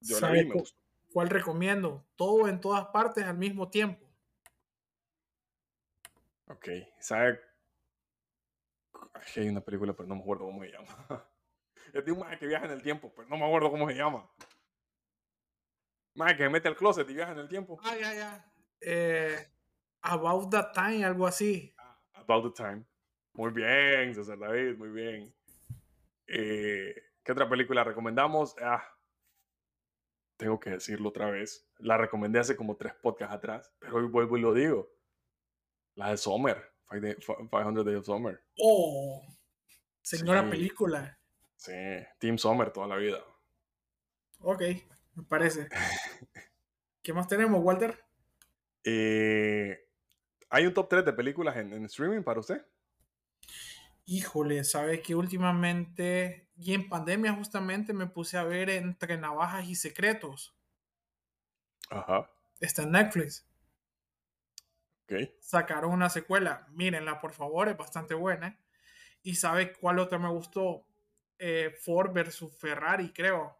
Yo 0.00 0.14
la 0.20 0.28
¿Sabe 0.28 0.42
vi, 0.42 0.46
me 0.48 0.52
cu- 0.52 0.58
gustó. 0.60 0.78
¿Cuál 1.12 1.28
recomiendo? 1.28 2.06
Todo 2.14 2.46
en 2.46 2.60
todas 2.60 2.86
partes 2.86 3.24
al 3.24 3.36
mismo 3.36 3.68
tiempo. 3.68 4.06
Ok, 6.46 6.68
¿sabe? 7.00 7.40
Ay, 9.14 9.22
Hay 9.42 9.48
una 9.48 9.60
película, 9.60 9.92
pero 9.92 10.08
no 10.08 10.14
me 10.16 10.20
acuerdo 10.22 10.44
cómo 10.46 10.62
se 10.62 10.70
llama. 10.70 11.29
Es 11.92 12.04
de 12.04 12.12
un 12.12 12.18
maje 12.20 12.38
que 12.38 12.46
viaja 12.46 12.66
en 12.66 12.72
el 12.72 12.82
tiempo, 12.82 13.12
pero 13.14 13.28
no 13.28 13.36
me 13.36 13.44
acuerdo 13.46 13.70
cómo 13.70 13.88
se 13.88 13.94
llama. 13.96 14.28
Maje 16.14 16.36
que 16.36 16.42
se 16.44 16.48
mete 16.48 16.68
al 16.68 16.76
closet 16.76 17.08
y 17.08 17.14
viaja 17.14 17.32
en 17.32 17.38
el 17.38 17.48
tiempo. 17.48 17.78
Ah, 17.82 17.96
ya, 17.96 18.14
ya. 18.14 18.52
Eh, 18.80 19.36
About 20.02 20.50
That 20.50 20.72
Time, 20.72 21.04
algo 21.04 21.26
así. 21.26 21.74
About 22.14 22.54
the 22.54 22.62
Time. 22.62 22.84
Muy 23.32 23.52
bien, 23.52 24.14
César 24.14 24.38
David, 24.38 24.76
muy 24.76 24.88
bien. 24.90 25.34
Eh, 26.26 26.94
¿Qué 27.22 27.32
otra 27.32 27.48
película 27.48 27.84
recomendamos? 27.84 28.56
Ah, 28.60 28.82
tengo 30.36 30.58
que 30.58 30.70
decirlo 30.70 31.10
otra 31.10 31.30
vez. 31.30 31.70
La 31.78 31.96
recomendé 31.96 32.38
hace 32.40 32.56
como 32.56 32.76
tres 32.76 32.94
podcasts 32.94 33.34
atrás, 33.34 33.72
pero 33.78 33.96
hoy 33.96 34.06
vuelvo 34.06 34.36
y 34.36 34.40
lo 34.40 34.52
digo. 34.54 34.90
La 35.96 36.10
de 36.10 36.16
Fi- 37.16 37.34
500 37.50 37.84
Days 37.84 37.98
of 37.98 38.06
Summer. 38.06 38.42
Oh, 38.58 39.22
señora 40.02 40.42
Sí. 40.44 40.50
película. 40.50 41.19
Sí, 41.64 41.72
Team 42.18 42.38
Summer 42.38 42.72
toda 42.72 42.88
la 42.88 42.96
vida. 42.96 43.22
Ok, 44.40 44.62
me 45.14 45.22
parece. 45.24 45.68
¿Qué 47.02 47.12
más 47.12 47.28
tenemos, 47.28 47.60
Walter? 47.62 47.98
Eh, 48.84 49.78
¿Hay 50.50 50.66
un 50.66 50.74
top 50.74 50.88
3 50.88 51.04
de 51.04 51.12
películas 51.12 51.56
en, 51.56 51.72
en 51.72 51.84
streaming 51.86 52.22
para 52.22 52.40
usted? 52.40 52.64
Híjole, 54.04 54.62
¿sabes 54.64 55.00
que 55.00 55.14
últimamente 55.14 56.50
y 56.56 56.74
en 56.74 56.88
pandemia 56.90 57.32
justamente 57.32 57.94
me 57.94 58.06
puse 58.06 58.36
a 58.36 58.44
ver 58.44 58.68
Entre 58.68 59.16
Navajas 59.16 59.66
y 59.68 59.74
Secretos? 59.74 60.54
Ajá, 61.90 62.28
Está 62.60 62.84
en 62.84 62.92
Netflix. 62.92 63.44
ok. 65.04 65.12
Sacaron 65.40 65.92
una 65.92 66.08
secuela. 66.08 66.66
Mírenla, 66.70 67.20
por 67.20 67.32
favor, 67.32 67.68
es 67.68 67.76
bastante 67.76 68.14
buena. 68.14 68.58
¿Y 69.22 69.36
sabe 69.36 69.72
cuál 69.74 69.98
otra 69.98 70.18
me 70.18 70.30
gustó? 70.30 70.86
Eh, 71.42 71.70
Ford 71.70 72.12
versus 72.12 72.54
Ferrari, 72.54 73.10
creo. 73.14 73.56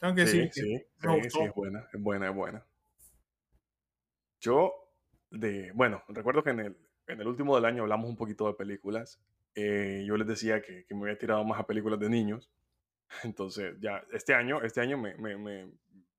Tengo 0.00 0.14
que 0.14 0.26
Sí, 0.26 0.48
sí, 0.50 0.74
es 1.44 1.54
buena, 1.54 1.86
es 1.92 2.00
buena, 2.00 2.28
es 2.30 2.34
buena. 2.34 2.66
Yo, 4.40 4.72
de, 5.30 5.72
bueno, 5.72 6.02
recuerdo 6.08 6.42
que 6.42 6.50
en 6.50 6.60
el, 6.60 6.76
en 7.06 7.20
el 7.20 7.26
último 7.26 7.54
del 7.54 7.66
año 7.66 7.82
hablamos 7.82 8.08
un 8.08 8.16
poquito 8.16 8.46
de 8.46 8.54
películas. 8.54 9.20
Eh, 9.54 10.04
yo 10.06 10.16
les 10.16 10.26
decía 10.26 10.62
que, 10.62 10.86
que 10.86 10.94
me 10.94 11.02
había 11.02 11.18
tirado 11.18 11.44
más 11.44 11.60
a 11.60 11.66
películas 11.66 12.00
de 12.00 12.08
niños. 12.08 12.50
Entonces, 13.24 13.76
ya, 13.80 14.02
este 14.12 14.32
año, 14.34 14.62
este 14.62 14.80
año 14.80 14.96
me, 14.96 15.14
me- 15.16 15.36
me- 15.36 15.70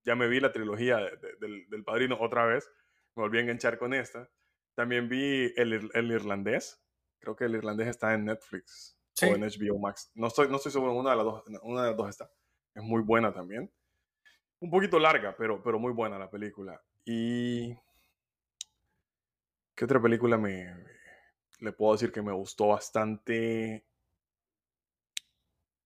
ya 0.03 0.15
me 0.15 0.27
vi 0.27 0.39
la 0.39 0.51
trilogía 0.51 0.97
de- 0.97 1.17
de- 1.17 1.35
del, 1.39 1.69
del 1.69 1.83
Padrino 1.83 2.17
otra 2.19 2.45
vez. 2.45 2.69
Me 3.15 3.23
volví 3.23 3.39
a 3.39 3.41
enganchar 3.41 3.79
con 3.79 3.95
esta. 3.95 4.29
También 4.75 5.09
vi 5.09 5.51
el, 5.57 5.89
el 5.91 6.11
irlandés. 6.11 6.83
Creo 7.19 7.35
que 7.35 7.45
el 7.45 7.55
irlandés 7.55 7.87
está 7.87 8.13
en 8.13 8.25
Netflix 8.25 8.94
Sí. 9.15 9.27
o 9.27 9.35
en 9.35 9.41
HBO 9.41 9.79
Max. 9.79 10.11
No 10.13 10.27
estoy, 10.27 10.49
no 10.49 10.57
estoy 10.57 10.71
seguro, 10.71 10.93
una 10.93 11.11
de 11.11 11.15
las 11.15 11.25
dos, 11.25 11.43
una 11.63 11.83
de 11.83 11.87
las 11.89 11.97
dos 11.97 12.09
está. 12.09 12.29
Es 12.73 12.83
muy 12.83 13.01
buena 13.01 13.33
también. 13.33 13.71
Un 14.59 14.69
poquito 14.69 14.99
larga, 14.99 15.35
pero, 15.37 15.63
pero 15.63 15.79
muy 15.79 15.93
buena 15.93 16.19
la 16.19 16.29
película. 16.29 16.81
Y. 17.05 17.73
¿Qué 19.73 19.85
otra 19.85 20.01
película 20.01 20.37
me. 20.37 20.67
Le 21.59 21.71
puedo 21.71 21.93
decir 21.93 22.11
que 22.11 22.21
me 22.21 22.33
gustó 22.33 22.67
bastante? 22.67 23.85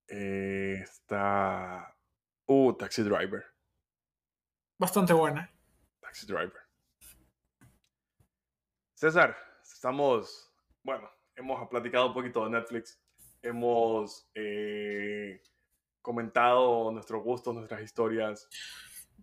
Eh, 0.07 0.79
está. 0.81 1.95
Uh, 2.47 2.73
Taxi 2.73 3.03
Driver. 3.03 3.45
Bastante 4.79 5.13
buena. 5.13 5.51
Taxi 5.99 6.25
Driver. 6.25 6.61
César, 8.95 9.37
estamos. 9.61 10.51
Bueno, 10.83 11.09
hemos 11.35 11.69
platicado 11.69 12.07
un 12.07 12.13
poquito 12.13 12.43
de 12.45 12.51
Netflix. 12.51 12.99
Hemos 13.41 14.29
eh, 14.35 15.41
comentado 16.01 16.91
nuestros 16.91 17.23
gustos, 17.23 17.55
nuestras 17.55 17.81
historias. 17.81 18.47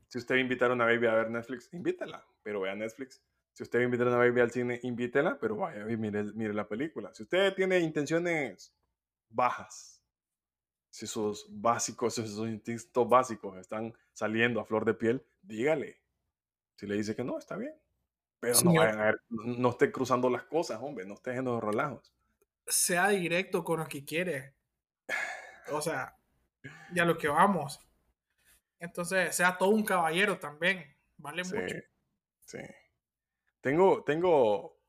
Si 0.09 0.19
usted 0.19 0.37
invitar 0.37 0.71
a 0.71 0.75
una 0.75 0.87
baby 0.87 1.07
a 1.07 1.15
ver 1.15 1.31
Netflix, 1.31 1.73
invítela, 1.73 2.25
pero 2.43 2.61
vea 2.61 2.75
Netflix. 2.75 3.23
Si 3.53 3.63
usted 3.63 3.81
va 3.81 4.05
a 4.05 4.09
una 4.09 4.19
baby 4.19 4.41
al 4.41 4.51
cine, 4.51 4.81
invítela, 4.83 5.39
pero 5.41 5.57
vaya 5.57 5.91
y 5.91 5.97
mire, 5.97 6.25
mire 6.35 6.53
la 6.53 6.69
película. 6.69 7.15
Si 7.15 7.23
usted 7.23 7.55
tiene 7.55 7.79
intenciones 7.81 8.75
bajas, 9.31 10.03
si 10.91 11.07
sus 11.07 11.47
básicos, 11.49 12.15
si 12.15 12.27
sus 12.29 12.47
instintos 12.49 13.09
básicos 13.09 13.57
están 13.57 13.95
saliendo 14.13 14.61
a 14.61 14.65
flor 14.65 14.85
de 14.85 14.95
piel, 14.95 15.27
dígale. 15.41 16.03
Si 16.77 16.87
le 16.87 16.97
dice 16.97 17.17
que 17.17 17.25
no, 17.25 17.39
está 17.39 17.57
bien. 17.57 17.75
Pero 18.41 18.61
no 18.63 18.75
vayan 18.75 19.01
a 19.01 19.05
ver, 19.07 19.21
no 19.31 19.71
esté 19.71 19.91
cruzando 19.91 20.29
las 20.29 20.45
cosas, 20.45 20.79
hombre, 20.83 21.07
no 21.07 21.15
esté 21.15 21.31
haciendo 21.31 21.59
relajos. 21.61 22.13
Sea 22.69 23.09
directo 23.09 23.65
con 23.65 23.81
lo 23.81 23.87
que 23.89 24.05
quiere. 24.05 24.55
O 25.71 25.81
sea, 25.81 26.17
ya 26.95 27.05
lo 27.05 27.19
que 27.19 27.29
vamos. 27.29 27.81
Entonces, 28.79 29.35
sea 29.37 29.59
todo 29.59 29.71
un 29.71 29.85
caballero 29.85 30.39
también. 30.39 30.97
Vale 31.19 31.45
Sí, 31.45 31.57
mucho. 31.57 31.77
sí. 32.45 32.59
Tengo, 33.61 34.05
tengo 34.05 34.81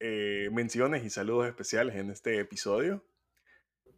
eh, 0.00 0.50
menciones 0.52 1.04
y 1.04 1.10
saludos 1.10 1.48
especiales 1.48 1.96
en 1.96 2.10
este 2.10 2.38
episodio. 2.40 3.04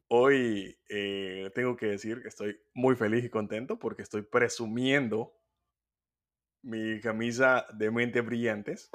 hoy 0.08 0.78
eh, 0.88 1.50
tengo 1.54 1.76
que 1.76 1.86
decir 1.86 2.22
que 2.22 2.28
estoy 2.28 2.60
muy 2.74 2.96
feliz 2.96 3.24
y 3.24 3.30
contento 3.30 3.78
porque 3.78 4.02
estoy 4.02 4.22
presumiendo 4.22 5.32
mi 6.62 7.00
camisa 7.00 7.66
de 7.74 7.90
mentes 7.90 8.24
brillantes. 8.24 8.90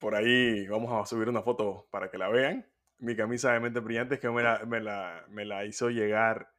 Por 0.00 0.14
ahí 0.14 0.66
vamos 0.66 0.90
a 0.92 1.04
subir 1.04 1.28
una 1.28 1.42
foto 1.42 1.86
para 1.90 2.10
que 2.10 2.16
la 2.16 2.28
vean. 2.28 2.66
Mi 2.98 3.14
camisa 3.14 3.52
de 3.52 3.60
mentes 3.60 3.84
brillantes 3.84 4.18
que 4.18 4.30
me 4.30 4.42
la, 4.42 4.64
me 4.64 4.80
la, 4.80 5.26
me 5.28 5.44
la 5.44 5.66
hizo 5.66 5.90
llegar 5.90 6.50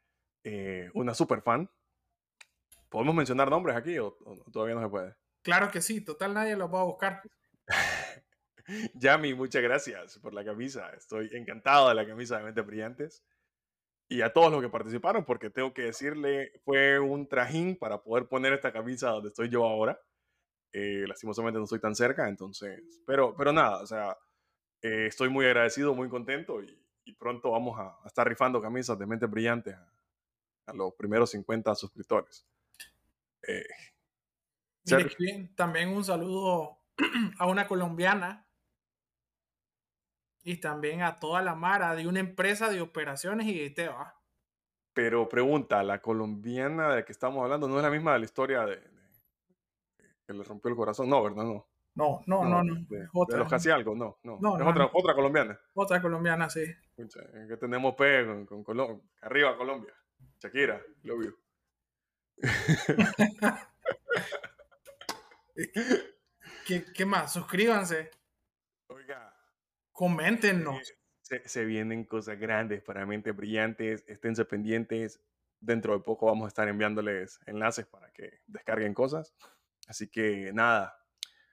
eh, 0.43 0.91
una 0.93 1.15
super 1.15 1.41
fan. 1.41 1.67
¿Podemos 2.87 3.15
mencionar 3.15 3.49
nombres 3.49 3.75
aquí 3.75 3.97
o, 3.97 4.15
todavía 4.53 4.75
no 4.75 4.83
se 4.83 4.89
puede? 4.89 5.15
Claro 5.41 5.71
que 5.71 5.81
sí, 5.81 6.01
total 6.01 6.35
nadie 6.35 6.55
los 6.55 6.71
va 6.71 6.81
a 6.81 6.85
buscar. 6.85 7.23
Yami, 8.93 9.33
muchas 9.33 9.63
gracias 9.63 10.19
por 10.19 10.35
la 10.35 10.45
camisa. 10.45 10.91
Estoy 10.95 11.31
encantado 11.33 11.89
de 11.89 11.95
la 11.95 12.05
camisa 12.05 12.37
de 12.37 12.43
Mentes 12.43 12.65
Brillantes. 12.65 13.23
Y 14.07 14.21
a 14.21 14.33
todos 14.33 14.51
los 14.51 14.61
que 14.61 14.69
participaron, 14.69 15.25
porque 15.25 15.49
tengo 15.49 15.73
que 15.73 15.83
decirle, 15.83 16.51
fue 16.63 16.99
un 16.99 17.27
trajín 17.27 17.75
para 17.75 18.03
poder 18.03 18.27
poner 18.27 18.53
esta 18.53 18.71
camisa 18.71 19.09
donde 19.09 19.29
estoy 19.29 19.49
yo 19.49 19.65
ahora. 19.65 19.99
Eh, 20.74 21.03
lastimosamente 21.07 21.57
no 21.57 21.65
estoy 21.65 21.80
tan 21.80 21.95
cerca, 21.95 22.30
entonces, 22.30 22.82
pero, 23.05 23.36
pero 23.36 23.51
nada, 23.51 23.82
o 23.82 23.86
sea, 23.86 24.17
eh, 24.82 25.07
estoy 25.07 25.30
muy 25.30 25.45
agradecido, 25.45 25.93
muy 25.93 26.07
contento 26.07 26.61
y, 26.61 26.78
pronto 27.19 27.51
vamos 27.51 27.78
a, 27.78 27.97
estar 28.07 28.26
rifando 28.26 28.61
camisas 28.61 28.97
de 28.97 29.05
Mentes 29.05 29.30
Brillantes 29.30 29.76
a, 30.65 30.74
los 30.74 30.93
primeros 30.93 31.30
50 31.32 31.76
suscriptores. 31.76 32.47
Eh, 33.45 33.65
también 35.55 35.89
un 35.89 36.03
saludo 36.05 36.80
a 37.38 37.47
una 37.47 37.67
colombiana 37.67 38.47
y 40.43 40.57
también 40.57 41.01
a 41.01 41.19
toda 41.19 41.41
la 41.41 41.53
mara 41.53 41.95
de 41.95 42.07
una 42.07 42.22
empresa 42.22 42.69
de 42.69 42.80
operaciones 42.82 43.47
y 43.47 43.69
te 43.72 43.89
va. 43.89 44.15
Pero 44.93 45.30
pregunta, 45.30 45.84
la 45.84 46.01
colombiana 46.01 46.89
de 46.89 46.95
la 46.97 47.05
que 47.05 47.11
estamos 47.11 47.43
hablando 47.43 47.67
no 47.67 47.78
es 47.78 47.84
la 47.84 47.91
misma 47.91 48.13
de 48.13 48.19
la 48.19 48.26
historia 48.26 48.65
de, 48.65 48.90
que 50.26 50.34
le 50.34 50.43
rompió 50.43 50.69
el 50.69 50.76
corazón, 50.76 51.09
no, 51.09 51.24
¿verdad? 51.24 51.43
No. 51.43 51.67
No, 51.93 52.24
no, 52.26 52.45
no, 52.45 52.63
no. 52.63 52.76
De, 52.88 53.09
los 53.38 53.49
casi 53.49 53.69
algo, 53.69 53.93
no, 53.95 54.17
no. 54.24 54.38
es 54.38 54.65
otra, 54.65 54.89
otra 54.93 55.13
colombiana. 55.13 55.59
Otra 55.74 56.01
colombiana, 56.01 56.49
sí. 56.49 56.63
que 56.95 57.57
tenemos 57.57 57.95
P 57.95 58.45
con, 58.47 58.63
Colombia. 58.63 59.03
Arriba 59.22 59.57
Colombia. 59.57 59.93
Shakira, 60.39 60.82
lo 61.03 61.17
vio. 61.17 61.36
¿Qué, 66.65 66.86
¿Qué, 66.93 67.05
más? 67.05 67.34
Suscríbanse. 67.34 68.09
Oiga, 68.88 69.32
Coméntenos. 70.01 70.95
Se, 71.22 71.63
vienen 71.63 72.05
cosas 72.05 72.39
grandes 72.39 72.82
para 72.82 73.05
mentes 73.05 73.36
brillantes. 73.36 74.03
Esténse 74.07 74.45
pendientes. 74.45 75.22
Dentro 75.59 75.93
de 75.93 76.03
poco 76.03 76.26
vamos 76.26 76.45
a 76.45 76.47
estar 76.47 76.67
enviándoles 76.67 77.39
enlaces 77.45 77.86
para 77.86 78.11
que 78.11 78.39
descarguen 78.47 78.95
cosas. 78.95 79.36
Así 79.91 80.07
que 80.07 80.53
nada, 80.53 80.97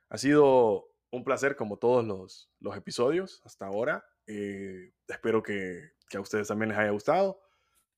ha 0.09 0.17
sido 0.17 0.95
un 1.11 1.25
placer 1.25 1.57
como 1.57 1.77
todos 1.77 2.07
los, 2.07 2.49
los 2.61 2.77
episodios 2.77 3.43
hasta 3.45 3.67
ahora. 3.67 4.05
Eh, 4.29 4.95
espero 5.09 5.43
que, 5.43 5.91
que 6.09 6.19
a 6.19 6.21
ustedes 6.21 6.47
también 6.47 6.69
les 6.69 6.79
haya 6.79 6.93
gustado. 6.93 7.41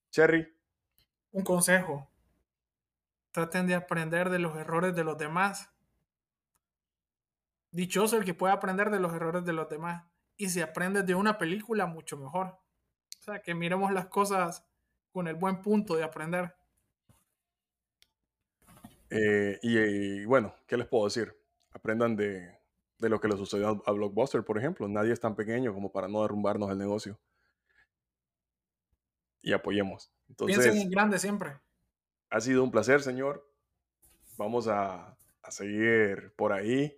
Cherry. 0.09 0.51
Un 1.31 1.43
consejo. 1.43 2.09
Traten 3.29 3.67
de 3.67 3.75
aprender 3.75 4.31
de 4.31 4.39
los 4.39 4.57
errores 4.57 4.95
de 4.95 5.03
los 5.03 5.15
demás. 5.19 5.69
Dichoso 7.69 8.17
el 8.17 8.25
que 8.25 8.33
pueda 8.33 8.53
aprender 8.53 8.89
de 8.89 8.99
los 8.99 9.13
errores 9.13 9.45
de 9.45 9.53
los 9.53 9.69
demás 9.69 10.05
y 10.37 10.49
si 10.49 10.59
aprendes 10.59 11.05
de 11.05 11.13
una 11.13 11.37
película, 11.37 11.85
mucho 11.85 12.17
mejor. 12.17 12.47
O 12.47 13.21
sea, 13.21 13.43
que 13.43 13.53
miremos 13.53 13.91
las 13.91 14.07
cosas 14.07 14.65
con 15.11 15.27
el 15.27 15.35
buen 15.35 15.61
punto 15.61 15.95
de 15.95 16.03
aprender. 16.03 16.55
Eh, 19.11 19.59
y, 19.61 20.25
bueno, 20.25 20.55
¿qué 20.65 20.77
les 20.77 20.87
puedo 20.87 21.05
decir? 21.05 21.35
Aprendan 21.71 22.15
de, 22.15 22.57
de 22.97 23.09
lo 23.09 23.19
que 23.19 23.27
le 23.27 23.37
sucedió 23.37 23.83
a 23.85 23.91
Blockbuster, 23.91 24.43
por 24.43 24.57
ejemplo. 24.57 24.87
Nadie 24.87 25.13
es 25.13 25.19
tan 25.19 25.35
pequeño 25.35 25.73
como 25.73 25.91
para 25.91 26.07
no 26.07 26.21
derrumbarnos 26.21 26.71
el 26.71 26.77
negocio. 26.77 27.19
Y 29.41 29.53
apoyemos. 29.53 30.11
Entonces, 30.29 30.57
Piensen 30.57 30.81
en 30.81 30.89
grande 30.89 31.19
siempre. 31.19 31.59
Ha 32.29 32.39
sido 32.39 32.63
un 32.63 32.71
placer, 32.71 33.01
señor. 33.01 33.47
Vamos 34.37 34.67
a, 34.67 35.17
a 35.43 35.51
seguir 35.51 36.33
por 36.35 36.53
ahí 36.53 36.97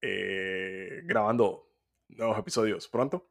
eh, 0.00 1.02
grabando 1.04 1.70
nuevos 2.08 2.38
episodios 2.38 2.88
pronto. 2.88 3.28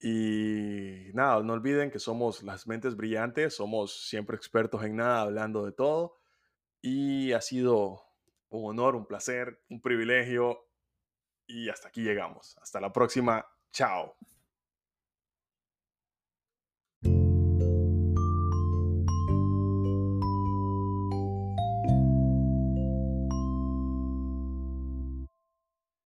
Y 0.00 1.10
nada, 1.14 1.42
no 1.42 1.54
olviden 1.54 1.90
que 1.90 1.98
somos 1.98 2.42
las 2.42 2.66
mentes 2.66 2.96
brillantes, 2.96 3.54
somos 3.54 4.08
siempre 4.08 4.36
expertos 4.36 4.84
en 4.84 4.96
nada, 4.96 5.22
hablando 5.22 5.64
de 5.64 5.72
todo. 5.72 6.18
Y 6.86 7.32
ha 7.32 7.40
sido 7.40 8.02
un 8.50 8.68
honor, 8.68 8.94
un 8.94 9.06
placer, 9.06 9.58
un 9.70 9.80
privilegio. 9.80 10.68
Y 11.46 11.70
hasta 11.70 11.88
aquí 11.88 12.02
llegamos. 12.02 12.58
Hasta 12.60 12.78
la 12.78 12.92
próxima. 12.92 13.46
Chao. 13.72 14.14